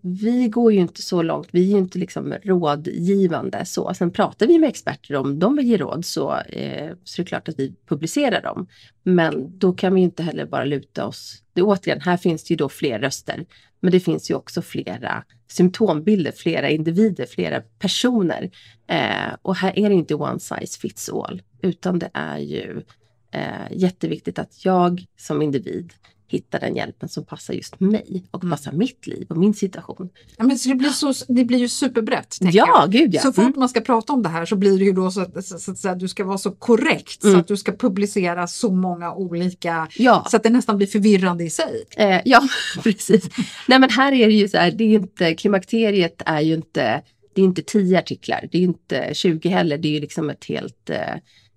vi 0.00 0.48
går 0.48 0.72
ju 0.72 0.80
inte 0.80 1.02
så 1.02 1.22
långt, 1.22 1.48
vi 1.50 1.60
är 1.60 1.72
ju 1.72 1.78
inte 1.78 1.98
liksom 1.98 2.34
rådgivande 2.44 3.64
så. 3.64 3.94
Sen 3.94 4.10
pratar 4.10 4.46
vi 4.46 4.58
med 4.58 4.68
experter 4.68 5.16
om 5.16 5.38
de 5.38 5.56
vill 5.56 5.66
ge 5.66 5.76
råd 5.76 6.04
så, 6.04 6.36
eh, 6.36 6.90
så 7.04 7.22
är 7.22 7.24
det 7.24 7.28
klart 7.28 7.48
att 7.48 7.58
vi 7.58 7.74
publicerar 7.88 8.42
dem. 8.42 8.66
Men 9.02 9.58
då 9.58 9.72
kan 9.72 9.94
vi 9.94 10.00
inte 10.00 10.22
heller 10.22 10.46
bara 10.46 10.64
luta 10.64 11.06
oss. 11.06 11.42
Det, 11.52 11.62
återigen, 11.62 12.00
här 12.00 12.16
finns 12.16 12.44
det 12.44 12.50
ju 12.50 12.56
då 12.56 12.68
fler 12.68 12.98
röster. 12.98 13.44
Men 13.84 13.92
det 13.92 14.00
finns 14.00 14.30
ju 14.30 14.34
också 14.34 14.62
flera 14.62 15.24
symptombilder, 15.48 16.32
flera 16.32 16.70
individer, 16.70 17.26
flera 17.26 17.60
personer. 17.60 18.50
Eh, 18.86 19.34
och 19.42 19.56
här 19.56 19.78
är 19.78 19.88
det 19.88 19.94
inte 19.94 20.14
one 20.14 20.40
size 20.40 20.80
fits 20.80 21.08
all. 21.08 21.42
Utan 21.62 21.98
det 21.98 22.10
är 22.14 22.38
ju 22.38 22.82
eh, 23.30 23.66
jätteviktigt 23.70 24.38
att 24.38 24.64
jag 24.64 25.04
som 25.16 25.42
individ 25.42 25.92
hittar 26.34 26.60
den 26.60 26.76
hjälpen 26.76 27.08
som 27.08 27.24
passar 27.24 27.54
just 27.54 27.80
mig 27.80 28.24
och 28.30 28.44
Mm. 28.44 28.50
passar 28.56 28.72
mitt 28.72 29.06
liv 29.06 29.26
och 29.30 29.36
min 29.36 29.54
situation. 29.54 30.08
Ja, 30.36 30.44
men 30.44 30.58
så 30.58 30.68
det, 30.68 30.74
blir 30.74 30.88
så, 30.90 31.12
det 31.28 31.44
blir 31.44 31.58
ju 31.58 31.68
superbrett. 31.68 32.36
Ja, 32.40 32.86
gud 32.90 33.14
ja. 33.14 33.20
Så 33.20 33.32
fort 33.32 33.42
Mm. 33.44 33.52
man 33.56 33.68
ska 33.68 33.80
prata 33.80 34.12
om 34.12 34.22
det 34.22 34.28
här 34.28 34.44
så 34.46 34.56
blir 34.56 34.78
det 34.78 34.84
ju 34.84 34.92
då 34.92 35.10
så 35.10 35.20
att, 35.20 35.44
så, 35.44 35.58
så 35.58 35.70
att 35.70 35.78
säga, 35.78 35.94
du 35.94 36.08
ska 36.08 36.24
vara 36.24 36.38
så 36.38 36.50
korrekt 36.50 37.22
så 37.22 37.28
Mm. 37.28 37.40
att 37.40 37.48
du 37.48 37.56
ska 37.56 37.72
publicera 37.72 38.46
så 38.46 38.70
många 38.72 39.14
olika 39.14 39.88
Ja, 39.96 40.26
så 40.30 40.36
att 40.36 40.42
det 40.42 40.50
nästan 40.50 40.76
blir 40.76 40.86
förvirrande 40.86 41.44
i 41.44 41.50
sig. 41.50 41.84
eh, 41.96 42.20
ja 42.24 42.42
precis. 42.82 43.28
Nej 43.68 43.78
men 43.78 43.90
här 43.90 44.12
är 44.12 44.26
det 44.26 44.32
ju 44.34 44.48
så 44.48 44.56
här, 44.58 44.70
det 44.70 44.84
är 44.84 44.88
inte, 44.94 45.34
klimakteriet 45.34 46.22
är 46.26 46.40
ju 46.40 46.54
inte, 46.54 47.02
det 47.34 47.40
är 47.40 47.44
inte 47.44 47.62
10 47.62 47.98
artiklar, 47.98 48.48
det 48.52 48.58
är 48.58 48.62
inte 48.62 49.10
20 49.14 49.48
heller, 49.48 49.78
det 49.78 49.88
är 49.88 49.92
ju 49.92 50.00
liksom 50.00 50.30
ett 50.30 50.44
helt, 50.44 50.90
eh, 50.90 51.12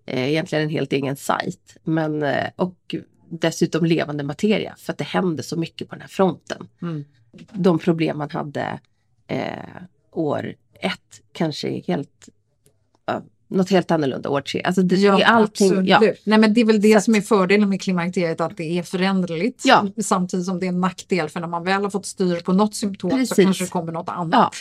eh, 0.06 0.30
egentligen 0.30 0.64
en 0.64 0.70
helt 0.70 0.94
egen 0.94 1.16
sajt. 1.16 1.78
Men, 1.84 2.24
eh, 2.24 2.46
och 2.56 2.96
dessutom 3.30 3.86
levande 3.86 4.24
materia 4.24 4.76
för 4.78 4.94
att 4.94 4.98
det 4.98 5.04
händer 5.04 5.44
så 5.44 5.58
mycket 5.58 5.90
på 5.90 5.96
den 5.96 6.02
här 6.02 6.08
fronten. 6.08 6.68
Mm. 6.82 7.06
De 7.52 7.80
problem 7.80 8.18
man 8.18 8.30
hade 8.30 8.80
eh, 9.28 9.82
år 10.12 10.56
ett 10.74 11.22
kanske 11.32 11.68
är 11.68 11.84
helt, 11.84 12.30
ja, 13.06 13.24
något 13.48 13.70
helt 13.70 13.92
annorlunda 13.92 14.30
år 14.30 14.42
tre. 14.42 14.62
Alltså 14.64 14.82
det, 14.82 15.06
är 15.06 15.24
allting, 15.24 15.68
absolut. 15.68 15.90
ja, 15.90 16.00
Nej, 16.24 16.40
men 16.40 16.54
det 16.54 16.62
är 16.62 16.66
väl 16.66 16.82
det 16.82 16.94
Så 16.94 17.02
som 17.02 17.16
är 17.16 17.22
fördelen 17.22 17.70
med 17.70 17.82
klimakteriet, 17.82 18.42
att 18.42 18.58
det 18.58 18.80
är 18.80 18.84
föränderligt. 18.84 19.62
Ja. 19.66 19.86
Samtidigt 20.04 20.46
som 20.46 20.60
det 20.60 20.66
är 20.66 20.70
en 20.70 20.82
nackdel, 20.82 21.30
för 21.30 21.40
när 21.40 21.48
man 21.48 21.64
väl 21.64 21.84
har 21.84 21.90
fått 21.90 22.06
styr 22.06 22.40
på 22.40 22.54
något 22.54 22.76
symptom 22.76 23.10
så 23.12 23.18
Precis. 23.18 23.36
kanske 23.46 23.64
det 23.64 23.70
kommer 23.70 23.92
något 23.92 24.10
annat. 24.10 24.56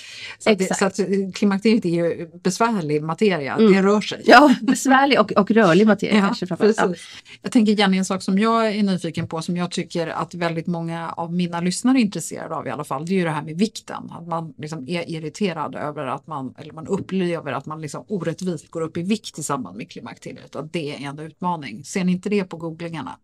Ja, 0.45 0.57
så, 0.79 0.85
att 0.87 0.97
så 0.97 1.03
eh, 1.03 1.09
klimakteriet 1.35 1.85
är 1.85 1.89
ju 1.89 2.31
besvärlig 2.45 3.03
materia, 3.03 3.57
Mm. 3.57 3.73
det 3.73 3.83
rör 3.83 4.01
sig. 4.01 4.23
ja 4.27 4.55
besvärlig 4.63 5.21
och, 5.21 5.33
och 5.33 5.51
rörlig 5.51 5.87
materia 5.87 6.21
kanske 6.21 6.47
framförallt. 6.47 6.77
Ja. 6.79 6.95
Jag 7.43 7.53
tänker 7.53 7.73
Jenny, 7.73 7.99
en 7.99 8.05
sak 8.05 8.23
som 8.23 8.39
jag 8.39 8.67
är 8.77 8.83
nyfiken 8.83 9.29
på, 9.29 9.43
som 9.43 9.57
jag 9.57 9.71
tycker 9.71 10.07
att 10.07 10.35
väldigt 10.35 10.67
många 10.67 11.11
av 11.11 11.33
mina 11.33 11.61
lyssnare 11.61 11.99
är 11.99 12.01
intresserade 12.01 12.55
av 12.55 12.67
i 12.67 12.71
alla 12.71 12.85
fall, 12.85 13.07
det 13.07 13.13
är 13.13 13.17
ju 13.17 13.25
det 13.25 13.31
här 13.31 13.43
med 13.43 13.59
vikten. 13.59 14.11
Att 14.11 14.29
man 14.29 14.55
liksom 14.59 14.89
är 14.89 15.11
irriterad 15.11 15.75
över 15.75 16.07
att 16.07 16.27
man, 16.27 16.55
eller 16.59 16.73
man 16.73 16.87
upplever 16.87 17.53
att 17.53 17.67
man 17.67 17.81
liksom 17.81 18.05
orättvist 18.09 18.71
går 18.77 18.83
upp 18.83 18.97
i 18.97 19.03
vikt 19.03 19.39
i 19.39 19.43
samband 19.43 19.77
med 19.77 19.91
klimakteriet, 19.91 20.57
att 20.57 20.73
det 20.73 20.95
är 20.95 21.09
en 21.09 21.19
utmaning. 21.19 21.85
Ser 21.85 22.05
ni 22.05 22.13
inte 22.13 22.29
det 22.29 22.45
på 22.45 22.57
googlingarna? 22.57 23.19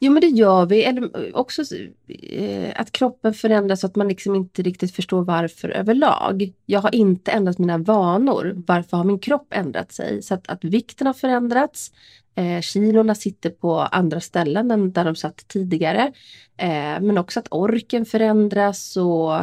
Jo 0.00 0.12
men 0.12 0.20
det 0.20 0.26
gör 0.26 0.66
vi. 0.66 0.84
Eller 0.84 1.36
också 1.36 1.62
eh, 2.08 2.72
att 2.76 2.92
kroppen 2.92 3.34
förändras 3.34 3.80
så 3.80 3.86
att 3.86 3.96
man 3.96 4.08
liksom 4.08 4.34
inte 4.34 4.62
riktigt 4.62 4.94
förstår 4.94 5.24
varför 5.24 5.68
överlag. 5.68 6.52
Jag 6.66 6.80
har 6.80 6.94
inte 6.94 7.30
ändrat 7.30 7.58
mina 7.58 7.78
vanor. 7.78 8.62
Varför 8.66 8.96
har 8.96 9.04
min 9.04 9.18
kropp 9.18 9.46
ändrat 9.50 9.92
sig? 9.92 10.22
Så 10.22 10.34
att, 10.34 10.48
att 10.48 10.64
vikten 10.64 11.06
har 11.06 11.14
förändrats. 11.14 11.92
Eh, 12.34 12.60
kilorna 12.60 13.14
sitter 13.14 13.50
på 13.50 13.80
andra 13.80 14.20
ställen 14.20 14.70
än 14.70 14.92
där 14.92 15.04
de 15.04 15.16
satt 15.16 15.48
tidigare. 15.48 16.12
Eh, 16.56 17.00
men 17.00 17.18
också 17.18 17.40
att 17.40 17.48
orken 17.50 18.04
förändras 18.04 18.96
och 18.96 19.34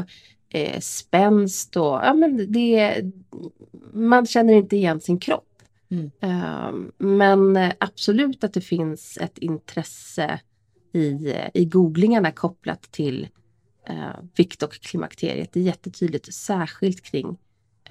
eh, 0.50 0.80
spänst 0.80 1.78
och 1.78 2.00
ja, 2.04 2.14
men 2.14 2.52
det, 2.52 3.02
man 3.94 4.26
känner 4.26 4.54
inte 4.54 4.76
igen 4.76 5.02
sin 5.02 5.20
kropp. 5.20 5.46
Mm. 5.92 6.12
Uh, 6.24 6.90
men 6.98 7.72
absolut 7.80 8.44
att 8.44 8.54
det 8.54 8.62
finns 8.62 9.18
ett 9.22 9.38
intresse 9.38 10.40
i, 10.94 11.34
i 11.54 11.66
googlingarna 11.66 12.32
kopplat 12.32 12.82
till 12.82 13.28
uh, 13.90 14.30
vikt 14.36 14.64
och 14.64 14.74
klimakteriet. 14.74 15.54
Det 15.54 15.60
är 15.60 15.64
jättetydligt, 15.64 16.34
särskilt 16.34 17.04
kring 17.04 17.38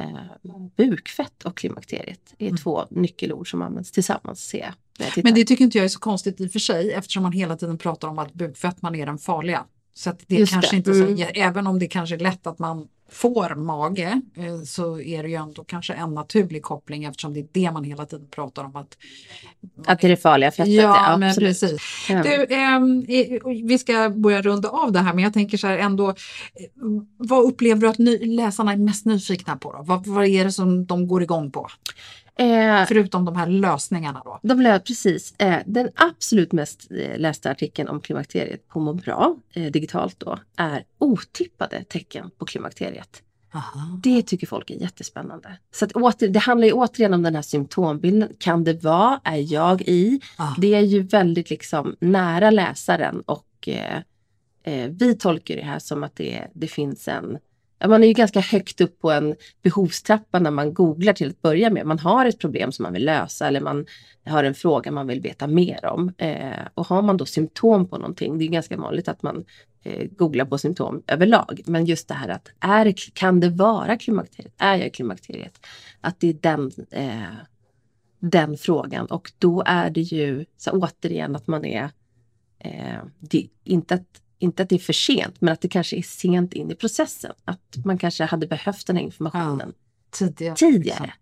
uh, 0.00 0.66
bukfett 0.76 1.44
och 1.44 1.56
klimakteriet. 1.56 2.34
Det 2.36 2.44
är 2.44 2.48
mm. 2.48 2.58
två 2.58 2.84
nyckelord 2.90 3.50
som 3.50 3.62
används 3.62 3.92
tillsammans 3.92 4.40
ser 4.40 4.74
Men 5.22 5.34
det 5.34 5.44
tycker 5.44 5.64
inte 5.64 5.78
jag 5.78 5.84
är 5.84 5.88
så 5.88 5.98
konstigt 5.98 6.40
i 6.40 6.46
och 6.46 6.52
för 6.52 6.58
sig 6.58 6.92
eftersom 6.92 7.22
man 7.22 7.32
hela 7.32 7.56
tiden 7.56 7.78
pratar 7.78 8.08
om 8.08 8.18
att 8.18 8.34
bukfettman 8.34 8.94
är 8.94 9.06
den 9.06 9.18
farliga. 9.18 9.64
Så 9.98 10.10
att 10.10 10.20
det 10.26 10.36
Just 10.36 10.52
kanske 10.52 10.70
det. 10.70 10.76
inte 10.76 10.94
så, 10.94 11.04
mm. 11.04 11.28
även 11.34 11.66
om 11.66 11.78
det 11.78 11.86
kanske 11.86 12.14
är 12.14 12.18
lätt 12.18 12.46
att 12.46 12.58
man 12.58 12.88
får 13.10 13.54
mage 13.54 14.20
eh, 14.36 14.62
så 14.64 15.00
är 15.00 15.22
det 15.22 15.28
ju 15.28 15.34
ändå 15.34 15.64
kanske 15.64 15.92
en 15.92 16.14
naturlig 16.14 16.62
koppling 16.62 17.04
eftersom 17.04 17.34
det 17.34 17.40
är 17.40 17.46
det 17.52 17.70
man 17.72 17.84
hela 17.84 18.06
tiden 18.06 18.26
pratar 18.30 18.64
om. 18.64 18.76
Att, 18.76 18.96
att 19.86 20.00
det 20.00 20.06
är 20.06 20.08
det 20.08 20.16
farliga 20.16 20.50
fettet? 20.50 20.74
Ja, 20.74 21.10
ja 21.10 21.16
men 21.16 21.34
precis. 21.34 22.06
Ja. 22.08 22.22
Du, 22.22 22.42
eh, 22.44 22.80
vi 23.64 23.78
ska 23.78 24.10
börja 24.10 24.42
runda 24.42 24.68
av 24.68 24.92
det 24.92 24.98
här 24.98 25.14
men 25.14 25.24
jag 25.24 25.32
tänker 25.32 25.58
så 25.58 25.66
här 25.66 25.78
ändå, 25.78 26.08
eh, 26.08 26.14
vad 27.16 27.44
upplever 27.44 27.80
du 27.80 27.88
att 27.88 27.98
ny, 27.98 28.36
läsarna 28.36 28.72
är 28.72 28.76
mest 28.76 29.04
nyfikna 29.04 29.56
på? 29.56 29.84
Vad, 29.86 30.06
vad 30.06 30.26
är 30.26 30.44
det 30.44 30.52
som 30.52 30.86
de 30.86 31.08
går 31.08 31.22
igång 31.22 31.50
på? 31.50 31.68
Eh, 32.38 32.86
Förutom 32.88 33.24
de 33.24 33.36
här 33.36 33.46
lösningarna 33.46 34.22
då? 34.24 34.40
De 34.42 34.60
lös, 34.60 34.82
precis. 34.82 35.34
Eh, 35.38 35.62
den 35.66 35.90
absolut 35.94 36.52
mest 36.52 36.90
eh, 36.90 37.18
lästa 37.18 37.50
artikeln 37.50 37.88
om 37.88 38.00
klimakteriet 38.00 38.68
på 38.68 38.80
Må 38.80 38.92
bra, 38.94 39.36
eh, 39.54 39.72
digitalt 39.72 40.20
då, 40.20 40.38
är 40.56 40.84
otippade 40.98 41.84
tecken 41.84 42.30
på 42.38 42.44
klimakteriet. 42.44 43.22
Aha. 43.54 43.98
Det 44.02 44.22
tycker 44.22 44.46
folk 44.46 44.70
är 44.70 44.74
jättespännande. 44.74 45.58
Så 45.74 45.84
att 45.84 45.92
åter, 45.92 46.28
det 46.28 46.38
handlar 46.38 46.66
ju 46.66 46.72
återigen 46.72 47.14
om 47.14 47.22
den 47.22 47.34
här 47.34 47.42
symptombilden. 47.42 48.32
Kan 48.38 48.64
det 48.64 48.84
vara? 48.84 49.20
Är 49.24 49.52
jag 49.52 49.82
i? 49.82 50.20
Ah. 50.36 50.54
Det 50.58 50.74
är 50.74 50.80
ju 50.80 51.02
väldigt 51.02 51.50
liksom 51.50 51.96
nära 52.00 52.50
läsaren 52.50 53.20
och 53.20 53.68
eh, 53.68 54.02
eh, 54.62 54.90
vi 54.90 55.14
tolkar 55.14 55.56
det 55.56 55.64
här 55.64 55.78
som 55.78 56.04
att 56.04 56.16
det, 56.16 56.48
det 56.54 56.66
finns 56.66 57.08
en 57.08 57.38
man 57.86 58.02
är 58.02 58.06
ju 58.06 58.12
ganska 58.12 58.40
högt 58.40 58.80
upp 58.80 59.00
på 59.00 59.10
en 59.10 59.34
behovstrappa 59.62 60.38
när 60.38 60.50
man 60.50 60.74
googlar 60.74 61.12
till 61.12 61.28
att 61.28 61.42
börja 61.42 61.70
med. 61.70 61.86
Man 61.86 61.98
har 61.98 62.26
ett 62.26 62.38
problem 62.38 62.72
som 62.72 62.82
man 62.82 62.92
vill 62.92 63.04
lösa 63.04 63.46
eller 63.46 63.60
man 63.60 63.86
har 64.26 64.44
en 64.44 64.54
fråga 64.54 64.90
man 64.90 65.06
vill 65.06 65.20
veta 65.20 65.46
mer 65.46 65.84
om. 65.84 66.12
Eh, 66.18 66.66
och 66.74 66.86
har 66.86 67.02
man 67.02 67.16
då 67.16 67.26
symptom 67.26 67.88
på 67.88 67.98
någonting, 67.98 68.38
det 68.38 68.44
är 68.44 68.48
ganska 68.48 68.76
vanligt 68.76 69.08
att 69.08 69.22
man 69.22 69.44
eh, 69.82 70.06
googlar 70.10 70.44
på 70.44 70.58
symptom 70.58 71.02
överlag. 71.06 71.62
Men 71.66 71.86
just 71.86 72.08
det 72.08 72.14
här 72.14 72.28
att 72.28 72.48
är, 72.60 72.94
kan 73.14 73.40
det 73.40 73.48
vara 73.48 73.96
klimakteriet? 73.96 74.54
Är 74.58 74.76
jag 74.76 74.94
klimakteriet? 74.94 75.66
Att 76.00 76.20
det 76.20 76.28
är 76.28 76.36
den, 76.40 76.70
eh, 76.90 77.34
den 78.18 78.56
frågan 78.56 79.06
och 79.06 79.32
då 79.38 79.62
är 79.66 79.90
det 79.90 80.00
ju 80.00 80.44
så 80.56 80.70
återigen 80.70 81.36
att 81.36 81.46
man 81.46 81.64
är, 81.64 81.90
eh, 82.58 82.98
det, 83.18 83.48
inte 83.64 83.94
att 83.94 84.22
inte 84.38 84.62
att 84.62 84.68
det 84.68 84.74
är 84.74 84.78
för 84.78 84.92
sent, 84.92 85.40
men 85.40 85.52
att 85.52 85.60
det 85.60 85.68
kanske 85.68 85.96
är 85.96 86.02
sent 86.02 86.52
in 86.52 86.70
i 86.70 86.74
processen. 86.74 87.32
Att 87.44 87.76
man 87.84 87.98
kanske 87.98 88.24
hade 88.24 88.46
behövt 88.46 88.86
den 88.86 88.96
här 88.96 89.02
informationen 89.02 89.72
ja, 89.76 90.16
tidigare. 90.18 90.56
tidigare. 90.56 91.12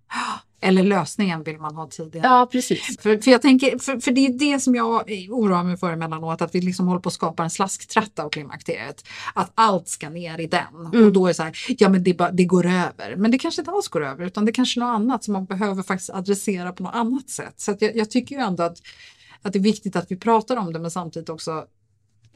Eller 0.60 0.82
lösningen 0.82 1.42
vill 1.42 1.58
man 1.58 1.74
ha 1.74 1.86
tidigare. 1.86 2.26
Ja, 2.26 2.48
precis. 2.52 2.98
För, 3.00 3.18
för 3.18 3.30
jag 3.30 3.42
tänker, 3.42 3.78
för, 3.78 4.00
för, 4.00 4.12
det 4.12 4.26
är 4.26 4.32
det 4.32 4.60
som 4.60 4.74
jag 4.74 5.10
oroar 5.30 5.64
mig 5.64 5.76
för 5.76 5.92
emellanåt, 5.92 6.42
att 6.42 6.54
vi 6.54 6.60
liksom 6.60 6.86
håller 6.86 7.00
på 7.00 7.08
att 7.08 7.12
skapa 7.12 7.44
en 7.44 7.50
slasktratta 7.50 8.24
av 8.24 8.28
klimakteriet. 8.28 9.04
Att 9.34 9.52
allt 9.54 9.88
ska 9.88 10.08
ner 10.08 10.40
i 10.40 10.46
den. 10.46 10.92
Mm. 10.92 11.06
Och 11.06 11.12
då 11.12 11.24
är 11.26 11.28
det 11.28 11.34
så 11.34 11.42
här, 11.42 11.52
ja 11.78 11.88
men 11.88 12.04
det, 12.04 12.30
det, 12.32 12.44
går 12.44 12.66
över. 12.66 13.16
Men 13.16 13.30
det 13.30 13.38
kanske 13.38 13.62
inte 13.62 13.70
alls 13.70 13.88
går 13.88 14.04
över, 14.04 14.26
utan 14.26 14.44
det 14.44 14.50
är 14.50 14.54
kanske 14.54 14.80
är 14.80 14.84
något 14.84 14.94
annat 14.94 15.24
som 15.24 15.32
man 15.32 15.44
behöver 15.44 15.82
faktiskt 15.82 16.10
adressera 16.10 16.72
på 16.72 16.82
något 16.82 16.94
annat 16.94 17.30
sätt. 17.30 17.54
Så 17.56 17.76
jag, 17.80 17.96
jag 17.96 18.10
tycker 18.10 18.34
ju 18.34 18.42
ändå 18.42 18.62
att, 18.62 18.78
att 19.42 19.52
det 19.52 19.58
är 19.58 19.62
viktigt 19.62 19.96
att 19.96 20.10
vi 20.10 20.16
pratar 20.16 20.56
om 20.56 20.72
det, 20.72 20.78
men 20.78 20.90
samtidigt 20.90 21.28
också 21.28 21.66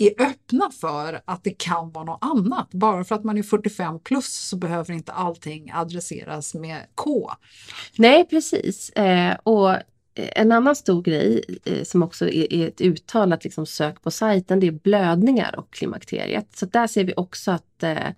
är 0.00 0.22
öppna 0.22 0.70
för 0.80 1.20
att 1.24 1.44
det 1.44 1.50
kan 1.58 1.90
vara 1.90 2.04
något 2.04 2.24
annat. 2.24 2.70
Bara 2.70 3.04
för 3.04 3.14
att 3.14 3.24
man 3.24 3.38
är 3.38 3.42
45 3.42 4.00
plus 4.00 4.32
så 4.32 4.56
behöver 4.56 4.94
inte 4.94 5.12
allting 5.12 5.70
adresseras 5.74 6.54
med 6.54 6.86
K. 6.94 7.30
Nej 7.96 8.28
precis. 8.28 8.90
Eh, 8.90 9.36
och 9.42 9.76
en 10.14 10.52
annan 10.52 10.76
stor 10.76 11.02
grej 11.02 11.44
eh, 11.64 11.82
som 11.82 12.02
också 12.02 12.28
är, 12.28 12.52
är 12.52 12.68
ett 12.68 12.80
uttalat 12.80 13.44
liksom, 13.44 13.66
sök 13.66 14.02
på 14.02 14.10
sajten 14.10 14.60
det 14.60 14.66
är 14.66 14.72
blödningar 14.72 15.58
och 15.58 15.70
klimakteriet. 15.70 16.56
Så 16.56 16.66
där 16.66 16.86
ser 16.86 17.04
vi 17.04 17.14
också 17.16 17.50
att 17.50 17.82
eh, 17.82 18.08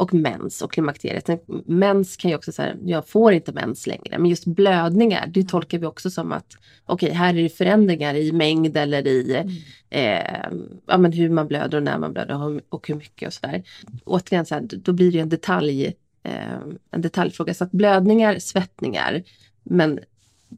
och 0.00 0.14
mens 0.14 0.62
och 0.62 0.72
klimakteriet. 0.72 1.30
Mens 1.66 2.16
kan 2.16 2.30
ju 2.30 2.36
också 2.36 2.52
säga, 2.52 2.76
jag 2.84 3.08
får 3.08 3.32
inte 3.32 3.52
mens 3.52 3.86
längre. 3.86 4.18
Men 4.18 4.26
just 4.26 4.44
blödningar, 4.44 5.26
det 5.26 5.48
tolkar 5.48 5.78
vi 5.78 5.86
också 5.86 6.10
som 6.10 6.32
att 6.32 6.56
okej, 6.84 7.06
okay, 7.06 7.18
här 7.18 7.34
är 7.36 7.42
det 7.42 7.48
förändringar 7.48 8.14
i 8.14 8.32
mängd 8.32 8.76
eller 8.76 9.06
i 9.06 9.36
mm. 9.36 9.54
eh, 9.90 10.60
ja, 10.86 10.98
men 10.98 11.12
hur 11.12 11.30
man 11.30 11.48
blöder 11.48 11.76
och 11.76 11.82
när 11.82 11.98
man 11.98 12.12
blöder 12.12 12.62
och 12.68 12.88
hur 12.88 12.94
mycket 12.94 13.26
och 13.26 13.32
sådär. 13.32 13.62
Återigen, 14.04 14.46
så 14.46 14.54
här, 14.54 14.62
då 14.62 14.92
blir 14.92 15.12
det 15.12 15.18
en 15.18 15.28
detalj, 15.28 15.86
eh, 16.22 16.60
en 16.90 17.02
detaljfråga. 17.02 17.54
Så 17.54 17.64
att 17.64 17.72
blödningar, 17.72 18.38
svettningar, 18.38 19.22
men 19.62 20.00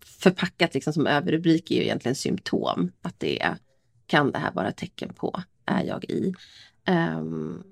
förpackat 0.05 0.75
liksom 0.75 0.93
som 0.93 1.07
överrubrik 1.07 1.71
är 1.71 1.75
ju 1.75 1.83
egentligen 1.83 2.15
symptom. 2.15 2.93
Att 3.03 3.21
det 3.21 3.43
är, 3.43 3.57
kan 4.07 4.31
det 4.31 4.39
här 4.39 4.53
vara 4.53 4.73
tecken 4.73 5.13
på, 5.15 5.43
är 5.67 5.85
jag 5.85 6.05
i? 6.05 6.35
Um, 6.89 7.65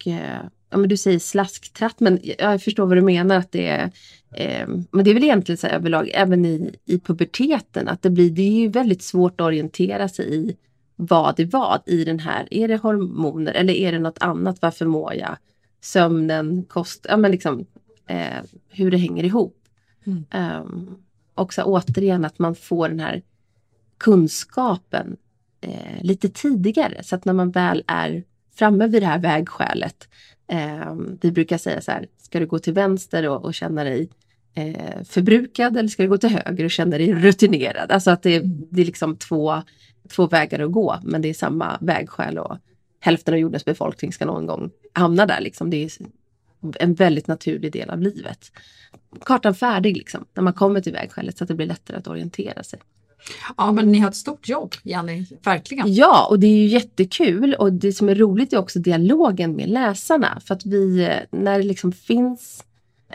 och 0.00 0.06
eh, 0.06 0.42
ja, 0.70 0.76
men 0.78 0.88
du 0.88 0.96
säger 0.96 1.18
slasktratt, 1.18 2.00
men 2.00 2.20
jag 2.38 2.62
förstår 2.62 2.86
vad 2.86 2.96
du 2.96 3.02
menar. 3.02 3.36
att 3.36 3.52
det 3.52 3.66
är, 3.66 3.90
eh, 4.34 4.68
Men 4.90 5.04
det 5.04 5.10
är 5.10 5.14
väl 5.14 5.24
egentligen 5.24 5.56
så 5.56 5.66
överlag, 5.66 6.10
även 6.14 6.44
i, 6.44 6.74
i 6.84 6.98
puberteten, 6.98 7.88
att 7.88 8.02
det 8.02 8.10
blir, 8.10 8.30
det 8.30 8.42
är 8.42 8.60
ju 8.60 8.68
väldigt 8.68 9.02
svårt 9.02 9.40
att 9.40 9.44
orientera 9.44 10.08
sig 10.08 10.34
i 10.34 10.56
vad 10.96 11.40
är 11.40 11.44
vad 11.44 11.80
i 11.86 12.04
den 12.04 12.18
här. 12.18 12.48
Är 12.50 12.68
det 12.68 12.76
hormoner 12.76 13.52
eller 13.52 13.74
är 13.74 13.92
det 13.92 13.98
något 13.98 14.22
annat? 14.22 14.62
Varför 14.62 14.86
mår 14.86 15.14
jag? 15.14 15.36
Sömnen, 15.80 16.64
kost, 16.68 17.06
ja 17.08 17.16
men 17.16 17.30
liksom 17.30 17.66
eh, 18.06 18.44
hur 18.68 18.90
det 18.90 18.96
hänger 18.96 19.24
ihop. 19.24 19.56
Mm. 20.06 20.24
Um, 20.62 20.98
och 21.34 21.54
så 21.54 21.62
återigen 21.62 22.24
att 22.24 22.38
man 22.38 22.54
får 22.54 22.88
den 22.88 23.00
här 23.00 23.22
kunskapen 23.98 25.16
eh, 25.60 26.02
lite 26.02 26.28
tidigare 26.28 27.02
så 27.02 27.16
att 27.16 27.24
när 27.24 27.32
man 27.32 27.50
väl 27.50 27.84
är 27.86 28.24
framme 28.60 28.86
vid 28.86 29.02
det 29.02 29.06
här 29.06 29.18
vägskälet 29.18 30.08
Eh, 30.50 30.94
vi 31.20 31.32
brukar 31.32 31.58
säga 31.58 31.80
så 31.80 31.90
här, 31.90 32.06
ska 32.18 32.40
du 32.40 32.46
gå 32.46 32.58
till 32.58 32.72
vänster 32.72 33.28
och, 33.28 33.44
och 33.44 33.54
känna 33.54 33.84
dig 33.84 34.10
eh, 34.54 35.02
förbrukad 35.04 35.76
eller 35.76 35.88
ska 35.88 36.02
du 36.02 36.08
gå 36.08 36.18
till 36.18 36.28
höger 36.28 36.64
och 36.64 36.70
känna 36.70 36.98
dig 36.98 37.12
rutinerad? 37.12 37.90
Alltså 37.90 38.10
att 38.10 38.22
det, 38.22 38.42
det 38.44 38.80
är 38.80 38.86
liksom 38.86 39.16
två, 39.16 39.62
två 40.08 40.26
vägar 40.26 40.60
att 40.60 40.72
gå, 40.72 40.98
men 41.02 41.22
det 41.22 41.28
är 41.28 41.34
samma 41.34 41.78
vägskäl 41.80 42.38
och 42.38 42.58
hälften 43.00 43.34
av 43.34 43.40
jordens 43.40 43.64
befolkning 43.64 44.12
ska 44.12 44.24
någon 44.24 44.46
gång 44.46 44.70
hamna 44.92 45.26
där. 45.26 45.40
Liksom. 45.40 45.70
Det 45.70 45.84
är 45.84 45.90
en 46.78 46.94
väldigt 46.94 47.26
naturlig 47.26 47.72
del 47.72 47.90
av 47.90 48.00
livet. 48.00 48.52
Kartan 49.24 49.54
färdig 49.54 49.96
liksom, 49.96 50.24
när 50.34 50.42
man 50.42 50.52
kommer 50.52 50.80
till 50.80 50.92
vägskälet 50.92 51.38
så 51.38 51.44
att 51.44 51.48
det 51.48 51.54
blir 51.54 51.66
lättare 51.66 51.96
att 51.96 52.08
orientera 52.08 52.62
sig. 52.62 52.80
Ja 53.56 53.72
men 53.72 53.92
ni 53.92 53.98
har 53.98 54.08
ett 54.08 54.16
stort 54.16 54.48
jobb 54.48 54.74
Jenny, 54.82 55.26
verkligen. 55.44 55.94
Ja 55.94 56.26
och 56.30 56.38
det 56.38 56.46
är 56.46 56.56
ju 56.56 56.66
jättekul 56.66 57.54
och 57.54 57.72
det 57.72 57.92
som 57.92 58.08
är 58.08 58.14
roligt 58.14 58.52
är 58.52 58.58
också 58.58 58.78
dialogen 58.78 59.56
med 59.56 59.68
läsarna. 59.68 60.40
För 60.44 60.54
att 60.54 60.66
vi, 60.66 61.04
eh, 61.04 61.16
när 61.30 61.58
det 61.58 61.64
liksom 61.64 61.92
finns 61.92 62.64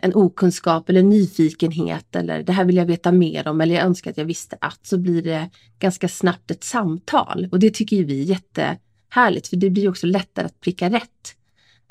en 0.01 0.15
okunskap 0.15 0.89
eller 0.89 1.03
nyfikenhet 1.03 2.15
eller 2.15 2.43
det 2.43 2.51
här 2.51 2.65
vill 2.65 2.75
jag 2.75 2.85
veta 2.85 3.11
mer 3.11 3.47
om 3.47 3.61
eller 3.61 3.75
jag 3.75 3.83
önskar 3.85 4.11
att 4.11 4.17
jag 4.17 4.25
visste 4.25 4.57
att 4.61 4.85
så 4.85 4.97
blir 4.97 5.21
det 5.21 5.49
ganska 5.79 6.07
snabbt 6.07 6.51
ett 6.51 6.63
samtal. 6.63 7.49
Och 7.51 7.59
det 7.59 7.73
tycker 7.73 8.03
vi 8.03 8.21
är 8.21 8.25
jättehärligt 8.25 9.47
för 9.47 9.57
det 9.57 9.69
blir 9.69 9.89
också 9.89 10.07
lättare 10.07 10.45
att 10.45 10.59
pricka 10.59 10.89
rätt. 10.89 11.35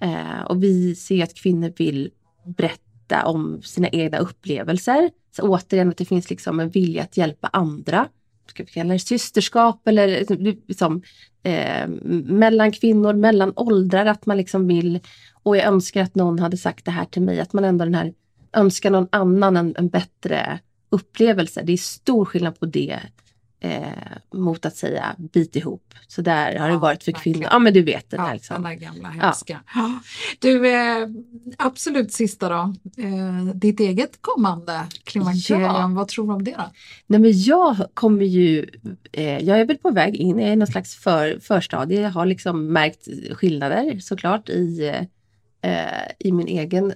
Eh, 0.01 0.43
och 0.49 0.63
vi 0.63 0.95
ser 0.95 1.25
att 1.25 1.35
kvinnor 1.35 1.73
vill 1.77 2.11
berätta 2.47 3.27
om 3.27 3.63
sina 3.63 3.89
egna 3.89 4.19
upplevelser 4.19 5.11
så 5.37 5.43
återigen 5.43 5.89
att 5.89 5.97
det 5.97 6.05
finns 6.05 6.31
liksom 6.31 6.61
en 6.61 6.69
vilja 6.71 7.03
att 7.03 7.17
hjälpa 7.17 7.49
andra. 7.53 8.09
Ska 8.47 8.63
vi 8.63 8.71
kalla 8.71 8.93
det 8.93 8.99
systerskap 8.99 9.89
eller 9.89 10.09
liksom, 10.09 10.37
liksom, 10.67 11.03
eh, 11.43 11.89
mellan 12.25 12.73
kvinnor, 12.73 13.13
mellan 13.13 13.53
åldrar, 13.57 14.07
att 14.07 14.27
man 14.27 14.37
liksom 14.37 14.67
vill 14.67 15.01
och 15.43 15.57
jag 15.57 15.65
önskar 15.65 16.03
att 16.03 16.15
någon 16.15 16.39
hade 16.39 16.57
sagt 16.57 16.85
det 16.85 16.91
här 16.91 17.05
till 17.05 17.23
mig, 17.23 17.41
att 17.41 17.53
man 17.53 17.65
ändå 17.65 17.85
den 17.85 17.95
här 17.95 18.15
önskar 18.53 18.91
någon 18.91 19.09
annan 19.13 19.57
en, 19.57 19.75
en 19.79 19.89
bättre 19.89 20.59
upplevelse. 20.91 21.63
Det 21.63 21.73
är 21.73 21.77
stor 21.77 22.25
skillnad 22.25 22.61
på 22.61 22.67
det 22.67 23.01
eh, 23.65 23.83
mot 24.35 24.67
att 24.67 24.77
säga 24.77 25.17
bit 25.33 25.57
ihop. 25.57 25.95
Så 26.09 26.23
där 26.23 26.59
har 26.59 26.67
det 26.69 26.73
Ja, 26.75 26.79
varit 26.79 27.03
för 27.03 27.13
verkligen. 27.13 27.35
kvinnor. 27.35 27.49
Ja 27.53 27.59
men 27.59 27.75
du 27.75 27.83
vet 27.83 28.11
det 28.11 28.17
Ja, 28.17 28.23
där 28.23 28.29
den 28.29 28.37
liksom. 28.37 28.63
där 28.63 28.73
gamla 28.75 29.09
hemska. 29.09 29.61
Ja. 29.75 30.01
Du, 30.39 30.69
eh, 30.75 31.09
absolut 31.59 32.13
sista 32.13 32.49
då. 32.49 32.75
Eh, 33.03 33.55
ditt 33.55 33.81
eget 33.81 34.19
kommande 34.21 34.81
klimakterium, 35.05 35.63
Ja. 35.63 35.91
vad 35.95 36.09
tror 36.09 36.27
du 36.27 36.33
om 36.33 36.45
det 36.45 36.51
då? 36.59 36.71
Nej 37.07 37.21
men 37.21 37.33
jag 37.43 37.77
kommer 37.95 38.25
ju, 38.25 38.67
eh, 39.13 39.39
jag 39.39 39.61
är 39.61 39.65
väl 39.65 39.79
på 39.79 39.91
väg 39.91 40.17
in 40.17 40.41
i 40.41 40.57
någon 40.57 40.67
slags 40.67 40.95
för, 40.97 41.39
förstadie. 41.39 42.01
Jag 42.01 42.11
har 42.11 42.27
liksom 42.27 42.73
märkt 42.73 43.09
skillnader 43.33 43.99
såklart 44.01 44.49
i, 44.49 44.89
eh, 45.63 45.85
i 46.19 46.33
min 46.33 46.49
egen 46.49 46.93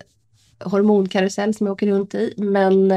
hormonkarusell 0.64 1.54
som 1.54 1.66
jag 1.66 1.72
åker 1.74 1.86
runt 1.86 2.14
i. 2.14 2.34
Men 2.36 2.92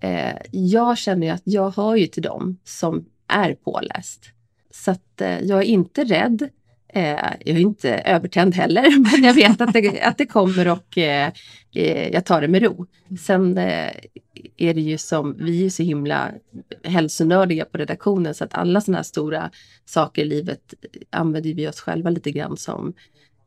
eh, 0.00 0.36
jag 0.50 0.98
känner 0.98 1.26
ju 1.26 1.32
att 1.32 1.42
jag 1.44 1.70
hör 1.70 1.96
ju 1.96 2.06
till 2.06 2.22
dem 2.22 2.58
som 2.64 3.04
är 3.28 3.54
påläst. 3.54 4.32
Så 4.70 4.90
att 4.90 5.20
eh, 5.20 5.40
jag 5.40 5.58
är 5.58 5.66
inte 5.66 6.04
rädd. 6.04 6.48
Eh, 6.88 7.32
jag 7.44 7.56
är 7.56 7.60
inte 7.60 7.90
övertänd 7.90 8.54
heller, 8.54 8.98
men 9.12 9.24
jag 9.24 9.34
vet 9.34 9.60
att 9.60 9.72
det, 9.72 10.00
att 10.00 10.18
det 10.18 10.26
kommer 10.26 10.68
och 10.68 10.98
eh, 10.98 11.32
eh, 11.74 12.08
jag 12.08 12.24
tar 12.24 12.40
det 12.40 12.48
med 12.48 12.62
ro. 12.62 12.86
Sen 13.20 13.58
eh, 13.58 13.92
är 14.56 14.74
det 14.74 14.80
ju 14.80 14.98
som, 14.98 15.36
vi 15.38 15.66
är 15.66 15.70
så 15.70 15.82
himla 15.82 16.30
hälsonördiga 16.84 17.64
på 17.64 17.78
redaktionen 17.78 18.34
så 18.34 18.44
att 18.44 18.54
alla 18.54 18.80
sådana 18.80 18.98
här 18.98 19.02
stora 19.02 19.50
saker 19.84 20.22
i 20.22 20.24
livet 20.24 20.74
använder 21.10 21.54
vi 21.54 21.68
oss 21.68 21.80
själva 21.80 22.10
lite 22.10 22.30
grann 22.30 22.56
som 22.56 22.94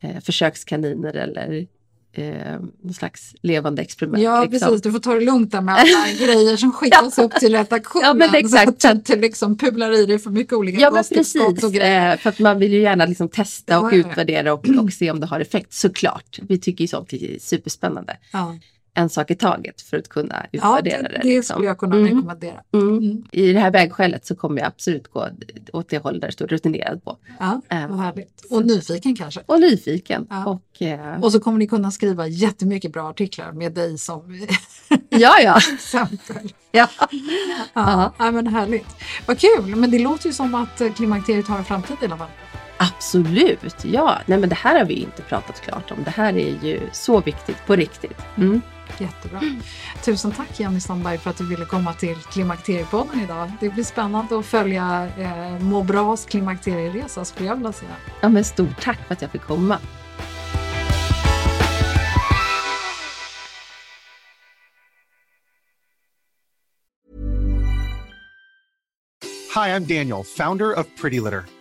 eh, 0.01 0.19
försökskaniner 0.19 1.13
eller 1.13 1.67
eh, 2.13 2.59
någon 2.81 2.93
slags 2.93 3.35
levande 3.41 3.81
experiment. 3.81 4.23
Ja, 4.23 4.43
liksom. 4.43 4.67
precis. 4.67 4.81
Du 4.81 4.91
får 4.91 4.99
ta 4.99 5.13
det 5.13 5.25
lugnt 5.25 5.51
där 5.51 5.61
med 5.61 5.75
alla 5.79 6.25
grejer 6.25 6.57
som 6.57 6.71
skickas 6.71 7.17
upp 7.17 7.31
till 7.31 7.55
redaktionen. 7.55 8.07
Ja, 8.07 8.13
men 8.13 8.35
exakt. 8.35 8.81
Så 8.81 8.87
att 8.87 9.05
du 9.05 9.15
liksom 9.15 9.57
pular 9.57 9.91
i 9.91 10.05
dig 10.05 10.19
för 10.19 10.29
mycket 10.29 10.53
olika 10.53 10.79
Ja 10.79 10.91
men 10.91 11.03
precis, 11.03 11.63
och 11.63 11.73
grejer. 11.73 12.11
eh, 12.11 12.17
för 12.17 12.29
att 12.29 12.39
man 12.39 12.59
vill 12.59 12.73
ju 12.73 12.81
gärna 12.81 13.05
liksom 13.05 13.29
testa 13.29 13.79
och 13.79 13.89
utvärdera 13.93 14.53
och, 14.53 14.67
och 14.83 14.93
se 14.93 15.11
om 15.11 15.19
det 15.19 15.25
har 15.25 15.39
effekt 15.39 15.73
såklart. 15.73 16.39
Vi 16.41 16.59
tycker 16.59 16.83
ju 16.83 16.87
sånt 16.87 17.13
är 17.13 17.39
superspännande. 17.39 18.17
Ja, 18.33 18.55
En 18.93 19.09
sak 19.09 19.31
i 19.31 19.35
taget 19.35 19.81
för 19.81 19.97
att 19.97 20.09
kunna 20.09 20.45
ja 20.51 20.57
utvärdera 20.79 21.01
det, 21.01 21.07
det. 21.09 21.17
det 21.23 21.23
liksom. 21.35 21.53
skulle 21.53 21.67
jag 21.67 21.77
kunna 21.77 21.95
Mm. 21.95 22.07
rekommendera. 22.07 22.61
Mm. 22.73 22.97
Mm. 22.97 23.23
I 23.31 23.53
det 23.53 23.59
här 23.59 23.71
vägskälet 23.71 24.25
så 24.25 24.35
kommer 24.35 24.57
jag 24.61 24.67
absolut 24.67 25.07
gå 25.07 25.27
åt 25.73 25.89
det 25.89 25.97
håll 25.97 26.19
där 26.19 26.27
det 26.27 26.33
står 26.33 26.47
rutinerad 26.47 27.03
på. 27.03 27.17
Ja, 27.39 27.61
Eh, 27.69 27.87
vad 27.87 27.99
härligt. 27.99 28.45
Och 28.49 28.65
nyfiken 28.65 29.15
kanske. 29.15 29.41
Och 29.45 29.59
nyfiken. 29.61 30.27
Ja. 30.29 30.45
Och, 30.45 30.81
eh, 30.81 31.23
Och 31.23 31.31
så 31.31 31.39
kommer 31.39 31.57
ni 31.59 31.67
kunna 31.67 31.91
skriva 31.91 32.27
jättemycket 32.27 32.93
bra 32.93 33.09
artiklar 33.09 33.51
med 33.51 33.73
dig 33.73 33.97
som 33.97 34.47
ja, 35.09 35.39
ja. 35.43 35.57
exempel. 35.73 36.53
ja. 36.71 36.87
Ja, 37.73 38.13
ja, 38.17 38.31
men 38.31 38.47
härligt. 38.47 38.87
Vad 39.25 39.39
kul, 39.39 39.75
men 39.75 39.91
det 39.91 39.99
låter 39.99 40.27
ju 40.27 40.33
som 40.33 40.55
att 40.55 40.81
eh, 40.81 40.93
klimakteriet 40.93 41.47
har 41.47 41.57
en 41.57 41.65
framtid 41.65 41.97
i 42.01 42.05
alla 42.05 42.17
fall. 42.17 42.29
Absolut, 42.77 43.83
ja. 43.83 44.17
Nej 44.25 44.37
men 44.37 44.49
det 44.49 44.55
här 44.55 44.77
har 44.79 44.85
vi 44.85 44.93
inte 44.93 45.21
pratat 45.21 45.61
klart 45.61 45.91
om. 45.91 45.97
Det 46.03 46.09
här 46.11 46.33
är 46.37 46.65
ju 46.65 46.79
så 46.91 47.21
viktigt 47.21 47.57
på 47.67 47.75
riktigt. 47.75 48.17
Mm. 48.37 48.61
Jättebra. 48.97 49.41
Tusen 50.03 50.31
tack 50.31 50.59
Jenny 50.59 50.79
Sandberg 50.79 51.17
för 51.17 51.29
att 51.29 51.37
du 51.37 51.47
ville 51.47 51.65
komma 51.65 51.93
till 51.93 52.15
Klimakteriepodden 52.15 53.19
idag. 53.19 53.51
Det 53.59 53.69
blir 53.69 53.83
spännande 53.83 54.39
att 54.39 54.45
följa 54.45 55.09
eh, 55.17 55.59
Må 55.59 55.83
bras 55.83 56.25
klimakterieresa 56.25 57.25
skulle 57.25 57.47
jag 57.47 57.55
vilja 57.55 57.71
säga. 57.71 57.91
Ja 58.21 58.29
men 58.29 58.43
stort 58.43 58.81
tack 58.81 58.99
för 59.07 59.13
att 59.13 59.21
jag 59.21 59.31
fick 59.31 59.41
komma. 59.41 59.77
Hi, 69.53 69.67
I'm 69.67 69.85
Daniel, 69.85 70.23
founder 70.23 70.79
of 70.79 70.85
Pretty 71.01 71.19
Litter. 71.19 71.60